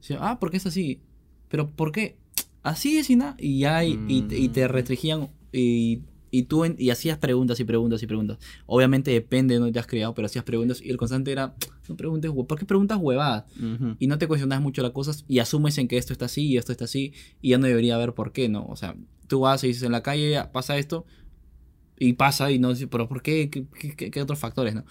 Decía, 0.00 0.18
ah, 0.20 0.38
porque 0.40 0.56
es 0.56 0.66
así. 0.66 1.00
Pero 1.48 1.70
¿por 1.70 1.92
qué? 1.92 2.16
Así 2.62 2.96
es 2.98 3.10
y 3.10 3.16
nada. 3.16 3.36
Y 3.38 3.58
ya, 3.60 3.84
y, 3.84 3.98
y 4.08 4.22
te- 4.22 4.38
y 4.38 4.48
te 4.48 4.64
Mm. 4.66 4.70
restringían. 4.70 5.28
Y, 5.52 6.00
y 6.32 6.44
tú 6.44 6.64
en- 6.64 6.74
y 6.78 6.90
hacías 6.90 7.18
preguntas 7.18 7.60
y 7.60 7.64
preguntas 7.64 8.02
y 8.02 8.06
preguntas. 8.08 8.38
Obviamente 8.66 9.10
depende 9.12 9.54
de 9.54 9.58
dónde 9.60 9.72
te 9.72 9.78
has 9.78 9.86
criado, 9.86 10.14
pero 10.14 10.26
hacías 10.26 10.44
preguntas. 10.44 10.80
Y 10.82 10.90
el 10.90 10.96
constante 10.96 11.30
era, 11.30 11.54
no 11.88 11.96
preguntes, 11.96 12.32
¿por 12.32 12.58
qué 12.58 12.64
preguntas 12.66 12.98
huevadas? 13.00 13.44
Ujú. 13.56 13.96
Y 14.00 14.06
no 14.08 14.18
te 14.18 14.26
cuestionas 14.26 14.60
mucho 14.60 14.82
las 14.82 14.90
cosas 14.92 15.24
y 15.28 15.38
asumes 15.38 15.78
en 15.78 15.86
que 15.88 15.98
esto 15.98 16.12
está 16.12 16.24
así 16.24 16.46
y 16.46 16.56
esto 16.56 16.72
está 16.72 16.86
así. 16.86 17.12
Y 17.40 17.50
ya 17.50 17.58
no 17.58 17.66
debería 17.68 17.94
haber 17.94 18.14
por 18.14 18.32
qué, 18.32 18.48
¿no? 18.48 18.64
O 18.66 18.74
sea, 18.76 18.96
tú 19.28 19.40
vas 19.40 19.62
y 19.62 19.68
dices, 19.68 19.82
en 19.84 19.92
la 19.92 20.02
calle 20.02 20.42
pasa 20.52 20.76
esto. 20.78 21.04
Y 21.98 22.14
pasa 22.14 22.50
y 22.50 22.58
no 22.58 22.70
dices, 22.70 22.88
pero 22.90 23.08
¿por 23.08 23.22
qué? 23.22 23.48
¿Qué, 23.50 23.66
qué- 23.96 24.10
qué- 24.10 24.22
otros 24.22 24.38
factores, 24.38 24.74
no? 24.74 24.84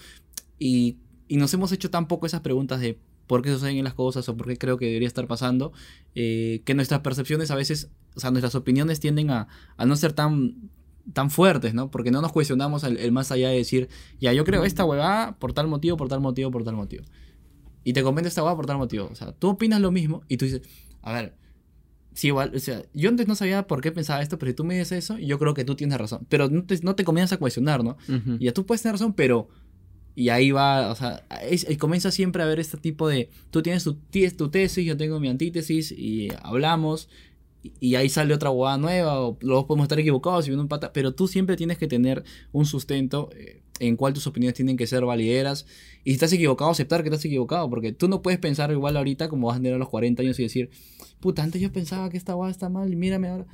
Y, 0.60 0.98
y 1.28 1.38
nos 1.38 1.54
hemos 1.54 1.72
hecho 1.72 1.90
tan 1.90 2.08
poco 2.08 2.26
esas 2.28 2.42
preguntas 2.42 2.80
de 2.80 3.00
por 3.28 3.42
qué 3.42 3.50
suceden 3.52 3.84
las 3.84 3.94
cosas 3.96 4.28
o 4.30 4.38
por 4.38 4.48
qué 4.48 4.58
creo 4.58 4.78
que 4.78 4.86
debería 4.86 5.08
estar 5.08 5.26
pasando, 5.28 5.74
eh, 6.16 6.62
que 6.66 6.74
nuestras 6.76 7.00
percepciones 7.02 7.50
a 7.50 7.56
veces, 7.56 7.90
o 8.16 8.20
sea, 8.20 8.30
nuestras 8.32 8.56
opiniones 8.56 9.00
tienden 9.00 9.30
a, 9.32 9.48
a 9.78 9.86
no 9.86 9.96
ser 9.96 10.14
tan, 10.14 10.70
tan 11.14 11.30
fuertes, 11.32 11.74
¿no? 11.74 11.90
Porque 11.92 12.12
no 12.12 12.22
nos 12.22 12.32
cuestionamos 12.32 12.84
el, 12.84 12.98
el 12.98 13.12
más 13.12 13.32
allá 13.32 13.50
de 13.50 13.58
decir, 13.58 13.90
ya, 14.20 14.34
yo 14.34 14.44
creo 14.46 14.64
esta 14.66 14.86
huevada 14.86 15.38
por 15.40 15.54
tal 15.54 15.68
motivo, 15.68 15.98
por 15.98 16.08
tal 16.08 16.22
motivo, 16.22 16.52
por 16.52 16.64
tal 16.64 16.76
motivo. 16.76 17.04
Y 17.84 17.94
te 17.94 18.04
comento 18.04 18.28
esta 18.28 18.42
huevada 18.42 18.56
por 18.58 18.66
tal 18.68 18.78
motivo. 18.78 19.10
O 19.12 19.16
sea, 19.16 19.32
tú 19.32 19.50
opinas 19.50 19.82
lo 19.82 19.92
mismo 19.92 20.22
y 20.28 20.38
tú 20.38 20.46
dices, 20.46 20.62
a 21.02 21.14
ver, 21.14 21.34
sí, 22.14 22.28
igual, 22.28 22.52
o 22.56 22.60
sea, 22.60 22.84
yo 22.94 23.10
antes 23.10 23.28
no 23.28 23.36
sabía 23.36 23.66
por 23.68 23.82
qué 23.82 23.92
pensaba 23.92 24.22
esto, 24.22 24.38
pero 24.38 24.52
si 24.52 24.56
tú 24.56 24.64
me 24.64 24.78
dices 24.78 24.92
eso, 25.04 25.18
yo 25.18 25.40
creo 25.40 25.54
que 25.54 25.66
tú 25.66 25.76
tienes 25.76 25.98
razón. 25.98 26.26
Pero 26.30 26.48
no 26.50 26.64
te, 26.64 26.80
no 26.84 26.96
te 26.96 27.04
comienzas 27.04 27.34
a 27.38 27.40
cuestionar, 27.40 27.84
¿no? 27.84 27.98
Ujú. 28.08 28.38
Y 28.40 28.46
ya 28.46 28.54
tú 28.54 28.66
puedes 28.66 28.82
tener 28.82 28.94
razón, 28.96 29.14
pero. 29.14 29.50
Y 30.14 30.28
ahí 30.28 30.52
va, 30.52 30.92
o 30.92 30.96
sea, 30.96 31.24
es- 31.50 31.66
y 31.70 31.78
comienza 31.78 32.12
siempre 32.12 32.44
a 32.44 32.46
haber 32.46 32.60
este 32.60 32.78
tipo 32.78 33.08
de. 33.08 33.30
Tú 33.50 33.62
tienes 33.64 33.84
tu, 33.86 33.94
tu 34.38 34.50
tesis, 34.50 34.86
yo 34.86 34.98
tengo 34.98 35.20
mi 35.22 35.30
antítesis, 35.30 35.92
y 35.94 36.28
hablamos, 36.44 37.08
y, 37.64 37.96
ahí 37.96 38.10
sale 38.10 38.34
otra 38.34 38.50
huevada 38.50 38.78
nueva, 38.78 39.36
luego 39.40 39.68
podemos 39.68 39.86
estar 39.86 40.00
equivocados 40.00 40.46
y 40.46 40.50
viene 40.50 40.62
un 40.62 40.68
pata, 40.68 40.94
pero 40.94 41.14
tú 41.14 41.28
siempre 41.28 41.56
tienes 41.56 41.78
que 41.78 41.88
tener 41.88 42.24
un 42.52 42.66
sustento 42.66 43.30
eh, 43.36 43.62
en 43.80 43.96
cual 43.96 44.14
tus 44.14 44.28
opiniones 44.28 44.56
tienen 44.56 44.78
que 44.78 44.88
ser 44.88 45.06
valideras, 45.06 45.66
y 46.04 46.12
si 46.12 46.14
estás 46.16 46.34
equivocado, 46.34 46.72
aceptar 46.72 47.04
que 47.04 47.10
estás 47.10 47.24
equivocado, 47.26 47.70
porque 47.70 47.92
tú 47.92 48.08
no 48.08 48.22
puedes 48.22 48.40
pensar 48.40 48.72
igual 48.72 48.98
ahorita 48.98 49.30
como 49.30 49.48
vas 49.48 49.58
a 49.58 49.60
tener 49.60 49.76
a 49.76 49.78
los 49.78 49.90
40 49.90 50.22
años 50.24 50.40
y 50.40 50.44
decir, 50.44 50.70
puta, 51.20 51.44
antes 51.44 51.62
yo 51.62 51.72
pensaba 51.72 52.10
que 52.10 52.18
esta 52.18 52.36
huevada 52.36 52.52
está 52.52 52.70
mal, 52.70 52.92
y 52.92 52.96
mírame 52.96 53.28
ahora. 53.28 53.46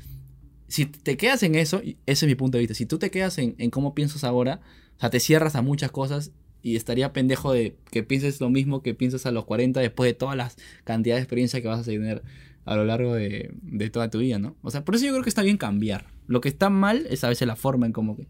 Si 0.70 0.86
te 0.86 1.16
quedas 1.16 1.44
en 1.44 1.56
eso, 1.56 1.82
ese 1.82 1.98
es 2.06 2.24
mi 2.24 2.36
punto 2.36 2.58
de 2.58 2.62
vista, 2.62 2.74
si 2.74 2.86
tú 2.86 2.98
te 3.00 3.12
quedas 3.12 3.38
en, 3.38 3.56
en 3.58 3.70
cómo 3.70 3.94
piensas 3.94 4.24
ahora, 4.24 4.62
o 4.98 5.00
sea, 5.00 5.10
te 5.10 5.20
cierras 5.20 5.56
a 5.56 5.62
muchas 5.62 5.92
cosas 5.92 6.32
y 6.62 6.76
estaría 6.76 7.14
pendejo 7.14 7.54
de 7.54 7.78
que 7.92 8.04
pienses 8.04 8.42
lo 8.42 8.50
mismo 8.50 8.82
que 8.82 8.94
piensas 8.94 9.26
a 9.26 9.32
los 9.32 9.46
40 9.46 9.80
después 9.80 10.10
de 10.10 10.14
todas 10.14 10.36
las 10.36 10.58
cantidades 10.84 11.22
de 11.22 11.24
experiencia 11.24 11.62
que 11.62 11.68
vas 11.68 11.80
a 11.80 11.84
tener 11.84 12.24
a 12.68 12.76
lo 12.76 12.86
largo 12.86 13.16
de, 13.16 13.52
de 13.64 13.90
toda 13.90 14.10
tu 14.10 14.20
vida, 14.20 14.38
¿no? 14.40 14.56
O 14.62 14.70
sea, 14.72 14.84
por 14.86 14.96
eso 14.96 15.06
yo 15.06 15.12
creo 15.14 15.24
que 15.24 15.30
está 15.30 15.42
bien 15.42 15.58
cambiar. 15.58 16.08
Lo 16.28 16.42
que 16.42 16.50
está 16.50 16.70
mal 16.70 17.06
es 17.10 17.24
a 17.24 17.30
veces 17.30 17.48
la 17.48 17.56
forma 17.56 17.86
en 17.86 17.94
como 17.94 18.16
que, 18.16 18.28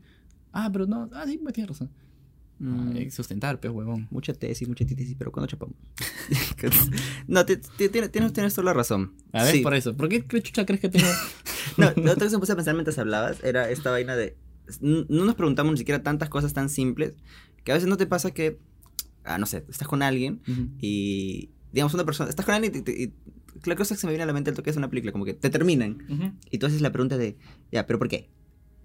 ah, 0.54 0.70
pero 0.72 0.86
no, 0.88 1.10
ah, 1.14 1.26
sí, 1.28 1.40
me 1.44 1.52
tienes 1.52 1.70
razón. 1.70 1.90
Mm. 2.60 2.96
Hay 2.96 3.06
que 3.06 3.12
sustentar, 3.12 3.60
pues, 3.60 3.72
huevón. 3.74 4.08
Mucha 4.10 4.34
tesis, 4.34 4.68
mucha 4.68 4.86
tesis, 4.86 5.16
pero 5.18 5.32
¿cuándo 5.32 5.48
chapamos? 5.48 5.76
no, 7.28 7.46
te- 7.46 7.58
te- 7.58 7.90
tienes, 7.90 8.12
tienes, 8.12 8.34
tienes 8.34 8.54
toda 8.54 8.66
la 8.66 8.74
razón. 8.74 9.14
A 9.32 9.44
ver, 9.44 9.54
Sí. 9.56 9.62
por 9.62 9.74
eso. 9.76 9.96
¿Por 9.96 10.10
qué 10.10 10.24
chucha 10.42 10.66
crees 10.66 10.82
que 10.82 10.90
tengo? 10.90 11.08
No, 11.78 11.92
la 11.96 12.14
otra 12.14 12.24
vez 12.24 12.34
me 12.34 12.40
puse 12.40 12.54
a 12.54 12.56
pensar 12.56 12.74
mientras 12.74 12.98
hablabas 12.98 13.44
era 13.44 13.70
esta 13.70 13.92
vaina 13.92 14.16
de. 14.16 14.36
No 14.82 15.26
nos 15.26 15.36
preguntamos 15.36 15.74
ni 15.74 15.78
siquiera 15.78 16.02
tantas 16.02 16.28
cosas 16.30 16.54
tan 16.54 16.70
simples 16.70 17.14
que 17.64 17.72
a 17.72 17.76
veces 17.76 17.88
no 17.90 17.98
te 17.98 18.08
pasa 18.08 18.32
que. 18.32 18.58
Ah, 19.26 19.38
no 19.38 19.46
sé, 19.46 19.64
estás 19.70 19.88
con 19.88 20.02
alguien 20.02 20.42
Ujú. 20.48 20.70
y. 20.80 21.52
Digamos, 21.74 21.94
una 21.94 22.06
persona. 22.06 22.30
Estás 22.30 22.46
con 22.48 22.56
alguien 22.56 22.84
y. 22.88 22.92
y- 23.04 23.14
la 23.66 23.76
cosa 23.76 23.96
que 23.96 24.02
se 24.02 24.08
me 24.08 24.12
viene 24.14 24.24
a 24.24 24.28
la 24.28 24.34
mente 24.34 24.50
al 24.50 24.56
toque 24.56 24.70
es 24.70 24.78
una 24.78 24.90
película, 24.90 25.12
como 25.12 25.26
que 25.26 25.34
te 25.34 25.50
terminan 25.50 26.04
Ujú. 26.10 26.32
y 26.52 26.58
tú 26.58 26.66
haces 26.68 26.82
la 26.82 26.92
pregunta 26.92 27.18
de. 27.18 27.38
Ya, 27.72 27.86
¿pero 27.88 28.00
por 28.00 28.08
qué? 28.10 28.30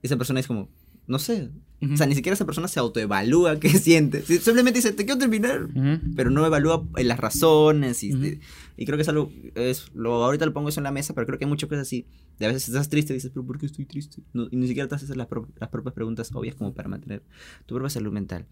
Y 0.02 0.06
esa 0.06 0.16
persona 0.16 0.40
es 0.40 0.46
como. 0.46 0.68
No 1.08 1.18
sé. 1.18 1.50
Ujú. 1.80 1.94
O 1.94 1.96
sea, 1.96 2.06
ni 2.06 2.14
siquiera 2.14 2.34
esa 2.34 2.46
persona 2.46 2.68
se 2.68 2.78
autoevalúa 2.78 3.58
qué 3.58 3.68
siente. 3.78 4.22
Si- 4.22 4.38
Simplemente 4.38 4.78
dice, 4.78 4.92
te 4.92 5.04
quiero 5.04 5.18
terminar. 5.18 5.64
Ujú. 5.64 6.12
Pero 6.14 6.30
no 6.30 6.46
evalúa 6.46 6.86
eh, 6.96 7.02
las 7.02 7.18
razones. 7.18 8.04
Y, 8.04 8.14
Ujú. 8.14 8.24
y 8.76 8.84
creo 8.86 8.96
que 8.96 9.02
es 9.02 9.08
algo. 9.08 9.32
Es, 9.56 9.90
lo, 9.94 10.22
ahorita 10.24 10.46
lo 10.46 10.52
pongo 10.52 10.68
eso 10.68 10.78
en 10.78 10.84
la 10.84 10.92
mesa, 10.92 11.12
pero 11.12 11.26
creo 11.26 11.38
que 11.40 11.44
hay 11.44 11.48
muchas 11.48 11.68
cosas 11.68 11.82
así. 11.88 12.06
De 12.38 12.46
a 12.46 12.48
veces 12.48 12.68
estás 12.68 12.88
triste 12.88 13.12
y 13.12 13.16
dices, 13.16 13.32
¿pero 13.34 13.44
por 13.44 13.58
qué 13.58 13.66
estoy 13.66 13.84
triste? 13.84 14.22
No- 14.32 14.46
y 14.50 14.56
ni 14.56 14.68
siquiera 14.68 14.88
te 14.88 14.94
haces 14.94 15.14
las, 15.16 15.26
pro- 15.26 15.48
las 15.58 15.70
propias 15.70 15.92
preguntas 15.94 16.30
obvias 16.32 16.54
como 16.54 16.72
para 16.72 16.88
mantener 16.88 17.24
tu 17.66 17.74
propia 17.74 17.90
salud 17.90 18.12
mental. 18.12 18.46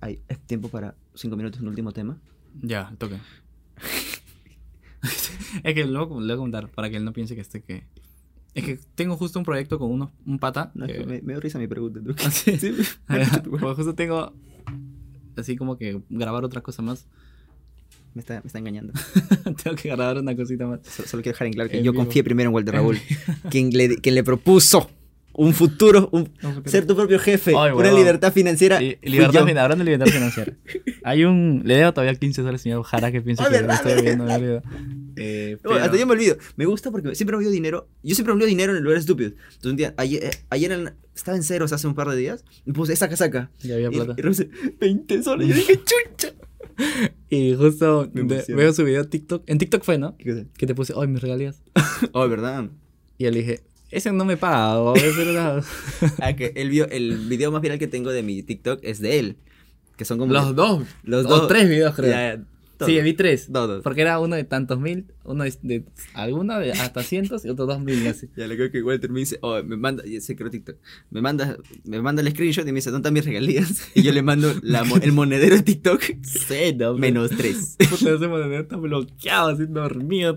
Hay 0.00 0.20
tiempo 0.46 0.68
para 0.68 0.94
cinco 1.14 1.36
minutos, 1.36 1.60
un 1.60 1.66
último 1.68 1.90
tema. 1.92 2.20
Ya, 2.62 2.94
toque. 2.98 3.16
es 5.64 5.74
que 5.74 5.84
luego 5.84 6.20
le 6.20 6.26
voy 6.26 6.32
a 6.34 6.36
contar 6.36 6.68
para 6.70 6.90
que 6.90 6.96
él 6.96 7.04
no 7.04 7.12
piense 7.12 7.34
que 7.34 7.40
este 7.40 7.62
que. 7.62 7.84
Es 8.54 8.64
que 8.64 8.78
tengo 8.94 9.16
justo 9.16 9.38
un 9.38 9.44
proyecto 9.44 9.78
con 9.78 9.90
unos, 9.92 10.10
un 10.26 10.38
pata. 10.38 10.72
No, 10.74 10.86
que- 10.86 11.04
me, 11.04 11.20
me 11.22 11.32
dio 11.34 11.40
risa 11.40 11.58
mi 11.58 11.68
pregunta. 11.68 12.00
¿tú? 12.04 12.14
¿Ah, 12.24 12.30
sí? 12.30 12.56
Sí, 12.58 12.74
Pues 13.06 13.76
justo 13.76 13.94
tengo 13.94 14.32
así 15.36 15.56
como 15.56 15.76
que 15.76 16.00
grabar 16.10 16.44
otra 16.44 16.60
cosa 16.62 16.82
más. 16.82 17.06
me, 18.14 18.20
está, 18.20 18.34
me 18.40 18.46
está 18.46 18.58
engañando. 18.58 18.92
tengo 19.62 19.76
que 19.76 19.88
grabar 19.88 20.18
una 20.18 20.34
cosita 20.34 20.66
más. 20.66 20.80
Solo, 20.84 21.08
solo 21.08 21.22
quiero 21.22 21.34
dejar 21.34 21.46
en 21.46 21.52
claro 21.52 21.70
que 21.70 21.78
En 21.78 21.84
yo 21.84 21.92
vivo. 21.92 22.02
confié 22.04 22.24
primero 22.24 22.48
en 22.50 22.54
Walter 22.54 22.74
Raúl, 22.74 22.98
quien 23.50 23.70
le, 23.70 23.96
quien 23.98 24.14
le 24.16 24.24
propuso 24.24 24.90
un 25.34 25.54
futuro, 25.54 26.08
un, 26.10 26.28
ser 26.64 26.84
tu 26.84 26.96
propio 26.96 27.20
jefe, 27.20 27.52
Ay, 27.56 27.70
una 27.70 27.92
libertad 27.92 28.32
financiera. 28.32 28.82
Y- 28.82 28.98
libertad 29.02 29.46
hablando 29.56 29.84
de 29.84 29.84
libertad 29.84 30.06
financiera. 30.12 30.52
Hay 31.08 31.24
un. 31.24 31.62
Le 31.64 31.76
debo 31.76 31.92
todavía 31.92 32.14
15 32.14 32.42
dólares 32.42 32.60
al 32.60 32.62
señor 32.62 32.82
Jara 32.84 33.10
que 33.12 33.20
piensa 33.22 33.48
que 33.48 33.62
lo 33.62 33.72
estoy 33.72 34.02
viendo. 34.02 34.24
me 34.24 34.34
olvido. 34.34 34.62
Eh, 35.20 35.58
No, 35.64 35.72
hasta 35.72 35.86
pero- 35.90 35.96
yo 35.98 36.06
me 36.06 36.12
olvido. 36.12 36.36
Me 36.54 36.64
gusta 36.64 36.92
porque 36.92 37.12
siempre 37.16 37.32
me 37.34 37.38
olvido 37.38 37.50
dinero. 37.50 37.88
Yo 38.04 38.14
siempre 38.14 38.32
me 38.34 38.36
olvido 38.36 38.48
dinero 38.48 38.76
en 38.76 38.84
lugares 38.84 39.00
estúpidos. 39.02 39.32
Entonces 39.46 39.70
un 39.72 39.76
día, 39.76 39.92
ayer, 39.96 40.22
eh, 40.26 40.30
ayer 40.50 40.70
en- 40.70 40.92
estaba 41.12 41.36
en 41.36 41.42
ceros 41.42 41.72
hace 41.72 41.88
un 41.88 41.94
par 41.96 42.08
de 42.08 42.16
días. 42.16 42.44
Y 42.64 42.70
puse, 42.72 42.94
saca, 42.94 43.16
saca. 43.16 43.50
Ya 43.58 43.74
había 43.74 43.88
Y, 43.88 43.96
plata. 43.96 44.14
y 44.16 44.22
puse 44.22 44.48
20 44.80 45.22
soles. 45.24 45.48
Yo 45.48 45.54
dije, 45.56 45.74
chucha. 45.80 46.34
Y 47.30 47.54
justo 47.56 48.08
Me 48.12 48.22
de- 48.22 48.44
veo 48.54 48.72
su 48.72 48.84
video 48.84 49.02
en 49.02 49.10
TikTok. 49.10 49.42
En 49.46 49.58
TikTok 49.58 49.82
fue, 49.82 49.98
¿no? 49.98 50.16
¿Qué? 50.18 50.46
Que 50.56 50.66
te 50.68 50.74
puse, 50.76 50.94
ay, 50.96 51.08
mis 51.08 51.20
regalías. 51.20 51.62
Oh, 52.12 52.28
¿verdad? 52.28 52.68
Y 53.18 53.24
le 53.24 53.30
dije, 53.40 53.60
ese 53.90 54.12
no 54.12 54.24
me 54.24 54.36
paga, 54.36 54.92
ese 54.94 55.28
era- 55.32 55.62
Ah, 56.20 56.36
que 56.36 56.52
el, 56.54 56.70
vio- 56.70 56.88
el 56.90 57.16
video 57.28 57.50
más 57.50 57.60
viral 57.60 57.80
que 57.80 57.88
tengo 57.88 58.10
de 58.12 58.22
mi 58.22 58.42
TikTok 58.44 58.78
es 58.84 59.00
de 59.00 59.18
él. 59.18 59.36
Que 59.98 60.04
son 60.06 60.18
como. 60.18 60.32
Los 60.32 60.54
dos. 60.54 60.84
Los 61.02 61.26
o 61.26 61.28
dos. 61.28 61.48
tres 61.48 61.68
videos, 61.68 61.94
creo. 61.94 62.10
Ya, 62.10 62.36
ya, 62.36 62.44
todos. 62.78 62.92
Sí, 62.92 63.00
vi 63.00 63.12
tres. 63.14 63.48
Todos. 63.52 63.82
Porque 63.82 64.02
era 64.02 64.20
uno 64.20 64.36
de 64.36 64.44
tantos 64.44 64.78
mil, 64.78 65.06
uno 65.24 65.42
de, 65.42 65.52
de 65.62 65.84
alguna 66.14 66.60
de 66.60 66.70
hasta 66.70 67.02
cientos 67.02 67.44
y 67.44 67.48
otro 67.48 67.66
dos 67.66 67.80
mil 67.80 68.00
y 68.00 68.06
así. 68.06 68.28
Ya 68.36 68.46
le 68.46 68.54
creo 68.54 68.70
que 68.70 68.80
Walter 68.80 69.10
me 69.10 69.18
dice, 69.18 69.40
oh, 69.42 69.60
me 69.64 69.76
manda, 69.76 70.04
ese 70.06 70.36
creo 70.36 70.48
TikTok, 70.48 70.76
me 71.10 71.20
manda, 71.20 71.58
me 71.82 72.00
manda 72.00 72.22
el 72.22 72.30
screenshot 72.30 72.62
y 72.62 72.70
me 72.70 72.76
dice, 72.76 72.92
¿dónde 72.92 73.08
están 73.08 73.14
mis 73.14 73.24
regalías? 73.24 73.88
Y 73.96 74.02
yo 74.02 74.12
le 74.12 74.22
mando 74.22 74.54
la 74.62 74.86
el 75.02 75.10
monedero 75.10 75.56
de 75.56 75.62
TikTok, 75.62 76.00
Sí, 76.22 76.76
no, 76.78 76.94
menos 76.98 77.32
3. 77.32 77.76
Puta, 77.90 78.14
ese 78.14 78.28
monedero 78.28 78.62
está 78.62 78.76
bloqueado, 78.76 79.48
así 79.48 79.66
dormido. 79.66 80.36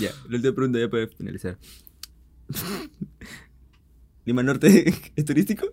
ya, 0.00 0.10
la 0.30 0.36
última 0.36 0.54
pregunta 0.54 0.78
ya 0.78 0.88
para 0.88 1.06
finalizar. 1.08 1.58
¿Lima 4.24 4.42
Norte 4.42 4.94
es 5.16 5.24
turístico? 5.26 5.66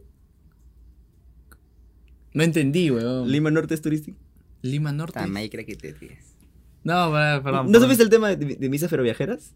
No 2.34 2.44
entendí, 2.44 2.89
weón. 2.91 3.30
¿Lima 3.32 3.52
Norte 3.52 3.74
es 3.74 3.82
turístico? 3.82 4.17
Lima 4.62 4.91
Norte. 4.91 5.20
Tamay, 5.20 5.50
creo 5.50 5.65
que 5.65 5.76
te 5.76 5.91
ríes. 5.94 6.36
No, 6.84 7.12
perdón, 7.12 7.44
perdón. 7.44 7.65
¿No 7.67 7.72
perdón. 7.72 7.82
supiste 7.82 8.04
el 8.04 8.10
tema 8.10 8.30
de, 8.36 8.56
de 8.56 8.70
misas 8.70 8.89
ferroviajeras? 8.89 9.54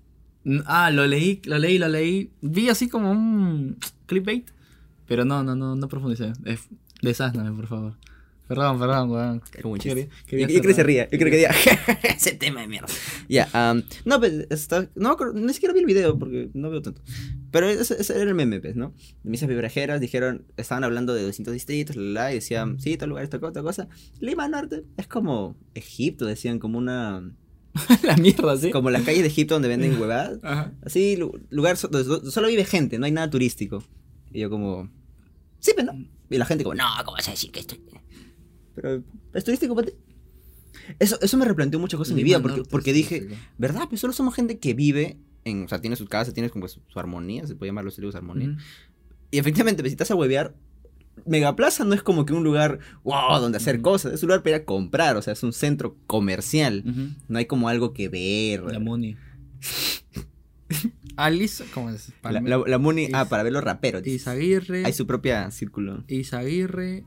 Ah, 0.65 0.91
lo 0.91 1.07
leí, 1.07 1.41
lo 1.45 1.57
leí, 1.57 1.77
lo 1.79 1.87
leí. 1.87 2.31
Vi 2.41 2.69
así 2.69 2.87
como 2.89 3.11
un 3.11 3.77
clickbait. 4.05 4.47
Pero 5.07 5.25
no, 5.25 5.43
no, 5.43 5.55
no, 5.55 5.75
no 5.75 5.87
profundicé. 5.87 6.33
Es- 6.45 6.67
Desásname, 7.01 7.51
por 7.51 7.67
favor. 7.67 7.93
Perdón, 8.47 8.77
perdón, 8.79 9.09
weón. 9.09 9.41
Como 9.61 9.73
un 9.73 9.79
chiste. 9.79 10.07
Quería- 10.27 10.45
Yo, 10.45 10.47
quería 10.47 10.47
yo 10.47 10.61
creo 10.61 10.69
que 10.69 10.73
se 10.75 10.83
ría. 10.83 11.09
Yo 11.09 11.17
creo 11.17 11.31
que 11.31 11.37
diga, 11.37 11.51
ese 12.15 12.31
tema 12.33 12.61
de 12.61 12.67
mierda. 12.67 12.87
Ya, 13.27 13.49
am, 13.53 13.83
no, 14.05 14.19
pues, 14.19 14.45
está, 14.51 14.87
no, 14.95 15.17
ni 15.33 15.51
siquiera 15.53 15.73
vi 15.73 15.79
el 15.79 15.85
video 15.87 16.17
porque 16.19 16.49
no 16.53 16.69
veo 16.69 16.81
tanto. 16.81 17.01
Pero 17.51 17.67
ese, 17.69 17.99
ese 17.99 18.13
era 18.13 18.23
el 18.23 18.35
meme, 18.35 18.59
pues, 18.61 18.75
¿no? 18.75 18.93
De 19.23 19.29
misas 19.31 19.49
vibrajeras 19.49 19.99
dijeron, 19.99 20.45
estaban 20.57 20.83
hablando 20.83 21.13
de 21.15 21.25
distintos 21.25 21.53
distritos, 21.53 21.95
la, 21.95 22.03
la, 22.25 22.31
y 22.31 22.35
decían, 22.35 22.79
sí, 22.79 22.97
tal 22.97 23.09
lugar, 23.09 23.23
esta 23.23 23.39
cosa, 23.39 23.53
tal 23.53 23.63
cosa. 23.63 23.87
Lima 24.19 24.47
Norte 24.47 24.83
es 24.97 25.07
como 25.07 25.57
Egipto, 25.73 26.25
decían, 26.25 26.59
como 26.59 26.77
una, 26.77 27.31
la 28.03 28.17
mierda, 28.17 28.55
¿sí? 28.57 28.69
Como 28.69 28.91
las 28.91 29.01
calles 29.01 29.21
de 29.23 29.27
Egipto 29.29 29.55
donde 29.55 29.69
venden 29.69 29.97
huevadas. 29.99 30.37
Ajá. 30.43 30.71
Así, 30.83 31.15
lu- 31.17 31.39
lugar 31.49 31.77
so- 31.77 31.87
donde 31.87 32.29
solo 32.29 32.47
vive 32.47 32.63
gente, 32.65 32.99
no 32.99 33.05
hay 33.05 33.11
nada 33.11 33.27
turístico. 33.29 33.83
Y 34.31 34.41
yo 34.41 34.49
como... 34.51 34.91
Sí, 35.59 35.71
pero 35.75 35.93
no. 35.93 36.05
Y 36.29 36.37
la 36.37 36.45
gente 36.45 36.63
como, 36.63 36.75
no, 36.75 36.83
¿cómo 37.05 37.13
vas 37.17 37.27
a 37.27 37.31
decir 37.31 37.51
que 37.51 37.61
esto? 37.61 37.75
Pero 38.75 39.03
es 39.33 39.43
turístico 39.43 39.73
para 39.75 39.87
ti. 39.87 39.93
Eso, 40.99 41.17
eso 41.21 41.37
me 41.37 41.45
replanteó 41.45 41.79
muchas 41.79 41.97
cosas 41.97 42.11
en 42.11 42.17
mi 42.17 42.23
vida, 42.23 42.41
porque, 42.41 42.63
porque 42.69 42.93
dije, 42.93 43.27
¿verdad? 43.57 43.83
Pues 43.89 44.01
solo 44.01 44.13
somos 44.13 44.35
gente 44.35 44.59
que 44.59 44.73
vive 44.73 45.17
en, 45.45 45.63
o 45.63 45.67
sea, 45.67 45.79
tiene 45.81 45.95
su 45.95 46.05
casa, 46.07 46.33
tiene 46.33 46.49
como 46.49 46.67
su, 46.67 46.81
su 46.87 46.99
armonía, 46.99 47.47
se 47.47 47.55
puede 47.55 47.69
llamar 47.69 47.85
los 47.85 47.97
libros 47.97 48.15
armonía. 48.15 48.49
Ujú. 48.49 48.59
Y 49.31 49.37
efectivamente, 49.39 49.81
pues, 49.81 49.91
si 49.91 49.93
estás 49.95 50.11
a 50.11 50.15
huevear, 50.15 50.53
Megaplaza 51.25 51.85
no 51.85 51.93
es 51.93 52.03
como 52.03 52.25
que 52.25 52.33
un 52.33 52.43
lugar, 52.43 52.79
wow, 53.03 53.39
donde 53.39 53.57
hacer 53.57 53.75
Ujú. 53.75 53.83
cosas, 53.83 54.13
es 54.13 54.21
un 54.23 54.27
lugar 54.27 54.43
para 54.43 54.57
ir 54.57 54.61
a 54.61 54.65
comprar, 54.65 55.15
o 55.15 55.21
sea, 55.21 55.33
es 55.33 55.43
un 55.43 55.53
centro 55.53 55.95
comercial. 56.07 56.83
Ujú. 56.85 57.07
No 57.29 57.39
hay 57.39 57.45
como 57.45 57.69
algo 57.69 57.93
que 57.93 58.09
ver. 58.09 58.63
La 58.65 58.79
Muni. 58.79 59.15
Alice, 61.17 61.63
¿cómo 61.73 61.89
es? 61.91 62.11
La, 62.23 62.41
la- 62.41 62.63
la 62.67 62.77
Muni, 62.77 63.07
ah, 63.13 63.23
Is- 63.23 63.29
para 63.29 63.43
ver 63.43 63.53
los 63.53 63.63
raperos. 63.63 64.05
Isaguirre. 64.05 64.83
Hay 64.85 64.91
su 64.93 65.07
propia 65.07 65.49
círculo. 65.51 66.03
Isaguirre. 66.07 67.05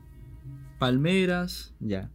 Palmeras. 0.79 1.73
Ya. 1.79 2.09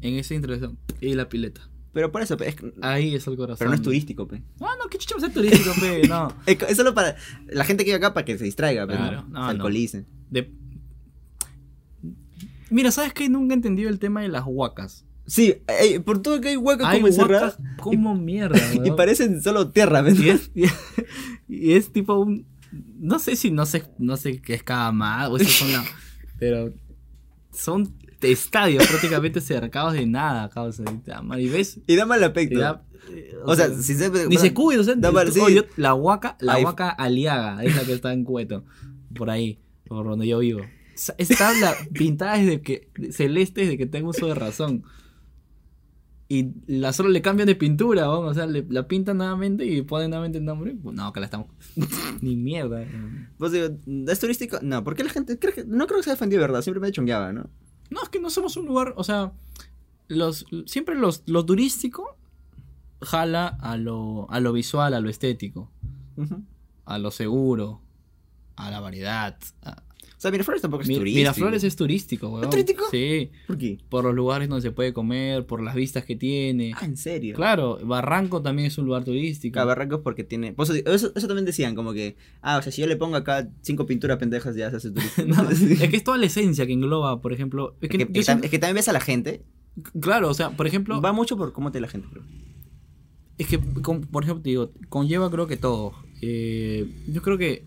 En 0.00 0.14
esa 0.14 0.34
intersección. 0.34 0.78
Y 1.00 1.14
la 1.14 1.28
pileta. 1.28 1.68
Pero 1.92 2.10
por 2.10 2.22
eso, 2.22 2.36
pe, 2.36 2.48
es- 2.48 2.56
Ahí 2.82 3.14
es 3.14 3.26
el 3.28 3.36
corazón. 3.36 3.58
pero 3.58 3.70
no 3.70 3.76
es 3.76 3.82
turístico, 3.82 4.26
pe. 4.26 4.42
No, 4.58 4.66
no, 4.76 4.88
qué 4.90 4.98
chucha 4.98 5.14
va 5.14 5.18
a 5.18 5.20
ser 5.26 5.32
turístico, 5.32 5.70
pe. 5.80 6.02
No. 6.08 6.34
Es, 6.46 6.76
solo 6.76 6.92
para 6.94 7.14
la 7.46 7.64
gente 7.64 7.84
que 7.84 7.90
vive 7.92 7.98
acá 7.98 8.12
para 8.12 8.24
que 8.24 8.36
se 8.36 8.44
distraiga, 8.44 8.86
pero 8.86 8.98
Claro, 8.98 9.22
no, 9.22 9.28
no, 9.28 9.28
se 9.28 9.32
no. 9.40 9.46
alcoholice. 9.46 10.04
De... 10.30 10.50
Mira, 12.70 12.90
¿sabes 12.90 13.12
qué? 13.12 13.28
Nunca 13.28 13.54
he 13.54 13.56
entendido 13.56 13.88
el 13.90 13.98
tema 13.98 14.22
de 14.22 14.28
las 14.28 14.42
huacas. 14.46 15.04
Sí, 15.26 15.54
eh, 15.68 16.00
por 16.00 16.20
todo 16.20 16.40
que 16.40 16.48
hay 16.48 16.56
huecas 16.56 16.86
Hay 16.86 16.98
como 16.98 17.06
encerradas 17.08 17.56
huacas 17.58 17.76
como 17.80 18.14
mierda, 18.14 18.58
y 18.84 18.90
parecen 18.90 19.40
solo 19.42 19.70
tierra, 19.70 20.02
¿ves? 20.02 20.18
Y 20.20 20.28
es, 20.28 20.50
y, 20.54 20.64
y 21.48 21.72
es 21.74 21.92
tipo 21.92 22.14
un. 22.18 22.46
No 22.98 23.18
sé 23.20 23.36
si 23.36 23.50
no 23.52 23.64
sé, 23.66 23.84
no 23.98 24.16
sé 24.16 24.40
qué 24.42 24.54
es 24.54 24.62
cada 24.62 24.90
más 24.90 25.28
o 25.30 25.36
eso 25.36 25.48
son 25.48 25.72
la- 25.72 25.84
Pero 26.38 26.74
son 27.54 27.94
estadios 28.20 28.86
prácticamente 28.88 29.40
cercados 29.40 29.92
de 29.94 30.06
nada, 30.06 30.48
causa. 30.50 30.82
Y, 31.38 31.48
ves. 31.48 31.78
Y 31.86 31.96
da 31.96 32.06
mal 32.06 32.22
aspecto. 32.24 32.58
da- 32.58 32.82
eh, 33.10 33.34
o 33.44 33.54
sea, 33.54 33.68
si 33.68 33.94
se, 33.94 34.10
ni 34.28 34.36
se 34.38 34.54
cuida, 34.54 34.80
o 34.80 34.84
sea, 34.84 34.94
da 34.96 35.12
mal- 35.12 35.26
tú- 35.26 35.32
sí. 35.34 35.40
oh, 35.42 35.48
yo- 35.50 35.64
la 35.76 35.92
huaca, 35.94 36.36
la 36.40 36.54
Ahí- 36.54 36.64
huaca 36.64 36.88
aliaga, 36.88 37.62
es 37.62 37.76
la 37.76 37.84
que 37.84 37.92
está 37.92 38.12
en 38.14 38.24
Cueto, 38.24 38.64
por 39.14 39.28
ahí, 39.30 39.58
por 39.86 40.06
donde 40.06 40.26
yo 40.26 40.38
vivo. 40.38 40.60
Está 41.18 41.52
la, 41.58 41.74
pintada 41.92 42.38
desde 42.38 42.62
que, 42.62 42.88
celeste 43.10 43.62
desde 43.62 43.76
que 43.76 43.84
tengo 43.86 44.10
uso 44.10 44.26
de 44.28 44.34
razón. 44.34 44.84
Y 46.34 46.52
la 46.66 46.92
solo 46.92 47.10
le 47.10 47.20
cambian 47.22 47.46
de 47.46 47.54
pintura, 47.54 48.02
¿no? 48.06 48.20
o 48.20 48.34
sea, 48.34 48.46
le, 48.46 48.64
la 48.68 48.88
pintan 48.88 49.18
nuevamente 49.18 49.64
y 49.66 49.82
ponen 49.82 50.10
nuevamente 50.10 50.38
el 50.38 50.44
nombre. 50.44 50.74
Pues 50.82 50.96
No, 50.96 51.12
que 51.12 51.20
la 51.20 51.26
estamos. 51.26 51.48
Ni 52.22 52.34
mierda. 52.36 52.82
eh. 52.82 52.88
Pues 53.38 53.52
digo, 53.52 53.68
¿es 54.10 54.18
turístico? 54.20 54.58
No, 54.62 54.82
porque 54.82 55.04
la 55.04 55.10
gente, 55.10 55.38
creo 55.38 55.54
que- 55.54 55.64
no 55.64 55.86
creo 55.86 55.98
que 56.00 56.04
sea 56.04 56.14
defendido 56.14 56.40
de 56.40 56.46
verdad, 56.48 56.62
siempre 56.62 56.80
me 56.80 56.90
chongueaba, 56.92 57.32
¿no? 57.32 57.48
No, 57.90 58.02
es 58.02 58.08
que 58.08 58.18
no 58.20 58.30
somos 58.30 58.56
un 58.56 58.66
lugar, 58.66 58.94
o 58.96 59.04
sea, 59.04 59.32
los, 60.08 60.46
siempre 60.66 60.96
los, 60.96 61.22
lo 61.26 61.44
turístico 61.46 62.16
jala 63.00 63.46
a 63.46 63.76
lo, 63.76 64.26
a 64.30 64.40
lo 64.40 64.52
visual, 64.52 64.94
a 64.94 65.00
lo 65.00 65.08
estético. 65.10 65.70
A 66.86 66.98
lo 66.98 67.10
seguro, 67.10 67.80
a 68.56 68.70
la 68.70 68.80
variedad. 68.80 69.38
a- 69.62 69.82
sea, 70.24 70.30
Miraflores 70.32 70.60
tampoco 70.62 70.82
es 70.82 70.88
Mi- 70.88 70.96
turístico. 70.96 71.20
Miraflores 71.20 71.64
es 71.64 71.76
turístico, 71.76 72.28
weón. 72.28 72.50
turístico? 72.50 72.84
Sí, 72.90 73.30
¿Por 73.46 73.56
qué? 73.58 73.78
por 73.88 74.04
los 74.04 74.14
lugares 74.14 74.48
donde 74.48 74.62
se 74.62 74.72
puede 74.72 74.92
comer, 74.92 75.46
por 75.46 75.62
las 75.62 75.74
vistas 75.74 76.04
que 76.04 76.16
tiene. 76.16 76.72
Ah, 76.74 76.84
¿en 76.84 76.96
serio? 76.96 77.34
Claro, 77.36 77.78
Barranco 77.84 78.42
también 78.42 78.66
es 78.68 78.78
un 78.78 78.86
lugar 78.86 79.04
turístico. 79.04 79.60
Ah, 79.60 79.64
Barrancos 79.64 80.00
porque 80.02 80.24
tiene... 80.24 80.52
pues, 80.52 80.70
eso, 80.70 81.12
eso 81.14 81.26
también 81.28 81.44
decían, 81.44 81.74
como 81.74 81.92
que... 81.92 82.16
Ah, 82.42 82.58
o 82.58 82.62
sea, 82.62 82.72
si 82.72 82.80
yo 82.80 82.86
le 82.86 82.96
pongo 82.96 83.16
acá 83.16 83.48
cinco 83.62 83.86
pinturas 83.86 84.18
pendejas 84.18 84.56
ya 84.56 84.70
se 84.70 84.76
hace 84.76 84.90
turístico. 84.90 85.28
No, 85.28 85.48
es 85.50 85.88
que 85.90 85.96
es 85.96 86.04
toda 86.04 86.18
la 86.18 86.26
esencia 86.26 86.66
que 86.66 86.72
engloba, 86.72 87.20
por 87.20 87.32
ejemplo. 87.32 87.76
Es 87.80 87.90
Es 87.90 87.96
que, 87.96 88.02
es 88.20 88.28
es 88.28 88.50
también 88.60 88.74
ves 88.74 88.88
a 88.88 88.92
la 88.92 89.00
gente. 89.00 89.42
claro, 90.00 90.28
o 90.30 90.34
sea, 90.34 90.50
por 90.50 90.66
ejemplo, 90.66 91.00
Va 91.00 91.12
mucho 91.12 91.36
por 91.36 91.52
cómo 91.52 91.70
te 91.72 91.80
la 91.80 91.88
gente, 91.88 92.08
creo. 92.10 92.22
es 93.38 93.46
que, 93.48 93.58
con- 93.82 94.02
por 94.02 94.22
ejemplo, 94.24 94.42
te 94.42 94.50
digo, 94.50 94.70
conlleva 94.88 95.30
creo 95.30 95.46
que 95.46 95.56
todo. 95.56 95.92
Eh, 96.22 96.88
yo 97.08 97.20
creo 97.22 97.36
que. 97.38 97.64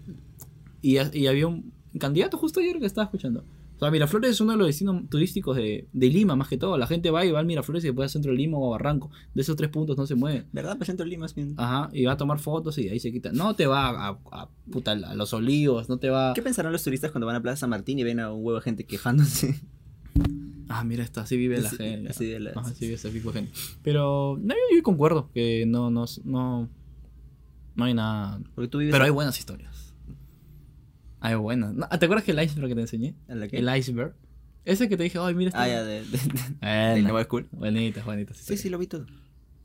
Y 0.82 0.98
había 1.28 1.48
un 1.48 1.74
candidato 2.00 2.38
justo 2.38 2.60
ayer 2.60 2.80
que 2.80 2.86
estaba 2.86 3.06
escuchando. 3.06 3.44
O 3.76 3.80
sea, 3.80 3.92
Miraflores 3.92 4.32
es 4.32 4.42
uno 4.42 4.54
de 4.54 4.58
los 4.58 4.68
destinos 4.68 5.08
turísticos 5.10 5.56
de, 5.56 5.88
de 5.94 6.08
Lima, 6.10 6.36
más 6.36 6.48
que 6.48 6.58
todo. 6.58 6.78
La 6.78 6.88
gente 6.88 7.12
va 7.12 7.24
y 7.26 7.32
va 7.32 7.40
al 7.40 7.46
Miraflores 7.46 7.84
y 7.84 7.88
después 7.88 8.06
al 8.06 8.10
centro 8.10 8.32
de 8.32 8.38
Lima 8.38 8.58
o 8.58 8.68
a 8.68 8.78
Barranco. 8.78 9.12
De 9.36 9.42
esos 9.44 9.56
tres 9.56 9.70
puntos 9.70 9.96
no 9.98 10.08
se 10.08 10.16
mueve. 10.16 10.46
¿Verdad? 10.52 10.78
Pues 10.78 10.88
centro 10.88 11.04
de 11.04 11.12
Lima 11.12 11.28
es 11.28 11.36
bien... 11.36 11.54
Ajá, 11.58 11.90
y 11.94 12.04
va 12.06 12.14
a 12.14 12.18
tomar 12.18 12.40
fotos 12.40 12.78
y 12.80 12.86
de 12.86 12.92
ahí 12.92 13.00
se 13.00 13.12
quita. 13.12 13.32
No 13.32 13.56
te 13.56 13.68
va 13.68 13.90
a, 13.90 14.20
a- 14.32 14.50
puta, 14.72 14.94
a 14.94 15.14
los 15.16 15.32
olivos, 15.34 15.90
no 15.90 15.98
te 16.00 16.10
va. 16.10 16.34
¿Qué 16.34 16.42
pensarán 16.42 16.72
los 16.72 16.84
turistas 16.84 17.12
cuando 17.12 17.28
van 17.28 17.36
a 17.36 17.42
Plaza 17.42 17.58
San 17.62 17.70
Martín 17.70 18.00
y 18.00 18.04
ven 18.04 18.20
a 18.20 18.32
un 18.34 18.44
huevo 18.44 18.56
de 18.60 18.64
gente 18.64 18.86
quejándose? 18.86 19.60
Ah, 20.70 20.84
mira, 20.84 21.02
está, 21.02 21.22
así 21.22 21.38
vive 21.38 21.62
la 21.62 21.70
gente. 21.70 22.10
así 22.10 22.26
de 22.26 22.42
la- 22.42 22.50
Ajá, 22.52 22.60
así 22.72 22.82
vive 22.86 22.96
ese 22.96 23.10
tipo 23.10 23.32
de 23.32 23.40
gente. 23.40 23.54
Pero, 23.84 24.38
no, 24.42 24.54
yo, 24.54 24.76
yo 24.76 24.84
concuerdo 24.84 25.30
que 25.34 25.66
no, 25.66 25.90
no, 25.90 26.04
no, 26.26 26.68
no 27.76 27.84
hay 27.86 27.94
nada. 27.94 28.42
Porque 28.54 28.68
tú 28.68 28.80
vives 28.80 28.92
Pero 28.92 29.06
hay 29.06 29.10
buenas 29.12 29.40
historias. 29.40 29.87
Hay 31.20 31.36
buenas. 31.36 31.74
No, 31.74 31.88
¿Te 31.90 32.06
acuerdas 32.06 32.24
que 32.24 32.32
el 32.32 32.42
iceberg 32.42 32.70
que 32.70 32.76
te 32.76 32.82
enseñé? 32.82 33.16
El 33.28 33.78
iceberg. 33.78 34.16
Ese 34.66 34.90
que 34.90 34.98
te 34.98 35.04
dije, 35.04 35.18
ay, 35.22 35.34
mira 35.34 35.50
esta. 35.50 35.64
Ah, 35.64 35.68
ya, 35.68 35.84
de... 35.84 36.04
de, 36.04 36.68
de- 36.96 37.02
Nuevo 37.02 37.24
School. 37.24 37.48
Bonita, 37.52 38.04
bonita. 38.04 38.34
Sí, 38.34 38.58
sí, 38.58 38.70
lo 38.70 38.78
vi 38.78 38.88
todo. 38.88 39.06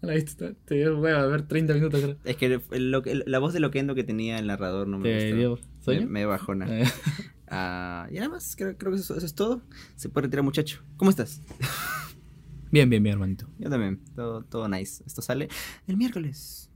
La 0.00 0.14
viste, 0.14 0.54
te 0.64 0.74
dio 0.76 0.98
hueva 0.98 1.20
a 1.22 1.26
ver 1.26 1.42
30 1.42 1.74
minutos, 1.74 2.00
creo. 2.00 2.16
Es 2.24 2.36
que 2.36 2.46
el- 2.46 2.94
el- 3.04 3.24
la 3.26 3.38
voz 3.38 3.52
de 3.52 3.60
Loquendo 3.60 3.94
que 3.94 4.04
tenía 4.04 4.38
el 4.38 4.46
narrador 4.46 4.86
no 4.88 4.98
me 4.98 5.08
Te 5.08 5.14
gustó. 5.32 5.36
dio 5.36 5.56
Me, 5.56 5.82
sueño. 5.84 6.06
me 6.08 6.24
bajona. 6.26 6.66
Ah, 7.54 8.08
y 8.10 8.14
nada 8.14 8.30
más, 8.30 8.56
creo, 8.56 8.78
creo 8.78 8.92
que 8.92 8.98
eso, 8.98 9.14
eso 9.14 9.26
es 9.26 9.34
todo. 9.34 9.60
Se 9.96 10.08
puede 10.08 10.24
retirar, 10.28 10.42
muchacho. 10.42 10.82
¿Cómo 10.96 11.10
estás? 11.10 11.42
Bien, 12.70 12.88
bien, 12.88 13.02
bien, 13.02 13.12
hermanito. 13.12 13.46
Yo 13.58 13.68
también. 13.68 14.00
Todo, 14.16 14.42
todo 14.44 14.66
nice. 14.70 15.04
Esto 15.06 15.20
sale 15.20 15.50
el 15.86 15.98
miércoles. 15.98 16.70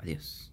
Adiós. 0.00 0.52